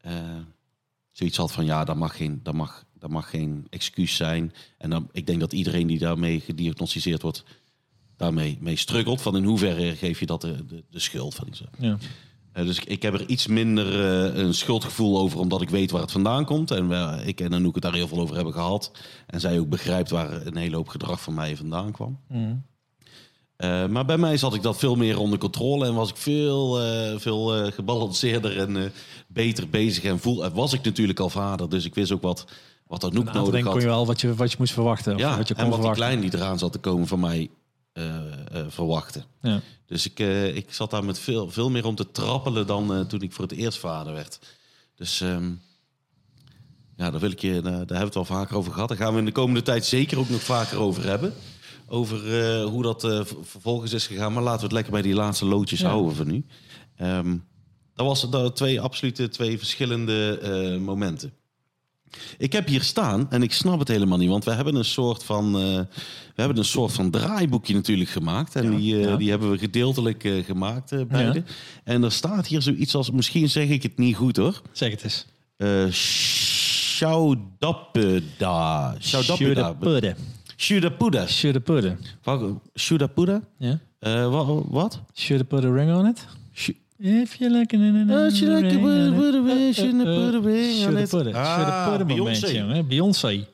eh, 0.00 0.12
zoiets 1.12 1.36
had 1.36 1.52
van 1.52 1.64
ja, 1.64 1.84
dat 1.84 1.96
mag 1.96 2.16
geen, 2.16 2.40
dat 2.42 2.54
mag, 2.54 2.84
dat 3.00 3.10
mag 3.10 3.30
geen 3.30 3.66
excuus 3.70 4.16
zijn. 4.16 4.52
En 4.78 4.90
dan, 4.90 5.08
ik 5.12 5.26
denk 5.26 5.40
dat 5.40 5.52
iedereen 5.52 5.86
die 5.86 5.98
daarmee 5.98 6.40
gediagnosticeerd 6.40 7.22
wordt, 7.22 7.44
daarmee 8.16 8.58
mee 8.60 8.76
struggelt. 8.76 9.22
Van 9.22 9.36
in 9.36 9.44
hoeverre 9.44 9.96
geef 9.96 10.20
je 10.20 10.26
dat 10.26 10.40
de, 10.40 10.66
de, 10.66 10.84
de 10.90 10.98
schuld 10.98 11.34
van 11.34 11.48
iets. 11.48 11.62
Ja. 11.78 11.98
Eh, 12.52 12.64
dus 12.64 12.78
ik, 12.78 12.84
ik 12.84 13.02
heb 13.02 13.14
er 13.14 13.28
iets 13.28 13.46
minder 13.46 13.86
eh, 13.86 14.42
een 14.42 14.54
schuldgevoel 14.54 15.18
over, 15.18 15.38
omdat 15.38 15.62
ik 15.62 15.70
weet 15.70 15.90
waar 15.90 16.00
het 16.00 16.12
vandaan 16.12 16.44
komt. 16.44 16.70
En 16.70 16.88
we, 16.88 17.22
ik 17.24 17.40
en 17.40 17.54
Anouk 17.54 17.74
het 17.74 17.82
daar 17.82 17.94
heel 17.94 18.08
veel 18.08 18.20
over 18.20 18.34
hebben 18.34 18.52
gehad. 18.52 18.92
En 19.26 19.40
zij 19.40 19.58
ook 19.58 19.68
begrijpt 19.68 20.10
waar 20.10 20.46
een 20.46 20.56
hele 20.56 20.76
hoop 20.76 20.88
gedrag 20.88 21.20
van 21.22 21.34
mij 21.34 21.56
vandaan 21.56 21.92
kwam. 21.92 22.20
Mhm. 22.28 22.54
Eh, 23.60 23.86
maar 23.86 24.04
bij 24.04 24.18
mij 24.18 24.36
zat 24.36 24.54
ik 24.54 24.62
dat 24.62 24.78
veel 24.78 24.94
meer 24.94 25.18
onder 25.18 25.38
controle 25.38 25.86
en 25.86 25.94
was 25.94 26.10
ik 26.10 26.16
veel, 26.16 26.80
eh, 26.80 27.18
veel 27.18 27.56
eh, 27.56 27.72
gebalanceerder 27.72 28.58
en 28.58 28.92
beter 29.28 29.68
bezig. 29.68 30.04
En 30.04 30.18
voel, 30.18 30.50
was 30.50 30.72
ik 30.72 30.82
natuurlijk 30.82 31.20
al 31.20 31.30
vader, 31.30 31.68
dus 31.68 31.84
ik 31.84 31.94
wist 31.94 32.12
ook 32.12 32.22
wat, 32.22 32.44
wat 32.86 33.02
Een 33.02 33.16
aantal 33.16 33.44
nodig 33.44 33.62
had. 33.62 33.72
kon 33.72 33.80
je 33.80 33.86
wel 33.86 34.06
wat 34.06 34.20
je, 34.20 34.34
wat 34.34 34.50
je 34.50 34.56
moest 34.58 34.72
verwachten. 34.72 35.14
Of 35.14 35.20
ja, 35.20 35.36
wat 35.36 35.48
je 35.48 35.54
kon 35.54 35.64
en 35.64 35.70
wat 35.70 35.82
die 35.82 35.90
klein 35.90 36.20
die 36.20 36.34
eraan 36.34 36.58
zat 36.58 36.72
te 36.72 36.78
komen 36.78 37.06
van 37.06 37.20
mij 37.20 37.50
verwachten. 38.68 39.24
Ja. 39.42 39.60
Dus 39.86 40.06
ik, 40.06 40.18
ik 40.54 40.72
zat 40.72 40.90
daar 40.90 41.04
met 41.04 41.18
veel, 41.18 41.50
veel 41.50 41.70
meer 41.70 41.86
om 41.86 41.94
te 41.94 42.10
trappelen 42.10 42.66
dan 42.66 43.06
toen 43.06 43.20
ik 43.22 43.32
voor 43.32 43.44
het 43.44 43.52
eerst 43.52 43.78
vader 43.78 44.12
werd. 44.12 44.38
Dus 44.94 45.20
ehm, 45.20 45.50
ja, 46.96 47.10
daar, 47.10 47.20
wil 47.20 47.30
ik 47.30 47.40
je, 47.40 47.60
daar, 47.60 47.72
hebben 47.72 47.96
we 47.96 48.04
het 48.04 48.14
wel 48.14 48.24
vaker 48.24 48.56
over 48.56 48.72
gehad. 48.72 48.88
Daar 48.88 48.98
gaan 48.98 49.12
we 49.12 49.18
in 49.18 49.24
de 49.24 49.32
komende 49.32 49.62
tijd 49.62 49.84
zeker 49.84 50.18
ook 50.18 50.28
nog 50.28 50.42
vaker 50.42 50.78
over 50.78 51.04
hebben. 51.04 51.34
Over 51.92 52.40
eh, 52.40 52.64
hoe 52.64 52.82
dat 52.82 53.04
eh, 53.04 53.20
vervolgens 53.42 53.92
is 53.92 54.06
gegaan. 54.06 54.32
Maar 54.32 54.42
laten 54.42 54.58
we 54.58 54.64
het 54.64 54.72
lekker 54.72 54.92
bij 54.92 55.02
die 55.02 55.14
laatste 55.14 55.44
loodjes 55.44 55.80
Ja. 55.80 55.88
houden 55.88 56.14
voor 56.16 56.26
nu. 56.26 56.44
Ehm, 56.96 57.36
dat 57.94 58.06
was 58.06 58.30
dat 58.30 58.56
twee 58.56 58.80
absolute 58.80 59.28
twee 59.28 59.58
verschillende 59.58 60.38
eh, 60.38 60.78
momenten. 60.80 61.32
Ik 62.38 62.52
heb 62.52 62.66
hier 62.66 62.82
staan 62.82 63.30
en 63.30 63.42
ik 63.42 63.52
snap 63.52 63.78
het 63.78 63.88
helemaal 63.88 64.18
niet, 64.18 64.28
want 64.28 64.44
we 64.44 64.50
hebben 64.52 64.74
een 64.74 64.84
soort 64.84 65.24
van, 65.24 65.52
we 65.52 65.86
hebben 66.34 66.56
een 66.58 66.64
soort 66.64 66.92
van 66.92 67.10
draaiboekje 67.10 67.74
natuurlijk 67.74 68.10
gemaakt. 68.10 68.56
En 68.56 68.64
Ja, 68.64 68.70
die, 68.76 68.96
ja. 68.96 69.16
die 69.16 69.30
hebben 69.30 69.50
we 69.50 69.58
gedeeltelijk 69.58 70.28
gemaakt, 70.44 71.08
beide. 71.08 71.42
En 71.84 72.02
er 72.02 72.12
staat 72.12 72.46
hier 72.46 72.62
zoiets 72.62 72.94
als, 72.94 73.10
misschien 73.10 73.48
zeg 73.50 73.68
ik 73.68 73.82
het 73.82 73.98
niet 73.98 74.16
goed 74.16 74.36
hoor. 74.36 74.62
Zeg 74.72 74.90
het 74.90 75.04
eens. 75.04 75.26
Eh 75.56 75.90
Shaudapeda. 79.00 79.76
Shudapuda. 80.60 81.26
Shudapudde. 81.26 81.96
Wacht, 82.22 82.42
Shudapuda? 82.74 83.40
Ja? 83.58 83.78
Eh, 83.98 84.28
wa- 84.30 84.62
wat? 84.68 85.00
Should 85.14 85.40
have 85.40 85.44
put 85.56 85.64
a 85.64 85.72
ring 85.74 85.90
on 85.94 86.06
it? 86.06 86.26
Sh- 86.52 86.70
If 86.98 87.34
you 87.38 87.50
like 87.50 87.76
it 87.76 87.80
in 87.82 88.06
should 88.34 88.48
I 88.50 88.60
ring 88.60 88.80
put 88.80 88.90
a- 88.92 89.12
put 89.16 89.34
a 89.34 89.42
ring, 89.42 89.68
Uh, 89.68 89.74
should 89.74 89.94
I 89.94 90.04
uh, 90.04 90.04
put 90.04 90.34
a 90.34 90.40
ring 90.40 90.68
on 90.68 90.74
should 90.74 90.98
it? 90.98 91.08
put 91.10 91.26
it. 91.26 91.34
Should 91.34 91.36
Ah, 91.36 91.88
put 91.90 92.00
a 92.00 92.04
moment, 92.04 92.40
Beyoncé. 92.40 92.52
jongen. 92.54 92.86
Beyoncé. 92.88 93.46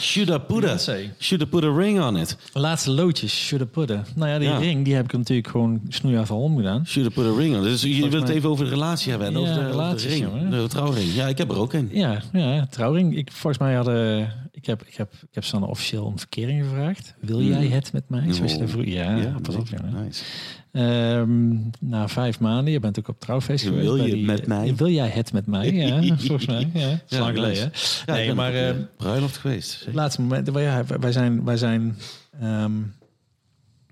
Shudapuda. 0.00 0.66
Beyoncé. 0.66 1.10
Should 1.18 1.48
put 1.48 1.64
a 1.64 1.72
ring 1.76 2.00
on 2.00 2.16
it. 2.16 2.36
Laatste 2.54 2.90
loodjes, 2.90 3.32
should 3.46 3.60
have 3.60 3.72
put 3.72 3.90
a. 3.90 4.04
Nou 4.14 4.30
ja, 4.30 4.38
die 4.38 4.48
Ja. 4.48 4.58
ring 4.58 4.84
die 4.84 4.94
heb 4.94 5.04
ik 5.04 5.12
natuurlijk 5.12 5.48
gewoon 5.48 5.80
snoeihard 5.88 6.30
al 6.30 6.42
omgedaan. 6.42 6.86
Should 6.86 7.14
put 7.14 7.24
a 7.26 7.36
ring 7.36 7.54
on 7.56 7.62
it. 7.62 7.68
Dus 7.68 7.82
je 7.82 7.88
Volgens 7.90 8.10
wilt 8.10 8.26
het 8.28 8.36
even 8.36 8.48
over 8.50 8.64
de 8.64 8.70
relatie 8.70 9.10
hebben. 9.10 9.28
En 9.28 9.32
Ja, 9.34 9.38
over 9.40 9.52
de, 9.54 9.58
over 9.60 9.70
de 9.72 9.76
relaties, 9.78 10.10
ring. 10.12 10.24
jongen. 10.24 10.50
De 10.50 10.66
trouwring. 10.68 11.14
Ja, 11.14 11.26
ik 11.26 11.38
heb 11.38 11.50
er 11.50 11.58
ook 11.58 11.72
een. 11.72 11.88
Ja, 11.92 12.20
ja, 12.32 12.66
trouwring. 12.70 13.16
Ik, 13.16 13.32
volgens 13.32 13.58
mij 13.62 13.74
hadden... 13.74 14.32
Ik 14.56 14.66
heb, 14.66 14.82
ik 14.82 14.94
heb, 14.94 15.12
ik 15.12 15.28
heb 15.34 15.44
dan 15.50 15.66
officieel 15.66 16.04
om 16.04 16.18
verkering 16.18 16.64
gevraagd. 16.64 17.14
Wil 17.20 17.40
Mm. 17.40 17.46
jij 17.48 17.66
het 17.66 17.92
met 17.92 18.08
mij? 18.08 18.32
Zoals 18.32 18.54
je 18.54 18.68
vroeg. 18.68 18.84
Ja, 18.84 19.34
pas 19.42 19.54
op. 19.54 19.68
Nice. 19.70 20.24
Ehm, 20.72 21.56
na 21.80 22.08
vijf 22.08 22.40
maanden, 22.40 22.72
je 22.72 22.80
bent 22.80 22.98
ook 22.98 23.08
op 23.08 23.20
trouwfeest 23.20 23.64
geweest. 23.64 23.82
Wil 23.84 23.96
je 23.96 24.14
die- 24.14 24.24
met 24.24 24.46
mij? 24.46 24.74
Wil 24.74 24.88
jij 24.88 25.08
het 25.08 25.32
met 25.32 25.46
mij? 25.46 25.72
Ja, 25.72 26.16
volgens 26.16 26.46
mij. 26.46 26.70
Ja, 26.74 26.88
dat 26.90 27.00
is 27.08 27.16
Ja, 27.16 27.18
lang 27.18 27.34
geleden. 27.34 27.72
Ja, 28.06 28.16
ik 28.16 28.26
nee, 28.26 28.34
maar 28.34 28.54
een, 28.54 28.76
eh, 28.76 28.82
bruiloft 28.96 29.36
geweest. 29.36 29.70
Zeker. 29.70 29.94
laatste 29.94 30.20
moment, 30.20 30.48
wij- 30.50 30.62
ja, 30.62 30.84
wij 31.00 31.12
zijn, 31.12 31.44
wij 31.44 31.56
zijn 31.56 31.96
ehm, 32.40 32.72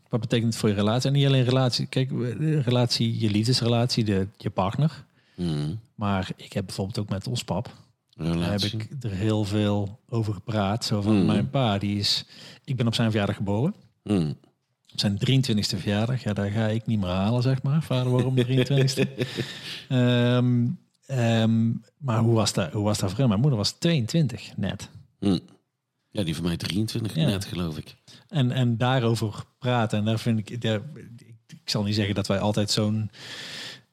wat 0.09 0.21
betekent 0.21 0.49
het 0.53 0.57
voor 0.61 0.69
je 0.69 0.75
relatie? 0.75 1.09
En 1.11 1.17
niet 1.17 1.27
alleen 1.27 1.45
relatie, 1.45 1.87
kijk, 1.87 2.11
relatie, 2.65 3.21
je 3.21 3.31
liefdesrelatie, 3.31 4.05
de, 4.05 4.27
je 4.37 4.51
partner. 4.51 5.05
Mm. 5.37 5.79
Maar 5.95 6.31
ik 6.37 6.53
heb 6.53 6.67
bijvoorbeeld 6.67 6.99
ook 6.99 7.09
met 7.09 7.27
ons 7.29 7.45
pap, 7.45 7.71
daar 8.23 8.51
heb 8.51 8.61
ik 8.61 8.89
er 9.01 9.11
heel 9.11 9.45
veel 9.45 10.01
over 10.09 10.35
gepraat. 10.35 10.85
Zo 10.85 11.01
van, 11.01 11.19
Mm. 11.21 11.27
mijn 11.27 11.51
pa, 11.51 11.79
die 11.79 11.99
is, 11.99 12.25
ik 12.65 12.77
ben 12.77 12.87
op 12.87 12.95
zijn 12.95 13.11
verjaardag 13.11 13.37
geboren. 13.37 13.75
Mm. 14.05 14.29
Op 14.93 14.99
zijn 15.01 15.19
23e 15.19 15.79
verjaardag, 15.79 16.23
ja, 16.23 16.33
daar 16.33 16.51
ga 16.51 16.67
ik 16.67 16.87
niet 16.87 17.01
meer 17.01 17.09
halen, 17.09 17.43
zeg 17.43 17.63
maar. 17.63 17.83
Vader 17.83 18.33
mijn 18.33 18.47
23e. 18.47 19.27
Ehm, 19.89 20.67
ehm, 21.07 21.71
maar 21.99 22.19
hoe 22.19 22.35
was, 22.35 22.53
dat, 22.53 22.73
hoe 22.73 22.85
was 22.85 22.99
dat 22.99 23.11
voor 23.11 23.19
hem? 23.19 23.29
Mijn 23.29 23.41
moeder 23.41 23.59
was 23.59 23.71
22 23.73 24.57
net. 24.57 24.91
Hm. 25.19 25.39
Ja, 26.11 26.23
die 26.23 26.35
van 26.35 26.45
mij 26.45 26.57
23 26.57 27.15
Ja. 27.15 27.27
net, 27.27 27.45
geloof 27.45 27.79
ik. 27.79 27.97
En, 28.29 28.51
en 28.51 28.77
daarover 28.77 29.45
praten. 29.59 29.99
En 29.99 30.05
daar 30.05 30.19
vind 30.19 30.39
ik, 30.51 30.61
daar, 30.63 30.81
ik, 31.17 31.33
ik 31.47 31.71
zal 31.71 31.83
niet 31.83 31.95
zeggen 31.95 32.15
dat 32.15 32.27
wij 32.27 32.39
altijd 32.39 32.71
zo'n. 32.71 33.11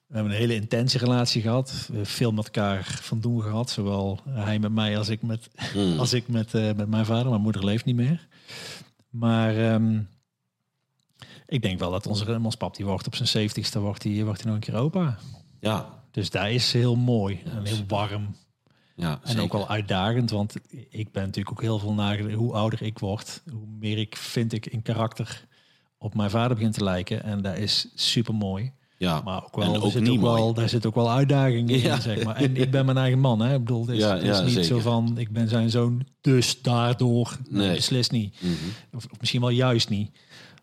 We 0.10 0.16
hebben 0.16 0.34
een 0.34 0.40
hele 0.40 0.56
intense 0.56 0.98
relatie 0.98 1.42
gehad. 1.42 1.72
We 1.72 1.86
hebben 1.86 2.06
veel 2.06 2.32
met 2.32 2.46
elkaar 2.46 2.84
van 3.02 3.20
doen 3.20 3.42
gehad. 3.42 3.70
Zowel 3.70 4.20
hij 4.30 4.60
met 4.60 4.72
mij 4.72 4.98
als 4.98 5.10
ik 5.10 5.22
met, 5.22 5.50
Hm. 5.74 6.00
als 6.00 6.14
ik 6.14 6.28
met, 6.28 6.54
eh, 6.54 6.74
met 6.76 6.88
mijn 6.90 7.06
vader. 7.06 7.30
Mijn 7.30 7.42
moeder 7.42 7.66
leeft 7.66 7.86
niet 7.86 7.96
meer. 7.96 8.28
Maar 9.10 9.58
ehm, 9.58 10.00
ik 11.48 11.62
denk 11.62 11.80
wel 11.80 11.92
dat 11.92 12.08
onze 12.08 12.40
ons 12.44 12.56
pap 12.56 12.76
die 12.76 12.86
wordt 12.86 13.08
op 13.08 13.16
zijn 13.16 13.28
zeventigste 13.28 13.80
wordt 13.80 14.04
hij 14.04 14.24
wordt 14.24 14.42
hij 14.44 14.52
nog 14.52 14.56
een 14.60 14.74
keer 14.74 14.82
opa. 14.82 15.18
Ja, 15.60 16.04
Dus 16.12 16.30
daar 16.30 16.52
is 16.52 16.74
heel 16.74 16.96
mooi 16.96 17.42
en 17.46 17.66
heel 17.66 17.84
warm. 17.88 18.36
ja 18.96 19.12
En 19.24 19.28
zeker. 19.28 19.44
ook 19.44 19.54
wel 19.54 19.70
uitdagend, 19.70 20.30
want 20.30 20.56
ik 20.90 21.12
ben 21.12 21.24
natuurlijk 21.24 21.52
ook 21.52 21.62
heel 21.62 21.80
veel 21.80 21.94
nagedacht. 21.94 22.36
Hoe 22.36 22.54
ouder 22.54 22.82
ik 22.82 23.00
word, 23.00 23.42
hoe 23.52 23.68
meer 23.80 23.98
ik 23.98 24.16
vind 24.16 24.54
ik 24.54 24.66
in 24.66 24.82
karakter 24.82 25.48
op 25.98 26.16
mijn 26.16 26.30
vader 26.30 26.56
begin 26.58 26.72
te 26.72 26.84
lijken. 26.84 27.24
En 27.24 27.42
dat 27.42 27.58
is 27.58 27.88
super 27.96 28.36
mooi. 28.36 28.72
Ja, 29.00 29.22
Maar 29.22 29.44
ook 29.46 29.56
wel, 29.56 29.74
en 29.74 29.82
ook 29.82 29.92
zit 29.92 30.02
niet 30.02 30.10
ook 30.12 30.18
mooi. 30.20 30.34
wel, 30.42 30.54
daar 30.54 30.70
zit 30.70 30.86
ook 30.86 30.96
wel 30.96 31.12
uitdaging 31.12 31.70
in, 31.70 31.80
Ja. 31.80 32.00
zeg 32.00 32.24
maar. 32.24 32.36
En 32.36 32.56
ik 32.56 32.72
ben 32.72 32.86
mijn 32.86 32.98
eigen 32.98 33.20
man, 33.20 33.40
hè. 33.40 33.54
Ik 33.54 33.60
bedoel, 33.64 33.82
het 33.82 33.90
is, 33.96 34.02
Ja, 34.04 34.14
het 34.14 34.24
is 34.24 34.38
ja, 34.38 34.44
niet 34.58 34.66
zo 34.66 34.80
van, 34.80 35.18
ik 35.18 35.32
ben 35.32 35.48
zijn 35.48 35.70
zoon, 35.70 36.06
dus 36.22 36.62
daardoor. 36.62 37.38
Nee, 37.50 37.76
beslist 37.76 38.12
niet. 38.12 38.36
Mhm. 38.42 38.52
Of, 38.94 39.06
of 39.12 39.20
misschien 39.20 39.42
wel 39.42 39.50
juist 39.50 39.90
niet. 39.90 40.12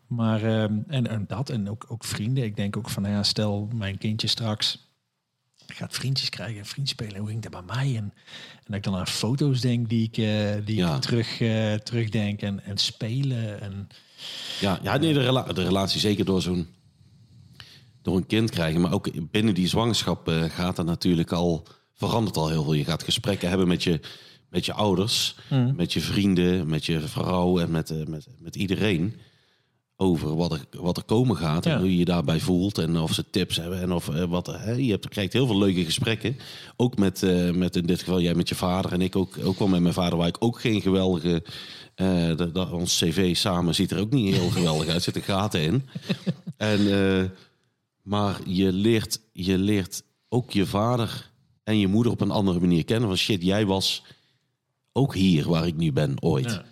Maar, 0.07 0.43
ehm, 0.43 0.73
en, 0.87 1.07
en 1.07 1.25
dat, 1.27 1.49
en 1.49 1.69
ook, 1.69 1.85
ook 1.89 2.03
vrienden. 2.03 2.43
Ik 2.43 2.55
denk 2.55 2.77
ook 2.77 2.89
van, 2.89 3.03
nou 3.03 3.15
ja, 3.15 3.23
stel 3.23 3.67
mijn 3.73 3.97
kindje 3.97 4.27
straks 4.27 4.85
gaat 5.67 5.93
vriendjes 5.93 6.29
krijgen 6.29 6.57
en 6.59 6.65
vriendjes 6.65 6.97
spelen. 6.97 7.19
Hoe 7.19 7.29
ging 7.29 7.41
dat 7.41 7.51
bij 7.51 7.75
mij? 7.75 7.87
En, 7.95 8.03
en 8.03 8.13
dat 8.65 8.75
ik 8.75 8.83
dan 8.83 8.95
aan 8.95 9.07
foto's 9.07 9.61
denk 9.61 9.89
die 9.89 10.03
ik, 10.03 10.17
eh, 10.17 10.65
die 10.65 10.85
ik 10.85 11.01
terug, 11.01 11.41
eh, 11.41 11.73
terugdenk 11.73 12.41
en, 12.41 12.63
en 12.65 12.77
spelen. 12.77 13.61
En, 13.61 13.87
Ja, 14.59 14.79
ja 14.83 14.97
nee, 14.97 15.13
de, 15.13 15.21
rela- 15.21 15.53
de 15.53 15.63
relatie 15.63 15.99
zeker 15.99 16.25
door 16.25 16.41
zo'n 16.41 16.67
door 18.07 18.17
een 18.17 18.25
kind 18.25 18.49
krijgen. 18.49 18.81
Maar 18.81 18.93
ook 18.93 19.09
binnen 19.31 19.53
die 19.53 19.67
zwangerschap 19.67 20.27
eh, 20.27 20.43
gaat 20.43 20.75
dat 20.75 20.85
natuurlijk 20.85 21.31
al, 21.31 21.67
verandert 21.93 22.37
al 22.37 22.49
heel 22.49 22.63
veel. 22.63 22.73
Je 22.73 22.83
gaat 22.83 23.03
gesprekken 23.03 23.49
hebben 23.49 23.67
met 23.67 23.83
je, 23.83 23.99
met 24.49 24.65
je 24.65 24.73
ouders, 24.73 25.35
met 25.75 25.93
je 25.93 26.01
vrienden, 26.01 26.67
met 26.67 26.85
je 26.85 26.99
vrouw 26.99 27.59
en 27.59 27.71
met, 27.71 27.89
eh, 27.89 28.05
met, 28.05 28.27
met 28.39 28.55
iedereen. 28.55 29.15
Over 29.99 30.35
wat 30.35 30.51
er, 30.51 30.61
wat 30.71 30.97
er 30.97 31.03
komen 31.03 31.35
gaat 31.35 31.63
Ja. 31.63 31.71
en 31.71 31.79
hoe 31.79 31.91
je 31.91 31.97
je 31.97 32.05
daarbij 32.05 32.39
voelt. 32.39 32.77
En 32.77 32.97
of 32.97 33.13
ze 33.13 33.29
tips 33.29 33.55
hebben 33.55 33.81
en 33.81 33.91
of 33.91 34.09
eh, 34.09 34.23
wat. 34.23 34.47
Hè, 34.47 34.71
je 34.71 34.91
hebt, 34.91 35.09
krijgt 35.09 35.33
heel 35.33 35.47
veel 35.47 35.57
leuke 35.57 35.85
gesprekken. 35.85 36.37
Ook 36.75 36.97
met, 36.97 37.21
met 37.53 37.75
in 37.75 37.85
dit 37.85 37.99
geval 37.99 38.21
jij 38.21 38.35
met 38.35 38.49
je 38.49 38.55
vader 38.55 38.91
en 38.91 39.01
ik 39.01 39.15
ook, 39.15 39.37
ook 39.43 39.59
wel 39.59 39.67
met 39.67 39.81
mijn 39.81 39.93
vader, 39.93 40.17
waar 40.17 40.27
ik 40.27 40.43
ook 40.43 40.59
geen 40.59 40.81
geweldige. 40.81 41.43
dat, 42.53 42.71
ons 42.71 42.97
cv 42.97 43.35
samen 43.35 43.75
ziet 43.75 43.91
er 43.91 43.99
ook 43.99 44.11
niet 44.11 44.35
heel 44.35 44.49
geweldig 44.49 44.85
uit. 44.87 44.95
Er 44.95 45.01
zitten 45.01 45.23
gaten 45.23 45.61
in. 45.61 45.83
En, 46.57 46.79
maar 48.07 48.39
je 48.49 48.71
leert, 48.73 49.21
je 49.33 49.57
leert 49.57 50.03
ook 50.29 50.51
je 50.51 50.65
vader 50.65 51.31
en 51.63 51.79
je 51.79 51.87
moeder 51.87 52.11
op 52.11 52.21
een 52.21 52.31
andere 52.31 52.59
manier 52.59 52.83
kennen. 52.85 53.07
Van 53.07 53.17
shit, 53.17 53.43
jij 53.43 53.65
was 53.65 54.03
ook 54.93 55.15
hier 55.15 55.49
waar 55.49 55.67
ik 55.67 55.75
nu 55.75 55.91
ben 55.91 56.21
ooit. 56.23 56.51
Ja. 56.51 56.65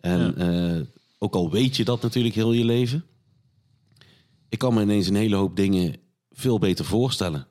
En 0.00 0.36
eh, 0.36 0.80
ook 1.18 1.34
al 1.34 1.50
weet 1.50 1.76
je 1.76 1.84
dat 1.84 2.02
natuurlijk 2.02 2.34
heel 2.34 2.52
je 2.52 2.64
leven. 2.64 3.04
Ik 4.48 4.58
kan 4.58 4.74
me 4.74 4.82
ineens 4.82 5.06
een 5.08 5.14
hele 5.14 5.36
hoop 5.36 5.56
dingen 5.56 5.96
veel 6.30 6.58
beter 6.58 6.84
voorstellen. 6.84 7.46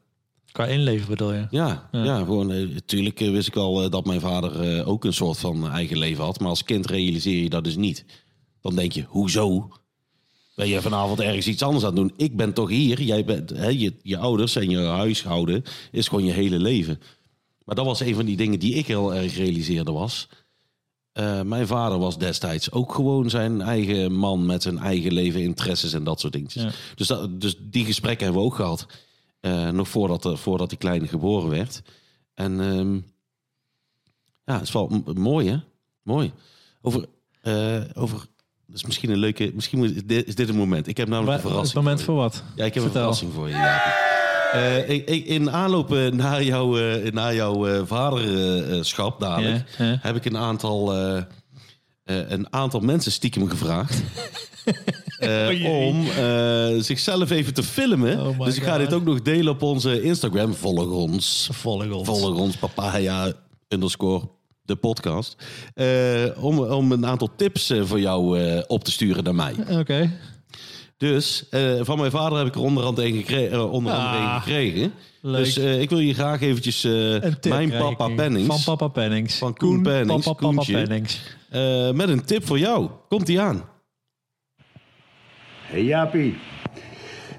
qua 0.52 0.66
inleven 0.66 1.08
bedoel 1.10 1.34
je? 1.34 1.48
Ja, 1.50 1.90
ja. 1.92 2.18
gewoon. 2.18 2.52
eh, 2.52 2.68
Natuurlijk 2.70 3.20
eh, 3.22 3.32
wist 3.32 3.48
ik 3.48 3.56
al 3.56 3.84
eh, 3.84 3.90
dat 3.92 4.06
mijn 4.06 4.20
vader 4.22 4.62
eh, 4.62 4.88
ook 4.88 5.04
een 5.06 5.14
soort 5.14 5.38
van 5.38 5.70
eigen 5.70 5.98
leven 5.98 6.24
had. 6.24 6.40
Maar 6.40 6.50
als 6.50 6.64
kind 6.64 6.86
realiseer 6.86 7.44
je 7.44 7.50
dat 7.50 7.64
dus 7.64 7.76
niet. 7.76 8.06
Dan 8.62 8.76
denk 8.76 8.92
je, 8.92 9.04
hoezo? 9.08 9.70
Ben 10.58 10.68
je 10.68 10.82
vanavond 10.82 11.20
ergens 11.20 11.48
iets 11.48 11.62
anders 11.62 11.86
aan 11.86 11.90
het 11.98 12.00
doen? 12.00 12.14
Ik 12.18 12.36
ben 12.36 12.54
toch 12.54 12.70
hier. 12.70 13.02
Jij 13.02 13.26
bent, 13.26 13.50
hè, 13.50 13.68
je, 13.68 13.94
je 14.02 14.18
ouders 14.18 14.56
en 14.56 14.70
je 14.70 14.78
huishouden 14.80 15.64
is 15.92 16.08
gewoon 16.08 16.26
je 16.26 16.32
hele 16.32 16.60
leven. 16.60 17.00
Maar 17.66 17.76
dat 17.76 17.86
was 17.86 18.00
een 18.00 18.16
van 18.16 18.26
die 18.26 18.38
dingen 18.38 18.60
die 18.60 18.74
ik 18.74 18.88
heel 18.88 19.14
erg 19.16 19.36
realiseerde 19.36 19.92
was. 19.92 20.28
eh, 21.12 21.42
mijn 21.42 21.68
vader 21.68 21.98
was 22.00 22.18
destijds 22.18 22.72
ook 22.72 22.94
gewoon 22.94 23.30
zijn 23.30 23.62
eigen 23.62 24.12
man 24.14 24.46
met 24.46 24.64
zijn 24.64 24.78
eigen 24.78 25.14
leven, 25.14 25.42
interesses 25.42 25.94
en 25.94 26.04
dat 26.04 26.20
soort 26.20 26.34
dingetjes. 26.34 26.64
Ja. 26.64 26.72
Dus, 26.96 27.08
dat, 27.08 27.42
dus 27.42 27.56
die 27.62 27.86
gesprekken 27.86 28.24
hebben 28.26 28.42
we 28.44 28.50
ook 28.50 28.56
gehad. 28.56 28.86
eh, 29.40 29.70
nog 29.70 29.88
voordat, 29.90 30.24
de, 30.24 30.38
voordat 30.38 30.70
die 30.70 30.78
kleine 30.78 31.08
geboren 31.08 31.50
werd. 31.50 31.82
En 32.34 32.60
ehm, 32.62 32.94
ja, 34.46 34.54
het 34.54 34.62
is 34.68 34.72
wel 34.72 35.04
mooi 35.16 35.50
hè? 35.50 35.58
Mooi. 36.04 36.32
Over, 36.82 37.06
eh, 37.42 37.82
over 37.94 38.28
is 38.74 38.86
misschien 38.86 39.10
een 39.10 39.18
leuke, 39.18 39.52
misschien 39.56 39.78
moet, 39.78 39.94
is 40.26 40.36
dit- 40.36 40.50
een 40.50 40.56
moment. 40.56 40.88
Ik 40.88 40.98
heb 40.98 41.08
namelijk 41.08 41.38
een 41.38 41.42
het 41.44 41.50
verrassing. 41.52 41.84
moment 41.84 42.02
voor 42.02 42.16
wat? 42.16 42.44
Ja, 42.56 42.66
ik 42.66 42.74
heb 42.74 42.84
Vertel. 42.84 42.86
een 42.86 42.92
verrassing 43.16 43.34
voor 43.34 43.48
je, 43.48 43.54
Jaapie. 43.54 43.92
Eh, 44.52 44.90
ik, 44.90 45.10
ik- 45.10 45.26
in 45.26 45.52
aanloop 45.52 45.94
eh, 45.94 46.12
naar, 46.12 46.44
jouw 46.44 46.78
eh, 46.78 47.12
naar 47.12 47.36
jouw 47.36 47.68
eh, 47.68 47.82
vaderschap 47.86 49.20
dadelijk... 49.20 49.64
Heb 49.78 50.16
ik 50.16 50.26
een 50.26 50.38
aantal, 50.38 50.94
eh, 50.94 51.18
eh, 51.18 52.30
een 52.30 52.54
aantal 52.54 52.80
mensen 52.80 53.12
stiekem 53.12 53.50
gevraagd... 53.50 54.02
eh, 55.20 55.52
jee. 55.52 55.68
om 55.68 56.08
eh, 56.08 56.82
zichzelf 56.82 57.30
even 57.30 57.54
te 57.54 57.64
filmen. 57.64 58.20
Oh 58.28 58.46
dus 58.46 58.56
ik 58.58 58.64
ga 58.64 58.72
God. 58.72 58.80
dit 58.80 58.94
ook 58.94 59.04
nog 59.04 59.22
delen 59.22 59.54
op 59.54 59.62
onze 59.62 60.02
Instagram. 60.02 60.54
Volg 60.54 60.90
ons. 60.90 61.50
Volg 61.52 61.92
ons. 61.92 62.08
Volg 62.08 62.36
ons, 62.40 62.56
papaya 62.58 63.34
underscore 63.68 64.30
de 64.68 64.76
podcast. 64.76 65.36
Eh, 65.74 66.44
om, 66.44 66.60
om 66.60 66.92
een 66.92 67.06
aantal 67.06 67.30
tips 67.36 67.70
eh, 67.70 67.82
voor 67.84 68.00
jou 68.00 68.40
eh, 68.40 68.62
op 68.68 68.84
te 68.84 68.92
sturen 68.92 69.24
naar 69.24 69.36
mij. 69.36 69.54
Oké. 69.80 70.12
Dus 70.98 71.50
eh, 71.50 71.72
van 71.82 71.98
mijn 72.00 72.12
vader 72.12 72.38
heb 72.38 72.48
ik 72.48 72.56
er 72.56 72.62
onder 72.62 72.84
andere 72.84 73.08
een 73.08 73.14
gekre- 73.16 73.48
eh, 73.48 73.72
onder 73.72 73.94
andere 73.94 74.18
een 74.18 74.24
Ah, 74.28 74.42
gekregen. 74.42 74.94
leuk. 75.22 75.44
Dus 75.44 75.58
eh, 75.58 75.82
ik 75.82 75.90
wil 75.90 76.00
je 76.00 76.14
graag 76.14 76.42
eventjes 76.42 76.84
eh, 76.84 76.92
Een 77.14 77.40
tip 77.40 77.52
mijn 77.54 77.70
papa. 77.70 78.08
Pennings... 78.10 78.64
Van 78.64 78.78
papa 78.78 78.88
Pennings. 78.88 79.38
Van 79.38 79.54
Koen 79.54 79.82
Pennings, 79.82 80.26
Papa, 80.26 80.48
papa. 80.48 80.64
Pennings. 80.72 81.22
eh, 81.50 81.92
met 81.92 82.10
een 82.10 82.26
tip 82.26 82.46
voor 82.46 82.60
jou. 82.60 82.90
Komt 83.10 83.26
die 83.26 83.40
aan? 83.42 83.64
Hey 85.62 85.84
Jaapie, 85.84 86.38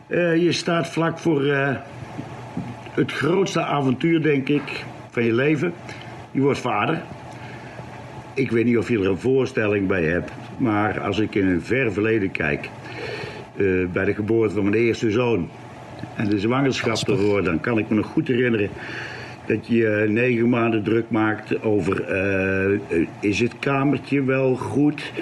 Eh, 0.08 0.42
je 0.42 0.52
staat 0.52 0.86
vlak 0.88 1.18
voor 1.18 1.44
eh, 1.46 1.76
het 2.90 3.12
grootste 3.12 3.60
avontuur, 3.62 4.22
denk 4.22 4.48
ik, 4.48 4.84
van 5.10 5.22
je 5.24 5.32
leven. 5.34 5.72
Je 6.30 6.40
wordt 6.40 6.58
vader. 6.58 7.02
Ik 8.34 8.50
weet 8.50 8.64
niet 8.64 8.78
of 8.78 8.88
je 8.88 8.98
er 8.98 9.08
een 9.08 9.18
voorstelling 9.18 9.86
bij 9.86 10.04
hebt, 10.04 10.30
maar 10.56 11.00
als 11.00 11.18
ik 11.18 11.34
in 11.34 11.46
een 11.46 11.62
ver 11.62 11.92
verleden 11.92 12.30
kijk, 12.30 12.70
eh, 13.56 13.66
bij 13.92 14.04
de 14.04 14.14
geboorte 14.14 14.54
van 14.54 14.62
mijn 14.62 14.82
eerste 14.82 15.10
zoon 15.10 15.48
en 16.16 16.28
de 16.28 16.38
zwangerschap 16.38 17.08
ervoor, 17.08 17.42
dan 17.42 17.60
kan 17.60 17.78
ik 17.78 17.88
me 17.88 17.94
nog 17.94 18.06
goed 18.06 18.28
herinneren 18.28 18.70
dat 19.46 19.66
je 19.66 19.76
je 19.76 20.04
negen 20.08 20.48
maanden 20.48 20.82
druk 20.82 21.10
maakt 21.10 21.62
over 21.62 22.04
eh, 22.04 22.74
eh, 22.74 22.80
is 23.20 23.40
het 23.40 23.58
kamertje 23.58 24.22
wel 24.22 24.54
goed? 24.54 25.12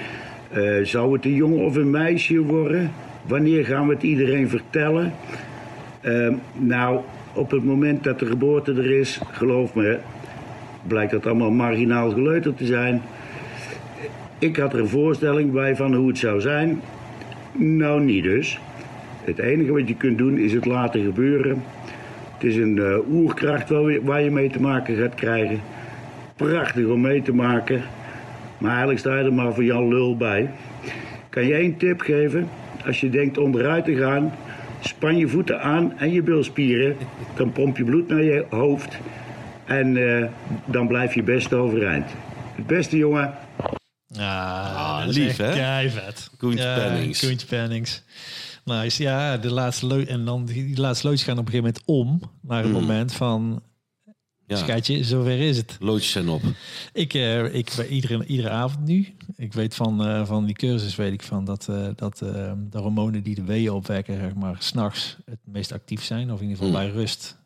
Eh, 0.52 0.62
zou 0.82 1.12
het 1.12 1.24
een 1.24 1.34
jongen 1.34 1.64
of 1.64 1.76
een 1.76 1.90
meisje 1.90 2.40
worden? 2.40 2.90
Wanneer 3.26 3.64
gaan 3.64 3.86
we 3.86 3.94
het 3.94 4.02
iedereen 4.02 4.48
vertellen? 4.48 5.12
Eh, 6.00 6.28
nou, 6.52 7.00
op 7.32 7.50
het 7.50 7.64
moment 7.64 8.04
dat 8.04 8.18
de 8.18 8.26
geboorte 8.26 8.72
er 8.72 8.90
is, 8.90 9.20
geloof 9.30 9.74
me, 9.74 9.98
blijkt 10.86 11.12
dat 11.12 11.26
allemaal 11.26 11.50
marginaal 11.50 12.10
geleuter 12.10 12.54
te 12.54 12.66
zijn. 12.66 13.02
Ik 14.38 14.56
had 14.56 14.72
er 14.72 14.80
een 14.80 14.88
voorstelling 14.88 15.52
bij 15.52 15.76
van 15.76 15.94
hoe 15.94 16.08
het 16.08 16.18
zou 16.18 16.40
zijn. 16.40 16.80
Nou, 17.52 18.00
niet 18.00 18.22
dus. 18.22 18.58
Het 19.24 19.38
enige 19.38 19.72
wat 19.72 19.88
je 19.88 19.96
kunt 19.96 20.18
doen 20.18 20.38
is 20.38 20.52
het 20.52 20.64
laten 20.64 21.04
gebeuren. 21.04 21.62
Het 22.34 22.44
is 22.44 22.56
een 22.56 22.78
eh, 22.78 23.10
oerkracht 23.10 23.68
waar 24.02 24.22
je 24.22 24.30
mee 24.30 24.50
te 24.50 24.60
maken 24.60 24.96
gaat 24.96 25.14
krijgen. 25.14 25.60
Prachtig 26.36 26.86
om 26.86 27.00
mee 27.00 27.22
te 27.22 27.34
maken. 27.34 27.82
Maar 28.58 28.70
eigenlijk 28.70 28.98
sta 28.98 29.18
je 29.18 29.24
er 29.24 29.32
maar 29.32 29.54
voor 29.54 29.64
Jan 29.64 29.88
Lul 29.88 30.16
bij. 30.16 30.50
Kan 31.28 31.46
je 31.46 31.54
één 31.54 31.76
tip 31.76 32.00
geven? 32.00 32.48
Als 32.86 33.00
je 33.00 33.10
denkt 33.10 33.38
onderuit 33.38 33.84
te 33.84 33.96
gaan, 33.96 34.32
span 34.80 35.16
je 35.16 35.28
voeten 35.28 35.60
aan 35.60 35.92
en 35.98 36.12
je 36.12 36.22
bilspieren. 36.22 36.96
Dan 37.34 37.52
pomp 37.52 37.76
je 37.76 37.84
bloed 37.84 38.08
naar 38.08 38.22
je 38.22 38.44
hoofd. 38.50 38.98
En 39.66 39.96
eh, 40.22 40.28
dan 40.66 40.86
blijf 40.88 41.14
je 41.14 41.22
best 41.22 41.52
overeind. 41.52 42.06
Het 42.54 42.66
beste 42.66 42.96
jongen, 42.96 43.34
Ah, 44.18 45.04
dat 45.04 45.14
lief, 45.14 45.36
hè? 45.36 45.52
keivet. 45.52 46.30
Koentje 46.38 46.74
Pennings. 46.74 47.20
Koentje 47.20 47.46
Pennings. 47.46 48.02
Nice. 48.64 49.02
Ja, 49.02 49.36
de 49.36 49.50
laatste 49.52 49.86
leut 49.86 50.08
en 50.08 50.24
dan 50.24 50.44
die, 50.44 50.66
die 50.66 50.80
laatste 50.80 51.06
loodjes 51.06 51.24
gaan 51.26 51.38
op 51.38 51.46
een 51.46 51.52
gegeven 51.52 51.74
moment 51.86 52.20
om 52.22 52.30
naar 52.42 52.64
een 52.64 52.70
moment 52.70 53.12
van 53.12 53.62
Ja, 54.46 54.56
schatje, 54.56 55.04
zover 55.04 55.38
is 55.40 55.56
het. 55.56 55.76
loodjes 55.80 56.10
zijn 56.10 56.28
op. 56.28 56.42
Ik, 56.92 57.14
eh, 57.14 57.54
ik 57.54 57.72
bij 57.76 57.86
iedere, 57.86 58.26
iedere 58.26 58.50
avond 58.50 58.84
nu. 58.86 59.14
Ik 59.36 59.52
weet 59.52 59.74
van, 59.74 60.06
eh, 60.06 60.26
van 60.26 60.44
die 60.46 60.54
cursus 60.54 60.96
weet 60.96 61.12
ik 61.12 61.22
van 61.22 61.44
dat, 61.44 61.68
eh, 61.70 61.86
dat 61.96 62.18
de 62.18 62.78
hormonen 62.78 63.22
die 63.22 63.34
de 63.34 63.44
weeën 63.44 63.70
opwekken, 63.72 64.18
zeg 64.20 64.34
maar, 64.34 64.56
s'nachts 64.58 65.16
het 65.24 65.38
meest 65.44 65.72
actief 65.72 66.02
zijn. 66.02 66.32
Of 66.32 66.40
in 66.40 66.48
ieder 66.48 66.64
geval 66.64 66.80
bij 66.80 66.90
rust. 66.90 67.36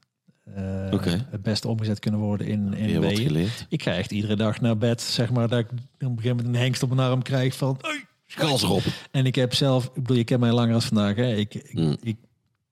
Eh, 0.55 1.21
het 1.31 1.43
beste 1.43 1.69
omgezet 1.69 1.99
kunnen 1.99 2.21
worden 2.21 2.47
in, 2.47 2.75
in 2.75 3.17
geleerd. 3.17 3.67
Ik 3.69 3.83
ga 3.83 3.93
echt 3.93 4.11
iedere 4.11 4.37
dag 4.37 4.61
naar 4.61 4.79
bed, 4.79 5.01
zeg 5.03 5.31
maar, 5.31 5.49
dat 5.49 5.59
ik 5.59 5.71
op 5.71 5.79
een 5.99 6.09
gegeven 6.09 6.37
moment 6.37 6.47
een 6.55 6.61
hengst 6.61 6.83
op 6.83 6.89
mijn 6.95 7.11
arm 7.11 7.23
krijg 7.23 7.57
van... 7.57 7.79
"Hey, 7.81 8.05
erop. 8.49 8.83
En 9.11 9.27
ik 9.27 9.35
heb 9.35 9.55
zelf, 9.55 9.85
ik 9.85 9.95
bedoel, 9.95 10.17
je 10.17 10.25
kent 10.25 10.41
mij 10.41 10.53
langer 10.53 10.75
als 10.75 10.85
vandaag. 10.85 11.17
Hè? 11.17 11.35
Ik, 11.35 11.55
ik, 11.55 11.75
Mm. 11.75 11.97
ik 12.03 12.17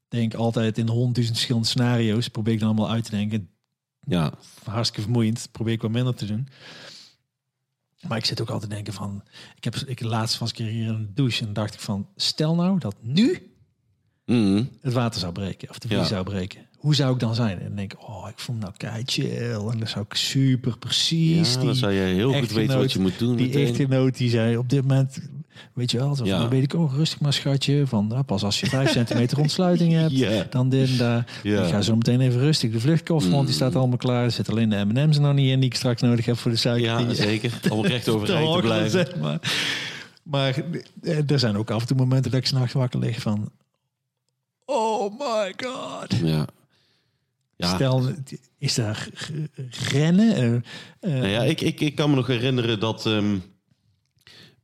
denk 0.09 0.35
altijd 0.35 0.79
in 0.79 0.89
honderdduizend 0.89 1.37
verschillende 1.37 1.69
scenario's. 1.69 2.29
Probeer 2.29 2.53
ik 2.53 2.59
dan 2.59 2.69
allemaal 2.69 2.91
uit 2.91 3.05
te 3.05 3.11
denken. 3.11 3.49
Ja, 4.01 4.33
Hartstikke 4.65 5.03
vermoeiend. 5.03 5.49
Probeer 5.53 5.73
ik 5.73 5.83
wat 5.83 5.91
minder 5.91 6.15
te 6.15 6.27
doen. 6.27 6.49
Maar 8.09 8.19
ik 8.19 8.25
zit 8.25 8.41
ook 8.41 8.51
altijd 8.51 8.71
te 8.71 8.75
denken 8.77 8.93
van... 8.93 9.23
Ik 9.57 9.65
heb 9.65 9.75
ik 9.77 10.01
laatst 10.01 10.39
was 10.39 10.51
ik 10.51 10.57
hier 10.57 10.87
in 10.87 11.03
de 11.03 11.13
douche 11.15 11.47
en 11.47 11.53
dacht 11.53 11.75
ik 11.75 11.81
van... 11.81 12.09
Stel 12.17 12.55
nou 12.55 12.79
dat 12.79 12.97
nu 13.01 13.53
Mhm. 14.29 14.63
het 14.83 14.93
water 14.93 15.21
zou 15.21 15.33
breken. 15.33 15.71
Of 15.71 15.79
de 15.79 15.89
vlies 15.89 16.01
Ja. 16.01 16.07
zou 16.07 16.25
breken. 16.25 16.61
Hoe 16.79 16.95
zou 16.95 17.13
ik 17.15 17.21
dan 17.21 17.35
zijn? 17.35 17.59
En 17.59 17.65
dan 17.67 17.77
denk 17.77 17.93
ik, 17.93 18.09
oh, 18.09 18.29
ik 18.31 18.39
vond 18.39 18.61
nou 18.61 18.73
kei 18.77 19.03
chill. 19.07 19.53
En 19.53 19.79
dan 19.79 19.87
zou 19.89 20.05
ik 20.09 20.15
super 20.15 20.79
precies... 20.79 21.55
ja 21.55 21.61
dan 21.61 21.75
zou 21.75 21.93
je 21.93 22.01
heel 22.01 22.33
goed 22.33 22.53
weten 22.53 22.79
wat 22.79 22.93
je 22.93 22.99
moet 22.99 23.19
doen. 23.19 23.37
Die 23.37 23.47
meteen. 23.47 23.67
echtgenoot 23.67 24.17
die 24.17 24.31
zei 24.31 24.57
op 24.57 24.69
dit 24.69 24.83
moment, 24.83 25.19
weet 25.75 25.91
je 25.91 25.99
wel, 25.99 26.15
zo 26.15 26.25
Ja. 26.25 26.39
dan 26.39 26.49
weet 26.49 26.63
ik 26.63 26.75
ook 26.75 26.93
rustig 26.93 27.21
maar 27.21 27.33
schatje, 27.33 27.87
van 27.87 28.07
nou, 28.07 28.23
pas 28.23 28.43
als 28.45 28.61
je 28.61 28.67
vijf 28.67 28.91
centimeter 28.99 29.39
ontsluiting 29.39 29.93
hebt, 29.93 30.13
Ja. 30.19 30.47
dan 30.51 30.69
dit 30.69 30.89
en 30.91 30.97
daar. 30.97 31.41
Ik 31.43 31.53
ga 31.65 31.81
zo 31.81 31.97
meteen 31.97 32.21
even 32.21 32.41
rustig 32.41 32.73
de 32.73 32.81
vluchtkoffer, 32.81 33.31
want 33.31 33.47
die 33.47 33.55
staat 33.55 33.77
allemaal 33.77 33.97
klaar. 33.99 34.25
Er 34.25 34.31
zit 34.31 34.51
alleen 34.51 34.69
de 34.69 34.85
M&M's 34.85 35.17
er 35.17 35.23
nog 35.23 35.35
niet 35.35 35.51
in 35.51 35.61
die 35.61 35.69
ik 35.69 35.75
straks 35.77 36.03
nodig 36.03 36.25
heb 36.25 36.37
voor 36.39 36.51
de 36.51 36.57
suiker. 36.57 36.87
Ja, 36.87 37.03
die- 37.05 37.15
zeker. 37.15 37.53
Om 37.71 37.85
recht 37.87 38.09
overeind 38.09 38.55
te 38.55 38.61
blijven. 38.61 38.91
zeg 38.91 39.17
maar. 39.17 39.39
Maar 40.23 40.63
eh, 41.03 41.31
er 41.31 41.39
zijn 41.39 41.57
ook 41.57 41.71
af 41.71 41.81
en 41.81 41.87
toe 41.87 41.97
momenten 41.97 42.31
dat 42.31 42.41
ik 42.41 42.47
s'nachts 42.47 42.73
wakker 42.73 43.01
lig 43.01 43.21
van, 43.21 43.51
oh 44.71 45.19
my 45.19 45.55
god. 45.57 46.15
Ja. 46.23 46.47
Ja. 47.57 47.75
Stel, 47.75 48.03
is 48.59 48.75
daar 48.75 49.09
rennen? 49.91 50.35
Eh, 50.35 50.55
eh, 50.55 50.63
Nou 51.01 51.27
ja, 51.27 51.43
ik, 51.43 51.61
ik, 51.61 51.81
ik 51.81 51.95
kan 51.95 52.11
me 52.11 52.17
nog 52.17 52.27
herinneren 52.27 52.81
dat 52.81 53.07
ehm, 53.07 53.39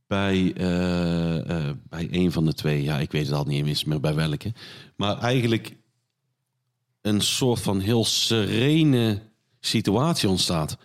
bij, 0.07 0.53
eh, 0.57 1.49
eh, 1.67 1.75
bij 1.89 2.07
een 2.11 2.31
van 2.31 2.45
de 2.45 2.53
twee, 2.53 2.83
ja, 2.83 2.99
ik 2.99 3.11
weet 3.11 3.25
het 3.25 3.35
al 3.35 3.43
niet 3.45 3.65
eens 3.65 3.83
meer 3.83 3.99
bij 3.99 4.13
welke, 4.15 4.53
maar 4.95 5.17
eigenlijk 5.19 5.75
een 7.01 7.21
soort 7.21 7.59
van 7.59 7.79
heel 7.79 8.05
serene 8.05 9.21
situatie 9.59 10.29
ontstaat. 10.29 10.77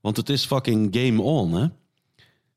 Want 0.00 0.16
het 0.16 0.28
is 0.28 0.44
fucking 0.44 0.96
game 0.96 1.22
on, 1.22 1.52
hè? 1.52 1.66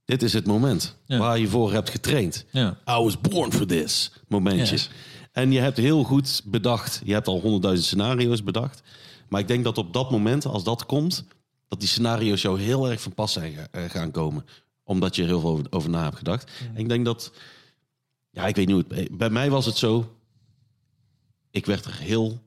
Dit 0.06 0.24
is 0.24 0.34
het 0.34 0.46
moment 0.46 0.98
Ja. 1.06 1.18
waar 1.18 1.40
je 1.40 1.48
voor 1.48 1.72
hebt 1.74 1.90
getraind. 1.90 2.46
Ja. 2.52 2.70
I 2.70 2.92
was 3.04 3.22
born 3.22 3.52
for 3.54 3.66
this. 3.66 4.12
Momentjes. 4.28 4.70
Yes. 4.70 4.90
En 5.32 5.52
je 5.52 5.60
hebt 5.60 5.78
heel 5.78 6.04
goed 6.04 6.42
bedacht. 6.46 7.02
Je 7.04 7.14
hebt 7.14 7.28
al 7.28 7.40
honderdduizend 7.40 7.88
scenario's 7.88 8.44
bedacht. 8.44 8.82
Maar 9.28 9.42
ik 9.42 9.48
denk 9.48 9.64
dat 9.64 9.78
op 9.78 9.94
dat 9.94 10.12
moment, 10.12 10.46
als 10.46 10.64
dat 10.64 10.86
komt, 10.86 11.26
dat 11.68 11.80
die 11.80 11.90
scenario's 11.90 12.42
jou 12.42 12.60
heel 12.60 12.90
erg 12.90 13.02
van 13.02 13.14
pas 13.14 13.34
zijn 13.34 13.68
eh, 13.72 13.84
gaan 13.84 14.12
komen. 14.12 14.46
Omdat 14.84 15.16
je 15.16 15.22
er 15.22 15.28
heel 15.28 15.40
veel 15.40 15.50
over, 15.50 15.66
over 15.70 15.90
na 15.90 16.04
hebt 16.04 16.18
gedacht. 16.18 16.52
En 16.74 16.78
ik 16.78 16.90
denk 16.90 17.06
dat, 17.06 17.32
ja, 18.30 18.48
ik 18.48 18.56
weet 18.56 18.68
niet 18.68 18.76
hoe 18.76 19.00
het, 19.00 19.18
bij 19.18 19.30
mij 19.30 19.50
was 19.50 19.66
het 19.66 19.78
zo. 19.78 20.16
Ik 21.52 21.66
werd 21.66 21.86
er 21.86 21.96
heel 21.96 22.40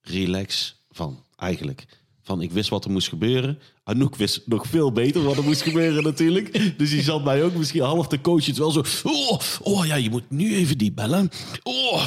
relax 0.00 0.76
van, 0.90 1.24
eigenlijk. 1.36 1.86
Van, 2.30 2.40
ik 2.42 2.52
wist 2.52 2.68
wat 2.68 2.84
er 2.84 2.90
moest 2.90 3.08
gebeuren. 3.08 3.58
Anouk 3.84 4.16
wist 4.16 4.40
nog 4.46 4.66
veel 4.66 4.92
beter 4.92 5.22
wat 5.22 5.36
er 5.36 5.44
moest 5.44 5.62
gebeuren 5.62 6.02
natuurlijk. 6.02 6.78
Dus 6.78 6.90
die 6.90 7.02
zat 7.02 7.24
mij 7.24 7.42
ook 7.44 7.54
misschien 7.54 7.82
half 7.82 8.06
te 8.08 8.20
coachen. 8.20 8.54
Terwijl 8.54 8.72
zo, 8.72 9.08
oh, 9.08 9.38
oh 9.62 9.86
ja, 9.86 9.94
je 9.94 10.10
moet 10.10 10.30
nu 10.30 10.54
even 10.54 10.78
die 10.78 10.92
bellen. 10.92 11.30
Oh, 11.62 12.06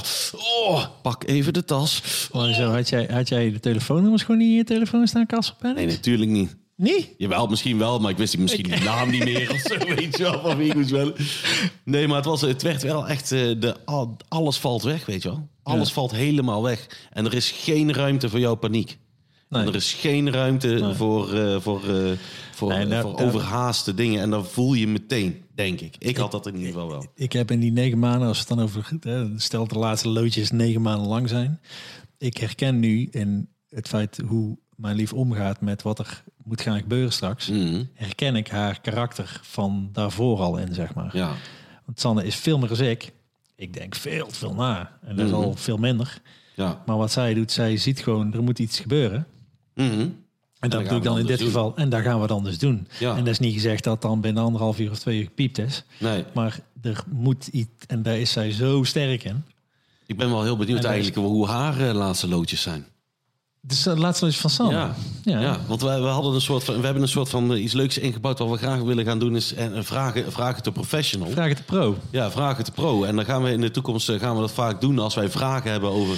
oh, 0.65 0.85
pak 1.01 1.23
even 1.27 1.53
de 1.53 1.65
tas. 1.65 2.01
Maar 2.33 2.53
zo, 2.53 2.69
had, 2.71 2.89
jij, 2.89 3.07
had 3.11 3.29
jij 3.29 3.51
de 3.51 3.59
telefoonnummers 3.59 4.23
gewoon 4.23 4.37
niet 4.39 4.49
in 4.49 4.55
je 4.55 4.63
telefoon 4.63 5.07
staan, 5.07 5.25
Kasselpen? 5.25 5.75
Nee, 5.75 5.85
natuurlijk 5.85 6.31
niet. 6.31 6.55
Nee? 6.75 7.13
Jawel, 7.17 7.47
misschien 7.47 7.77
wel, 7.77 7.99
maar 7.99 8.11
ik 8.11 8.17
wist 8.17 8.37
misschien 8.37 8.63
die 8.69 8.79
naam 8.83 9.09
niet 9.09 9.23
meer 9.23 9.51
of 9.51 9.59
zo, 9.59 9.77
weet 9.95 10.17
je 10.17 10.23
wel, 10.23 10.41
van 10.41 10.57
wie 10.57 10.67
ik 10.69 10.75
moest 10.75 10.91
bellen. 10.91 11.15
Nee, 11.83 12.07
maar 12.07 12.15
het, 12.15 12.25
was, 12.25 12.41
het 12.41 12.61
werd 12.61 12.81
wel 12.83 13.07
echt, 13.07 13.31
eh, 13.31 13.39
de, 13.59 13.75
al- 13.85 14.17
alles 14.27 14.57
valt 14.57 14.83
weg, 14.83 15.05
weet 15.05 15.23
je 15.23 15.29
wel. 15.29 15.47
Alles 15.63 15.87
Ja. 15.87 15.93
valt 15.93 16.11
helemaal 16.11 16.63
weg. 16.63 17.07
En 17.11 17.25
er 17.25 17.33
is 17.33 17.51
geen 17.51 17.93
ruimte 17.93 18.29
voor 18.29 18.39
jouw 18.39 18.55
paniek. 18.55 18.97
Nee. 19.53 19.67
Er 19.67 19.75
is 19.75 19.93
geen 19.93 20.31
ruimte 20.31 20.91
voor, 20.95 21.33
eh, 21.33 21.59
voor, 21.61 21.83
eh, 21.89 22.11
voor, 22.51 22.69
Nee, 22.69 23.01
voor 23.01 23.15
daar- 23.17 23.25
overhaaste 23.25 23.93
dingen. 23.93 24.21
En 24.21 24.29
dan 24.29 24.45
voel 24.45 24.73
je 24.73 24.87
meteen, 24.87 25.43
denk 25.55 25.79
ik. 25.81 25.95
Ik 25.99 26.17
had 26.17 26.31
dat 26.31 26.47
in 26.47 26.55
ieder 26.55 26.73
geval 26.73 26.89
wel. 26.89 27.05
Ik 27.15 27.33
heb 27.33 27.51
in 27.51 27.59
die 27.59 27.71
negen 27.71 27.99
maanden, 27.99 28.27
als 28.27 28.39
het 28.39 28.47
dan 28.47 28.59
over... 28.61 28.89
Stel 29.37 29.67
de 29.67 29.77
laatste 29.79 30.09
loodjes 30.09 30.51
negen 30.51 30.81
maanden 30.81 31.07
lang 31.07 31.29
zijn. 31.29 31.59
Ik 32.17 32.37
herken 32.37 32.79
nu 32.79 33.07
in 33.11 33.49
het 33.69 33.87
feit 33.87 34.21
hoe 34.27 34.57
mijn 34.75 34.95
lief 34.95 35.13
omgaat 35.13 35.61
met 35.61 35.81
wat 35.81 35.99
er 35.99 36.23
moet 36.43 36.61
gaan 36.61 36.79
gebeuren 36.79 37.13
straks. 37.13 37.49
Mhm. 37.49 37.83
Herken 37.93 38.35
ik 38.35 38.47
haar 38.47 38.81
karakter 38.81 39.39
van 39.43 39.89
daarvoor 39.91 40.39
al 40.39 40.57
in, 40.57 40.73
zeg 40.73 40.93
maar. 40.93 41.17
Ja, 41.17 41.31
Want 41.85 41.99
Sanne 41.99 42.25
is 42.25 42.35
veel 42.35 42.57
meer 42.59 42.69
als 42.69 42.79
ik. 42.79 43.11
Ik 43.55 43.73
denk 43.73 43.95
veel 43.95 44.27
te 44.27 44.35
veel 44.35 44.53
na. 44.53 44.97
En 45.01 45.15
dat 45.15 45.25
is 45.25 45.31
Mhm. 45.31 45.41
al 45.41 45.55
veel 45.55 45.77
minder. 45.77 46.21
ja. 46.55 46.83
Maar 46.85 46.97
wat 46.97 47.11
zij 47.11 47.33
doet, 47.33 47.51
zij 47.51 47.77
ziet 47.77 47.99
gewoon, 47.99 48.33
er 48.33 48.43
moet 48.43 48.59
iets 48.59 48.79
gebeuren. 48.79 49.27
Mhm. 49.75 50.07
En 50.59 50.69
dat 50.69 50.81
we 50.81 50.87
doe 50.87 50.97
ik 50.97 51.03
dan 51.03 51.19
in 51.19 51.25
dit 51.25 51.37
doen. 51.37 51.47
geval. 51.47 51.73
En 51.75 51.89
daar 51.89 52.01
gaan 52.03 52.21
we 52.21 52.27
dan 52.27 52.43
dus 52.43 52.57
doen. 52.57 52.87
Ja. 52.99 53.11
En 53.15 53.17
dat 53.23 53.27
is 53.33 53.39
niet 53.39 53.53
gezegd 53.53 53.83
dat 53.83 54.01
dan 54.01 54.21
binnen 54.21 54.43
anderhalf 54.43 54.79
uur 54.79 54.91
of 54.91 54.99
twee 54.99 55.17
uur 55.17 55.23
gepiept 55.23 55.57
is. 55.57 55.83
Nee, 55.99 56.23
Maar 56.33 56.59
er 56.81 57.03
moet 57.09 57.47
iets, 57.47 57.69
en 57.87 58.03
daar 58.03 58.17
is 58.19 58.31
zij 58.31 58.51
zo 58.51 58.83
sterk 58.83 59.23
in. 59.23 59.43
ik 60.05 60.17
ben 60.17 60.29
wel 60.29 60.43
heel 60.43 60.57
benieuwd 60.57 60.79
is- 60.79 60.85
eigenlijk 60.85 61.15
hoe 61.15 61.47
haar 61.47 61.79
eh, 61.89 61.93
laatste 61.93 62.27
loodjes 62.27 62.61
zijn. 62.61 62.85
Dus 63.61 63.85
het 63.85 63.97
laatste 63.97 64.25
loodje 64.25 64.39
van 64.39 64.49
Sanne. 64.49 64.73
Ja, 64.73 64.95
Ja. 65.23 65.39
ja. 65.39 65.59
want 65.67 65.81
wij, 65.81 66.01
we, 66.01 66.07
hadden 66.07 66.33
een 66.33 66.41
soort 66.41 66.63
van, 66.63 66.75
we 66.79 66.83
hebben 66.85 67.01
een 67.03 67.07
soort 67.09 67.29
van 67.29 67.53
eh, 67.53 67.63
iets 67.63 67.73
leuks 67.73 67.97
ingebouwd. 67.97 68.39
Wat 68.39 68.49
we 68.49 68.57
graag 68.57 68.79
willen 68.81 69.05
gaan 69.05 69.19
doen 69.19 69.35
is 69.35 69.53
en, 69.53 69.85
vragen, 69.85 70.31
vragen 70.31 70.63
te 70.63 70.71
professional. 70.71 71.29
Vraag 71.29 71.47
het 71.49 71.57
de 71.57 71.63
pro. 71.63 71.97
Ja, 72.09 72.31
vragen 72.31 72.63
te 72.63 72.71
pro. 72.71 73.03
En 73.03 73.15
dan 73.15 73.25
gaan 73.25 73.43
we 73.43 73.51
in 73.51 73.61
de 73.61 73.71
toekomst 73.71 74.09
eh, 74.09 74.19
gaan 74.19 74.35
we 74.35 74.41
dat 74.41 74.51
vaak 74.51 74.81
doen 74.81 74.99
als 74.99 75.15
wij 75.15 75.29
vragen 75.29 75.71
hebben 75.71 75.89
over 75.89 76.17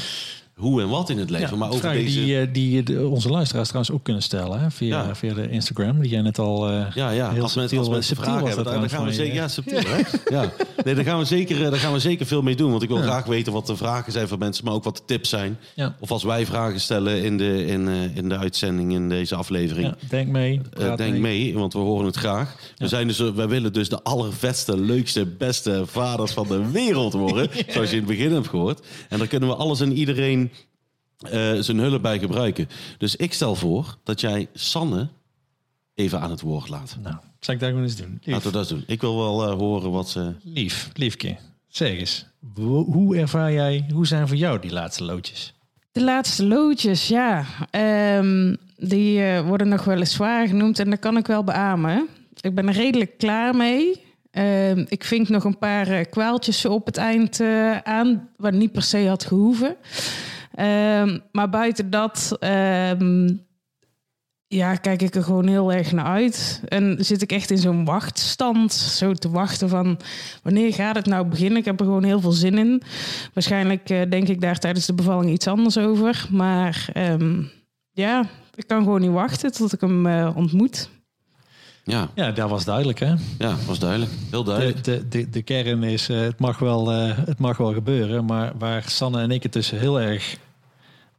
hoe 0.55 0.81
en 0.81 0.89
wat 0.89 1.09
in 1.09 1.17
het 1.17 1.29
leven. 1.29 1.49
Ja, 1.49 1.55
maar 1.55 1.69
over 1.69 1.91
deze... 1.91 2.19
die, 2.19 2.39
eh, 2.39 2.47
die 2.53 2.83
de- 2.83 3.07
onze 3.07 3.29
luisteraars 3.29 3.67
trouwens 3.67 3.95
ook 3.95 4.03
kunnen 4.03 4.21
stellen. 4.23 4.59
Hè? 4.59 4.71
Via, 4.71 5.03
Ja. 5.03 5.15
via 5.15 5.33
de 5.33 5.49
Instagram. 5.49 5.99
Die 6.01 6.09
jij 6.11 6.21
net 6.21 6.39
al 6.39 6.69
eh, 6.69 6.85
ja, 6.93 7.09
ja. 7.09 7.31
heel 7.31 7.41
als 7.41 7.55
mensen, 7.55 7.59
subtiel, 7.61 7.79
als 7.79 7.89
mensen 7.89 8.15
vragen 8.15 8.39
was 8.41 8.47
hebben, 8.47 8.65
dan, 8.65 8.79
dan 8.81 8.89
gaan 8.89 9.05
we 9.05 9.13
zeker... 9.13 9.33
Ja, 9.33 9.47
subtiel, 9.47 9.79
hè? 9.85 10.01
Ja. 10.35 10.51
Nee, 10.83 10.95
daar 10.95 11.03
gaan, 11.03 11.19
we 11.19 11.25
zeker, 11.25 11.63
eh, 11.63 11.69
daar 11.69 11.79
gaan 11.79 11.93
we 11.93 11.99
zeker 11.99 12.25
veel 12.25 12.41
mee 12.41 12.55
doen. 12.55 12.71
Want 12.71 12.83
ik 12.83 12.89
wil 12.89 12.97
graag 13.01 13.25
weten 13.25 13.53
wat 13.53 13.67
de 13.67 13.75
vragen 13.75 14.11
zijn 14.11 14.27
van 14.27 14.39
mensen, 14.39 14.65
maar 14.65 14.73
ook 14.73 14.83
wat 14.83 14.97
de 14.97 15.03
tips 15.05 15.29
zijn. 15.29 15.57
Ja. 15.73 15.95
Of 15.99 16.11
als 16.11 16.23
wij 16.23 16.45
vragen 16.45 16.79
stellen 16.79 17.23
in 17.23 17.37
de, 17.37 17.65
in, 17.65 17.87
eh, 17.87 18.15
in 18.15 18.29
de 18.29 18.37
uitzending, 18.37 18.93
in 18.93 19.09
deze 19.09 19.35
aflevering. 19.35 19.87
Ja, 19.87 20.07
denk 20.09 20.27
mee. 20.27 20.61
Eh, 20.77 20.95
denk 20.95 21.17
mee. 21.17 21.53
want 21.53 21.73
we 21.73 21.79
horen 21.79 22.05
het 22.05 22.15
graag. 22.15 22.55
We 22.77 22.87
zijn 22.87 23.07
dus, 23.07 23.19
eh, 23.19 23.29
wij 23.29 23.47
willen 23.47 23.73
dus 23.73 23.89
de 23.89 24.03
allervetste, 24.03 24.77
leukste, 24.79 25.25
beste 25.25 25.83
vaders 25.85 26.31
van 26.31 26.47
de 26.47 26.71
wereld 26.71 27.13
worden. 27.13 27.49
Zoals 27.67 27.89
je 27.89 27.95
in 27.95 28.01
het 28.07 28.17
begin 28.17 28.33
hebt 28.33 28.47
gehoord. 28.47 28.85
En 29.09 29.17
daar 29.17 29.27
kunnen 29.27 29.49
we 29.49 29.55
alles 29.55 29.79
en 29.79 29.91
iedereen 29.93 30.44
eh, 31.19 31.53
zijn 31.59 31.77
hulp 31.77 32.01
bij 32.01 32.19
gebruiken. 32.19 32.69
Dus 32.97 33.15
ik 33.15 33.33
stel 33.33 33.55
voor 33.55 33.97
dat 34.03 34.21
jij 34.21 34.47
Sanne 34.53 35.09
even 35.95 36.19
aan 36.19 36.29
het 36.29 36.41
woord 36.41 36.69
laat. 36.69 36.97
Nou, 37.01 37.15
zal 37.39 37.53
ik 37.53 37.59
dat 37.59 37.69
gewoon 37.69 37.83
eens 37.83 37.95
doen? 37.95 38.19
Lief, 38.23 38.33
Laten 38.33 38.51
we 38.51 38.57
dat 38.57 38.69
doen. 38.69 38.83
Ik 38.87 39.01
wil 39.01 39.17
wel 39.17 39.47
eh, 39.47 39.57
horen 39.57 39.91
wat 39.91 40.09
ze... 40.09 40.33
lief 40.43 40.89
liefke. 40.93 41.37
Zeg 41.67 41.97
eens. 41.97 42.25
Hoe 42.55 43.17
ervaar 43.17 43.53
jij, 43.53 43.85
hoe 43.93 44.07
zijn 44.07 44.27
voor 44.27 44.37
jou 44.37 44.59
die 44.59 44.71
laatste 44.71 45.03
loodjes? 45.03 45.53
De 45.91 46.03
laatste 46.03 46.45
loodjes, 46.45 47.07
ja. 47.07 47.45
Ehm, 47.69 48.55
die 48.77 49.23
eh, 49.23 49.47
worden 49.47 49.67
nog 49.67 49.83
wel 49.83 49.97
eens 49.99 50.13
zwaar 50.13 50.47
genoemd 50.47 50.79
en 50.79 50.89
dat 50.89 50.99
kan 50.99 51.17
ik 51.17 51.27
wel 51.27 51.43
beamen. 51.43 52.07
Ik 52.41 52.55
ben 52.55 52.67
er 52.67 52.73
redelijk 52.73 53.17
klaar 53.17 53.55
mee. 53.55 54.03
Ehm, 54.31 54.85
ik 54.87 55.03
vink 55.03 55.29
nog 55.29 55.43
een 55.43 55.57
paar 55.57 56.05
kwaaltjes 56.05 56.65
op 56.65 56.85
het 56.85 56.97
eind 56.97 57.39
eh, 57.39 57.77
aan, 57.77 58.29
wat 58.37 58.53
niet 58.53 58.71
per 58.71 58.81
se 58.81 59.07
had 59.07 59.25
gehoeven. 59.25 59.75
Ehm, 60.55 61.19
maar 61.31 61.49
buiten 61.49 61.89
dat, 61.89 62.37
ehm, 62.39 63.29
ja, 64.47 64.75
kijk 64.75 65.01
ik 65.01 65.15
er 65.15 65.23
gewoon 65.23 65.47
heel 65.47 65.73
erg 65.73 65.91
naar 65.91 66.05
uit. 66.05 66.61
En 66.67 66.95
zit 66.99 67.21
ik 67.21 67.31
echt 67.31 67.51
in 67.51 67.57
zo'n 67.57 67.85
wachtstand, 67.85 68.73
zo 68.73 69.13
te 69.13 69.29
wachten 69.29 69.69
van 69.69 69.99
wanneer 70.43 70.73
gaat 70.73 70.95
het 70.95 71.05
nou 71.05 71.27
beginnen? 71.27 71.57
Ik 71.57 71.65
heb 71.65 71.79
er 71.79 71.85
gewoon 71.85 72.03
heel 72.03 72.21
veel 72.21 72.31
zin 72.31 72.57
in. 72.57 72.81
Waarschijnlijk 73.33 73.89
eh, 73.89 74.09
denk 74.09 74.27
ik 74.27 74.41
daar 74.41 74.59
tijdens 74.59 74.85
de 74.85 74.93
bevalling 74.93 75.31
iets 75.31 75.47
anders 75.47 75.77
over. 75.77 76.27
Maar 76.31 76.89
ehm, 76.93 77.41
ja, 77.91 78.23
ik 78.55 78.67
kan 78.67 78.83
gewoon 78.83 79.01
niet 79.01 79.11
wachten 79.11 79.51
tot 79.51 79.73
ik 79.73 79.81
hem 79.81 80.05
eh, 80.05 80.31
ontmoet. 80.35 80.89
Ja, 81.87 82.09
Ja, 82.15 82.31
dat 82.31 82.49
was 82.49 82.65
duidelijk 82.65 82.99
hè. 82.99 83.13
ja, 83.37 83.55
was 83.65 83.79
duidelijk. 83.79 84.11
Heel 84.29 84.43
duidelijk. 84.43 84.83
De, 84.83 85.07
de, 85.07 85.07
de, 85.09 85.29
de 85.29 85.41
kern 85.41 85.83
is, 85.83 86.09
eh, 86.09 86.19
het, 86.19 86.39
mag 86.39 86.59
wel, 86.59 86.91
eh, 86.91 87.17
het 87.17 87.39
mag 87.39 87.57
wel 87.57 87.73
gebeuren. 87.73 88.25
Maar 88.25 88.51
waar 88.57 88.83
Sanne 88.89 89.21
en 89.21 89.31
ik 89.31 89.43
het 89.43 89.51
tussen 89.51 89.79
heel 89.79 90.01
erg 90.01 90.37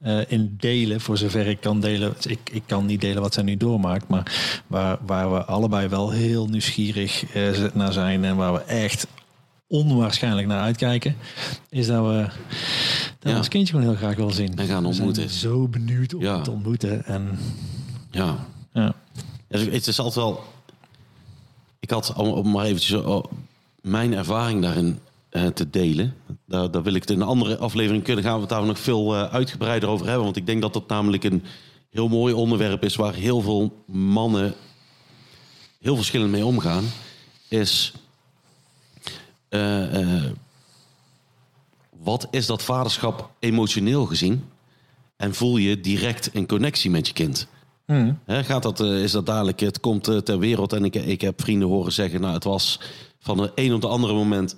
eh, 0.01 0.19
in 0.29 0.55
delen, 0.61 1.01
voor 1.01 1.17
zover 1.17 1.47
ik 1.47 1.61
kan 1.61 1.81
delen. 1.81 2.15
Ik, 2.23 2.39
ik 2.53 2.63
kan 2.67 2.87
niet 2.87 3.01
delen 3.01 3.23
wat 3.23 3.35
zij 3.35 3.43
nu 3.43 3.57
doormaakt. 3.57 4.09
Maar 4.09 4.33
waar, 4.67 4.99
waar 5.07 5.33
we 5.33 5.45
allebei 5.45 5.89
wel 5.89 6.11
heel 6.11 6.47
nieuwsgierig 6.47 7.25
naar 7.75 7.93
zijn. 7.93 8.25
En 8.25 8.37
waar 8.37 8.53
we 8.53 8.61
echt 8.63 9.07
onwaarschijnlijk 9.69 10.47
naar 10.47 10.61
uitkijken. 10.61 11.17
Is 11.71 11.87
dat 11.87 12.07
we, 12.07 12.27
dat 13.19 13.33
Ja. 13.33 13.37
ons 13.39 13.49
kindje 13.49 13.73
gewoon 13.75 13.89
heel 13.89 13.99
graag 13.99 14.17
wil 14.17 14.31
zien. 14.31 14.57
En 14.59 14.67
gaan 14.67 14.83
We 14.83 14.89
ontmoeten. 14.89 15.31
zijn 15.31 15.53
zo 15.53 15.69
benieuwd 15.69 16.15
om 16.15 16.21
Ja. 16.23 16.35
het 16.35 16.45
te 16.45 16.51
ontmoeten. 16.51 17.05
En 17.05 17.39
Ja. 18.11 18.37
ja, 18.73 18.95
Ja, 19.49 19.59
Het 19.59 19.87
is 19.87 19.99
altijd 19.99 20.15
wel... 20.25 20.55
Ik 21.87 21.93
had, 21.93 22.13
om, 22.15 22.51
maar 22.51 22.65
eventjes 22.65 23.03
oh, 23.03 23.25
mijn 23.81 24.15
ervaring 24.15 24.63
daarin 24.63 24.99
eh, 25.29 25.47
te 25.47 25.71
delen. 25.71 26.15
Daar, 26.47 26.71
daar 26.71 26.83
wil 26.83 26.95
ik 26.95 27.01
het 27.01 27.11
in 27.11 27.21
een 27.21 27.27
andere 27.27 27.57
aflevering 27.57 28.05
kunnen 28.05 28.25
gaan 28.25 28.35
we 28.35 28.41
het 28.41 28.49
daar 28.49 28.65
nog 28.65 28.79
veel 28.79 29.15
eh, 29.15 29.35
uitgebreider 29.35 29.89
over 29.89 30.07
hebben. 30.07 30.25
Want 30.25 30.37
ik 30.37 30.47
denk 30.47 30.63
dat 30.63 30.73
dat 30.73 30.89
namelijk 30.89 31.25
een 31.25 31.45
heel 31.91 32.09
mooi 32.09 32.35
onderwerp 32.35 32.85
is... 32.85 32.97
waar 32.97 33.15
heel 33.15 33.41
veel 33.41 33.85
mannen 33.87 34.55
heel 35.81 35.97
verschillend 35.97 36.31
mee 36.31 36.45
omgaan. 36.45 36.85
Is... 37.49 37.93
eh, 39.49 40.01
eh, 40.01 40.31
wat 41.91 42.29
is 42.31 42.47
dat 42.47 42.63
vaderschap 42.63 43.31
emotioneel 43.39 44.07
gezien? 44.07 44.45
En 45.17 45.35
voel 45.35 45.57
je 45.57 45.81
direct 45.81 46.31
een 46.33 46.47
connectie 46.47 46.91
met 46.91 47.07
je 47.07 47.13
kind? 47.13 47.49
Hè, 48.25 48.45
gaat 48.45 48.63
dat, 48.63 48.81
eh, 48.81 49.03
is 49.03 49.13
dat 49.13 49.27
dadelijk, 49.27 49.61
het 49.61 49.81
komt 49.81 50.09
eh, 50.09 50.17
ter 50.17 50.39
wereld 50.39 50.73
en 50.73 50.85
ik, 50.85 50.95
ik 50.95 51.21
heb 51.21 51.41
vrienden 51.41 51.69
horen 51.69 51.93
zeggen, 51.93 52.21
nou 52.21 52.35
het 52.35 52.45
was 52.45 52.81
van 53.21 53.37
de 53.37 53.53
een 53.55 53.75
op 53.75 53.81
de 53.81 53.89
andere 53.89 54.13
moment 54.13 54.57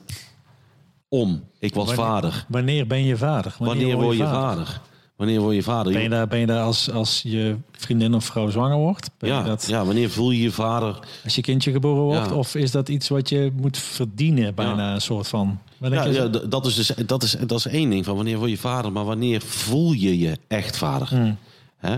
om. 1.08 1.44
Ik 1.58 1.74
was 1.74 1.86
Wanneer- 1.86 2.04
vader. 2.04 2.44
wanneer 2.48 2.86
ben 2.86 3.04
je 3.04 3.16
vader? 3.16 3.54
Wanneer 3.58 3.96
word 3.96 4.16
je 4.16 4.24
vader? 4.24 4.80
Wanneer 5.16 5.40
word 5.40 5.54
je 5.54 5.62
vader? 5.62 5.92
Ben 5.92 6.02
je 6.02 6.08
daar, 6.08 6.28
ben 6.28 6.38
je 6.38 6.46
daar 6.46 6.62
als, 6.62 6.90
als 6.90 7.22
je 7.22 7.56
vriendin 7.72 8.14
of 8.14 8.24
vrouw 8.24 8.50
zwanger 8.50 8.76
wordt? 8.76 9.10
Ben 9.18 9.28
je 9.28 9.34
ja, 9.34 9.42
dat, 9.42 9.66
ja, 9.66 9.84
wanneer 9.84 10.10
voel 10.10 10.30
je 10.30 10.42
je 10.42 10.50
vader? 10.50 10.98
Als 11.24 11.34
je 11.34 11.42
kindje 11.42 11.72
geboren 11.72 12.02
wordt? 12.02 12.28
Ja. 12.28 12.34
Of 12.34 12.54
is 12.54 12.70
dat 12.70 12.88
iets 12.88 13.08
wat 13.08 13.28
je 13.28 13.52
moet 13.60 13.78
verdienen? 13.78 14.54
Bijna 14.54 14.94
een 14.94 15.00
soort 15.00 15.28
van... 15.28 15.58
Ja, 15.80 16.04
je? 16.04 16.12
ja, 16.12 16.26
dat, 16.28 16.66
is 16.66 16.74
dus, 16.74 16.92
dat, 17.06 17.22
is, 17.22 17.36
dat 17.46 17.58
is 17.58 17.66
één 17.66 17.90
ding 17.90 18.04
van 18.04 18.16
wanneer 18.16 18.38
word 18.38 18.50
je 18.50 18.58
vader, 18.58 18.92
maar 18.92 19.04
wanneer 19.04 19.40
voel 19.40 19.92
je 19.92 20.18
je 20.18 20.38
echt 20.48 20.76
vader? 20.76 21.08
Hmm. 21.08 21.38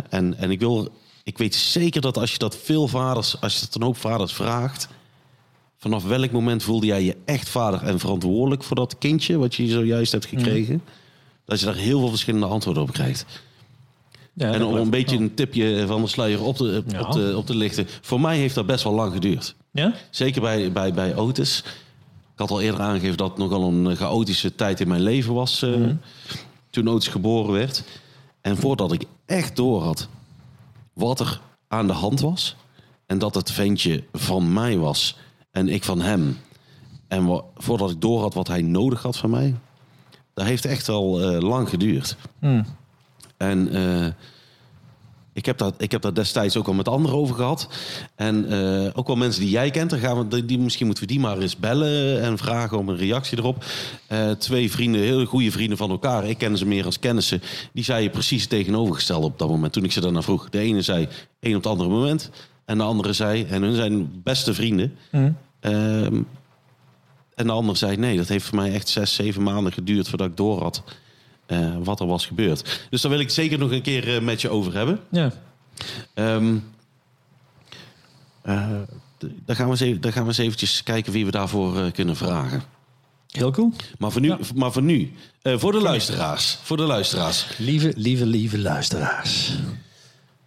En, 0.09 0.39
en 0.39 0.51
ik, 0.51 0.61
wil, 0.61 0.89
ik 1.31 1.39
weet 1.39 1.55
zeker 1.55 2.01
dat 2.01 2.19
als 2.19 2.33
je 2.33 2.39
dat 2.39 2.57
veel 2.57 2.89
vaders, 2.89 3.41
als 3.41 3.55
je 3.55 3.61
dat 3.61 3.75
een 3.75 3.83
hoop 3.83 3.97
vaders 3.97 4.33
vraagt, 4.33 4.89
vanaf 5.79 6.05
welk 6.05 6.31
moment 6.31 6.63
voelde 6.63 6.87
jij 6.87 7.03
je 7.05 7.17
echt 7.25 7.49
vader 7.49 7.83
en 7.83 7.99
verantwoordelijk 7.99 8.63
voor 8.65 8.77
dat 8.77 8.99
kindje 8.99 9.39
wat 9.39 9.55
je 9.55 9.67
zojuist 9.69 10.13
hebt 10.13 10.27
gekregen? 10.27 10.83
Dat 11.45 11.61
je 11.61 11.67
daar 11.67 11.75
heel 11.75 11.99
veel 11.99 12.09
verschillende 12.09 12.47
antwoorden 12.47 12.83
op 12.83 12.93
krijgt. 12.93 13.25
Ja, 14.33 14.53
en 14.53 14.65
om 14.65 14.75
een 14.75 14.91
beetje 14.91 15.17
een 15.17 15.35
tipje 15.35 15.85
van 15.87 16.01
de 16.03 16.09
sluier 16.09 16.43
op 16.43 16.57
te, 16.57 16.83
Ja. 16.87 17.01
op, 17.01 17.11
te, 17.11 17.33
op 17.37 17.47
te 17.47 17.55
lichten. 17.55 17.87
Voor 18.01 18.21
mij 18.21 18.37
heeft 18.37 18.55
dat 18.55 18.67
best 18.67 18.85
wel 18.85 18.93
lang 18.95 19.13
geduurd. 19.13 19.55
Ja? 19.73 19.95
Zeker 20.11 20.41
bij, 20.41 20.73
bij, 20.73 20.93
bij 20.93 21.17
Otis. 21.17 21.59
Ik 22.33 22.39
had 22.47 22.51
al 22.51 22.61
eerder 22.61 22.81
aangegeven 22.81 23.17
dat 23.17 23.29
het 23.29 23.39
nogal 23.39 23.63
een 23.69 23.97
chaotische 23.97 24.55
tijd 24.55 24.81
in 24.81 24.89
mijn 24.89 25.01
leven 25.03 25.35
was. 25.35 25.63
eh, 25.63 25.71
Toen 26.71 26.89
Otis 26.89 27.09
geboren 27.09 27.53
werd. 27.53 27.85
En 28.41 28.57
voordat 28.57 28.93
ik 28.93 29.03
echt 29.27 29.57
door 29.57 29.83
had 29.83 30.09
wat 31.01 31.21
er 31.21 31.41
aan 31.69 31.87
de 31.87 31.93
hand 31.93 32.21
was. 32.21 32.57
En 33.07 33.19
dat 33.19 33.35
het 33.35 33.51
ventje 33.51 34.05
van 34.13 34.53
mij 34.53 34.79
was. 34.79 35.17
En 35.51 35.69
ik 35.69 35.85
van 35.85 36.01
hem. 36.01 36.39
En 37.09 37.27
wa- 37.27 37.43
voordat 37.57 37.91
ik 37.91 38.01
door 38.01 38.21
had 38.21 38.35
wat 38.35 38.49
hij 38.49 38.63
nodig 38.63 39.03
had 39.03 39.17
van 39.17 39.31
mij. 39.31 39.55
Dat 40.35 40.47
heeft 40.47 40.65
echt 40.65 40.89
al 40.89 41.21
eh, 41.21 41.41
lang 41.41 41.69
geduurd. 41.69 42.17
En 43.37 43.73
eh, 43.73 44.07
ik, 45.41 45.47
heb 45.47 45.59
dat, 45.59 45.75
ik 45.79 45.91
heb 45.93 46.03
dat 46.03 46.15
destijds 46.15 46.57
ook 46.57 46.67
al 46.67 46.73
met 46.75 46.89
anderen 46.89 47.19
over 47.19 47.35
gehad. 47.35 47.69
En 48.15 48.49
eh, 48.51 48.91
ook 48.95 49.07
wel 49.07 49.17
mensen 49.17 49.41
die 49.43 49.51
jij 49.51 49.71
kent. 49.71 49.91
Dan 49.91 49.99
gaan 49.99 50.19
we, 50.19 50.29
die- 50.29 50.45
die, 50.45 50.59
misschien 50.59 50.87
moeten 50.87 51.05
we 51.05 51.11
die 51.13 51.21
maar 51.21 51.39
eens 51.39 51.57
bellen 51.57 52.23
en 52.23 52.39
vragen 52.39 52.79
om 52.79 52.89
een 52.89 52.97
reactie 52.97 53.39
erop. 53.39 53.65
Eh, 54.07 54.31
twee 54.31 54.71
vrienden, 54.71 55.01
hele 55.01 55.27
goede 55.27 55.51
vrienden 55.51 55.79
van 55.79 55.91
elkaar. 55.91 56.29
Ik 56.29 56.39
ken 56.39 56.59
ze 56.59 56.67
meer 56.67 56.85
als 56.85 56.99
kennissen. 56.99 57.43
Die 57.73 57.85
zeiden 57.85 58.11
precies 58.11 58.41
het 58.41 58.51
tegenovergestelde 58.51 59.27
op 59.27 59.39
dat 59.39 59.49
moment. 59.49 59.73
Toen 59.73 59.85
ik 59.85 59.93
ze 59.93 60.01
daarna 60.01 60.23
vroeg. 60.23 60.51
De 60.51 60.59
ene 60.59 60.83
zei 60.83 61.09
een 61.41 61.57
op 61.57 61.63
het 61.63 61.73
andere 61.73 61.89
moment. 61.91 62.31
En 62.65 62.79
de 62.79 62.85
andere 62.85 63.13
zei, 63.13 63.45
en 63.45 63.63
hun 63.63 63.75
zijn 63.75 64.21
beste 64.25 64.55
vrienden. 64.55 64.95
Ehm, 65.61 66.23
en 67.35 67.47
de 67.47 67.53
ander 67.53 67.77
zei, 67.77 67.97
nee, 67.97 68.17
dat 68.17 68.29
heeft 68.29 68.45
voor 68.47 68.57
mij 68.59 68.73
echt 68.73 68.89
zes, 68.89 69.15
zeven 69.15 69.43
maanden 69.43 69.73
geduurd 69.73 70.09
voordat 70.09 70.27
ik 70.29 70.37
door 70.37 70.63
had 70.63 70.83
eh, 71.51 71.77
wat 71.83 72.01
er 72.01 72.07
was 72.07 72.27
gebeurd. 72.27 72.87
Dus 72.91 73.01
daar 73.01 73.11
wil 73.11 73.21
ik 73.21 73.31
zeker 73.31 73.59
nog 73.59 73.71
een 73.71 73.83
keer 73.83 74.17
eh, 74.17 74.23
met 74.23 74.41
je 74.41 74.49
over 74.49 74.75
hebben. 74.75 75.01
Ja. 75.11 75.33
Ehm 76.15 76.57
eh, 78.43 78.69
daar, 79.45 79.57
gaan 79.57 79.65
we 79.65 79.71
eens 79.71 79.81
even, 79.81 80.01
daar 80.01 80.13
gaan 80.13 80.23
we 80.23 80.29
eens 80.29 80.39
eventjes 80.39 80.83
kijken 80.83 81.13
wie 81.13 81.25
we 81.25 81.31
daarvoor 81.31 81.91
kunnen 81.91 82.17
vragen. 82.17 82.63
Heel 83.27 83.51
cool. 83.51 83.73
Maar 83.99 84.11
voor 84.11 84.21
nu, 84.21 84.35
maar 84.55 84.73
voor, 84.73 84.83
nu 84.83 85.13
voor 85.43 85.73
de 85.73 85.81
luisteraars. 85.81 86.59
Voor 86.63 86.77
de 86.77 86.83
luisteraars. 86.83 87.47
Lieve, 87.59 87.93
lieve, 87.97 88.27
lieve 88.27 88.59
luisteraars. 88.59 89.53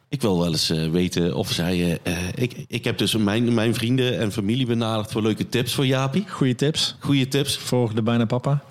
Ik 0.09 0.21
wil 0.21 0.39
wel 0.39 0.51
eens 0.51 0.67
weten 0.67 1.35
of 1.35 1.51
zij... 1.51 1.99
ik, 2.35 2.65
ik 2.67 2.83
heb 2.83 2.97
dus 2.97 3.15
mijn, 3.15 3.53
mijn 3.53 3.73
vrienden 3.73 4.19
en 4.19 4.31
familie 4.31 4.65
benaderd 4.65 5.11
voor 5.11 5.21
leuke 5.21 5.49
tips 5.49 5.73
voor 5.73 5.85
Jaapie. 5.85 6.25
Goeie 6.29 6.55
tips 6.55 6.95
Goede 6.99 7.27
tips. 7.27 7.57
voor 7.57 7.95
de 7.95 8.01
bijna 8.01 8.25
papa. 8.25 8.63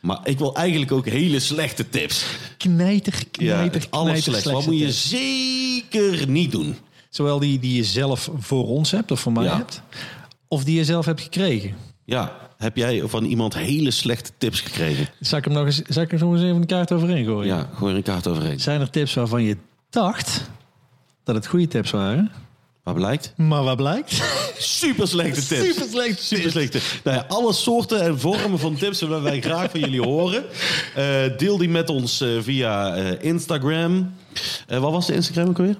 Maar 0.00 0.20
ik 0.24 0.38
wil 0.38 0.54
eigenlijk 0.56 0.92
ook 0.92 1.06
hele 1.06 1.40
slechte 1.40 1.88
tips. 1.88 2.24
Knijter, 2.56 3.14
Ja, 3.32 3.62
het 3.70 3.90
allerslechtste. 3.90 4.52
Wat 4.52 4.66
moet 4.66 4.78
je 4.78 4.92
zeker 4.92 6.28
niet 6.28 6.50
doen? 6.50 6.76
Zowel 7.10 7.38
die 7.38 7.58
die 7.58 7.74
je 7.76 7.84
zelf 7.84 8.30
voor 8.38 8.66
ons 8.66 8.90
hebt 8.90 9.10
of 9.10 9.20
voor 9.20 9.32
mij 9.32 9.44
Ja. 9.44 9.56
hebt. 9.56 9.82
Of 10.48 10.64
die 10.64 10.76
je 10.76 10.84
zelf 10.84 11.04
hebt 11.06 11.20
gekregen. 11.20 11.74
Ja, 12.04 12.36
heb 12.56 12.76
jij 12.76 13.02
van 13.08 13.24
iemand 13.24 13.54
hele 13.54 13.90
slechte 13.90 14.30
tips 14.38 14.60
gekregen? 14.60 15.08
Zal 15.20 15.38
ik 15.38 15.44
hem 15.44 15.54
nog 15.54 15.64
eens, 15.64 15.82
zal 15.82 16.02
ik 16.02 16.12
er 16.12 16.18
nog 16.18 16.32
eens 16.32 16.42
even 16.42 16.56
een 16.56 16.66
kaart 16.66 16.92
overheen 16.92 17.24
gooien? 17.24 17.46
Ja, 17.56 17.68
gooi 17.74 17.90
er 17.90 17.96
een 17.96 18.02
kaart 18.02 18.26
overheen. 18.26 18.60
Zijn 18.60 18.80
er 18.80 18.90
tips 18.90 19.14
waarvan 19.14 19.42
je 19.42 19.56
dacht 19.90 20.50
dat 21.24 21.34
het 21.34 21.46
goede 21.46 21.68
tips 21.68 21.90
waren? 21.90 22.30
Wat 22.82 22.94
blijkt? 22.94 23.32
Maar 23.36 23.62
wat 23.62 23.76
blijkt? 23.76 24.10
Super 24.58 25.08
slechte 25.08 25.46
tips. 25.46 25.64
Super 25.64 25.88
slechte 25.90 26.24
Super 26.24 26.50
slechte. 26.50 26.80
Nou 27.04 27.16
ja, 27.16 27.24
alle 27.28 27.52
soorten 27.52 28.00
en 28.02 28.20
vormen 28.20 28.58
van 28.58 28.74
tips 28.76 29.00
willen 29.00 29.22
wij 29.22 29.40
graag 29.40 29.70
van 29.70 29.80
jullie 29.80 30.02
horen. 30.02 30.44
Eh, 30.94 31.36
deel 31.36 31.56
die 31.58 31.68
met 31.68 31.88
ons 31.90 32.20
eh, 32.20 32.28
via 32.40 32.94
eh, 32.96 33.24
Instagram. 33.24 34.14
Eh, 34.66 34.78
wat 34.78 34.92
was 34.92 35.06
de 35.06 35.14
Instagram 35.14 35.48
ook 35.48 35.58
alweer? 35.58 35.76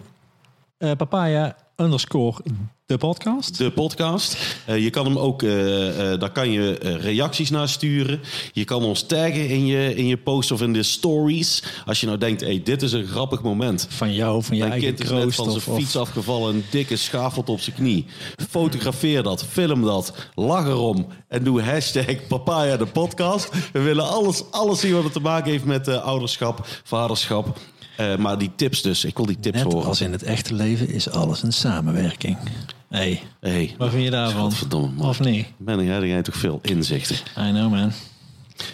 Eh, 0.79 0.93
papaya 0.97 1.57
underscore 1.77 2.37
de 2.91 2.99
podcast. 2.99 3.59
De 3.59 3.71
podcast. 3.71 4.37
Eh, 4.65 4.83
je 4.83 4.91
kan 4.91 5.05
hem 5.05 5.19
ook, 5.19 5.43
eh, 5.43 5.51
daar 6.19 6.33
kan 6.33 6.51
je 6.51 6.73
reacties 7.01 7.51
naar 7.51 7.69
sturen. 7.69 8.21
Je 8.53 8.65
kan 8.65 8.83
ons 8.83 9.03
taggen 9.03 9.49
in 9.49 9.67
je, 9.67 9.95
in 9.95 10.07
je 10.07 10.17
post 10.17 10.51
of 10.51 10.63
in 10.63 10.73
de 10.73 10.83
stories. 10.83 11.63
Als 11.87 12.01
je 12.01 12.07
nou 12.07 12.19
denkt, 12.19 12.41
hey, 12.41 12.61
dit 12.65 12.83
is 12.83 12.93
een 12.93 13.07
grappig 13.07 13.43
moment. 13.43 13.87
Van 13.91 14.15
jou, 14.15 14.43
van 14.43 14.57
je 14.57 14.61
Mijn 14.61 14.73
eigen 14.73 14.95
kind 14.95 15.11
is 15.11 15.17
net 15.25 15.35
van 15.35 15.51
zijn 15.51 15.77
fiets 15.77 15.97
afgevallen, 15.97 16.55
een 16.55 16.65
dikke 16.71 16.97
schafelt 16.97 17.49
op 17.49 17.61
zijn 17.61 17.77
knie. 17.77 18.07
Fotografeer 18.49 19.23
dat, 19.23 19.45
film 19.45 19.83
dat, 19.83 20.13
lach 20.35 20.67
erom 20.67 21.07
en 21.29 21.45
doe 21.45 21.63
hashtag 21.63 22.27
papaya 22.29 22.77
de 22.77 22.87
podcast. 22.87 23.49
We 23.73 23.81
willen 23.81 24.09
alles, 24.09 24.43
alles 24.51 24.81
zien 24.81 24.93
wat 24.93 25.05
het 25.05 25.13
te 25.13 25.21
maken 25.21 25.51
heeft 25.51 25.65
met 25.65 25.89
ouderschap, 25.89 26.67
vaderschap. 26.85 27.59
Maar 28.19 28.39
die 28.39 28.51
tips 28.57 28.83
dus, 28.83 29.05
ik 29.05 29.17
wil 29.17 29.27
die 29.27 29.41
tips 29.41 29.57
Net 29.63 29.73
horen. 29.73 29.89
als 29.89 30.01
in 30.01 30.13
het 30.13 30.23
echte 30.23 30.55
leven 30.55 30.89
is 30.89 31.11
alles 31.11 31.43
een 31.43 31.53
samenwerking. 31.53 32.37
Hey, 32.91 33.23
Hey, 33.41 33.75
wat 33.79 33.91
vind 33.91 34.03
je 34.03 34.11
daarvan? 34.11 34.53
Man. 34.71 35.09
Of 35.09 35.21
niet? 35.21 35.47
Ben 35.57 35.85
jij, 35.85 36.07
jij 36.09 36.23
toch 36.23 36.35
veel 36.35 36.59
inzichten. 36.63 37.17
I 37.17 37.51
know 37.51 37.71
man. 37.71 37.93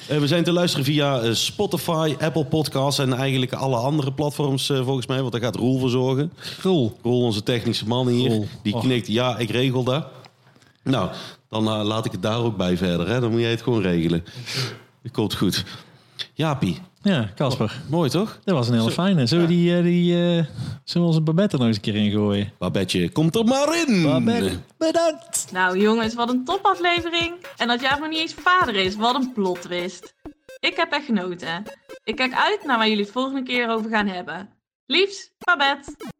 Eh, 0.08 0.18
we 0.18 0.26
zijn 0.26 0.44
te 0.44 0.52
luisteren 0.52 0.84
via 0.84 1.20
eh, 1.20 1.32
Spotify, 1.32 2.14
Apple 2.20 2.44
Podcasts 2.44 2.98
en 3.00 3.12
eigenlijk 3.12 3.52
alle 3.52 3.76
andere 3.76 4.12
platforms 4.12 4.70
eh, 4.70 4.84
volgens 4.84 5.06
mij. 5.06 5.20
Want 5.20 5.32
daar 5.32 5.40
gaat 5.40 5.56
Roel 5.56 5.78
voor 5.78 5.90
zorgen. 5.90 6.32
Roel. 6.62 6.96
Roel, 7.02 7.22
onze 7.22 7.42
technische 7.42 7.86
man 7.86 8.08
hier, 8.08 8.28
Roel. 8.28 8.46
die 8.62 8.74
Och. 8.74 8.82
knikt 8.82 9.06
ja, 9.06 9.36
ik 9.38 9.50
regel 9.50 9.84
dat. 9.84 10.06
Nou, 10.82 11.10
dan 11.48 11.64
laat 11.64 12.04
ik 12.04 12.12
het 12.12 12.22
daar 12.22 12.38
ook 12.38 12.56
bij 12.56 12.76
verder. 12.76 13.08
Hè? 13.08 13.20
Dan 13.20 13.30
moet 13.30 13.40
jij 13.40 13.50
het 13.50 13.62
gewoon 13.62 13.82
regelen. 13.82 14.24
Dat 15.02 15.12
komt 15.12 15.34
goed. 15.34 15.64
Jaapie, 16.34 16.78
Ja, 17.06 17.30
Casper. 17.34 17.80
mooi 17.90 18.10
toch? 18.10 18.38
Dat 18.44 18.54
was 18.54 18.68
een 18.68 18.74
hele 18.74 18.90
fijne. 18.90 19.26
Zullen 19.26 19.46
we 19.46 19.52
die, 19.52 19.76
eh, 19.76 19.82
die 19.82 20.14
eh, 20.14 20.44
zullen 20.84 21.06
we 21.06 21.14
onze 21.14 21.20
Babette 21.20 21.52
er 21.52 21.58
nog 21.58 21.68
eens 21.68 21.76
een 21.76 21.82
keer 21.82 21.94
in 21.94 22.10
gooien? 22.10 22.52
Babetje, 22.58 23.10
komt 23.10 23.34
er 23.36 23.44
maar 23.44 23.86
in! 23.86 24.02
Babette, 24.02 24.58
bedankt. 24.78 25.48
Nou 25.52 25.78
jongens, 25.78 26.14
wat 26.14 26.28
een 26.28 26.44
topaflevering. 26.44 27.34
En 27.56 27.68
dat 27.68 27.80
Jaap 27.80 27.98
nog 27.98 28.08
niet 28.08 28.18
eens 28.18 28.34
vader 28.34 28.74
is, 28.74 28.96
wat 28.96 29.14
een 29.14 29.32
plot 29.32 29.62
twist. 29.62 30.14
Ik 30.60 30.76
heb 30.76 30.92
echt 30.92 31.04
genoten. 31.04 31.62
Ik 32.04 32.16
kijk 32.16 32.34
uit 32.34 32.64
naar 32.64 32.78
waar 32.78 32.88
jullie 32.88 33.04
het 33.04 33.12
volgende 33.12 33.42
keer 33.42 33.68
over 33.68 33.90
gaan 33.90 34.06
hebben. 34.06 34.48
Liefs, 34.86 35.30
Babette. 35.38 36.14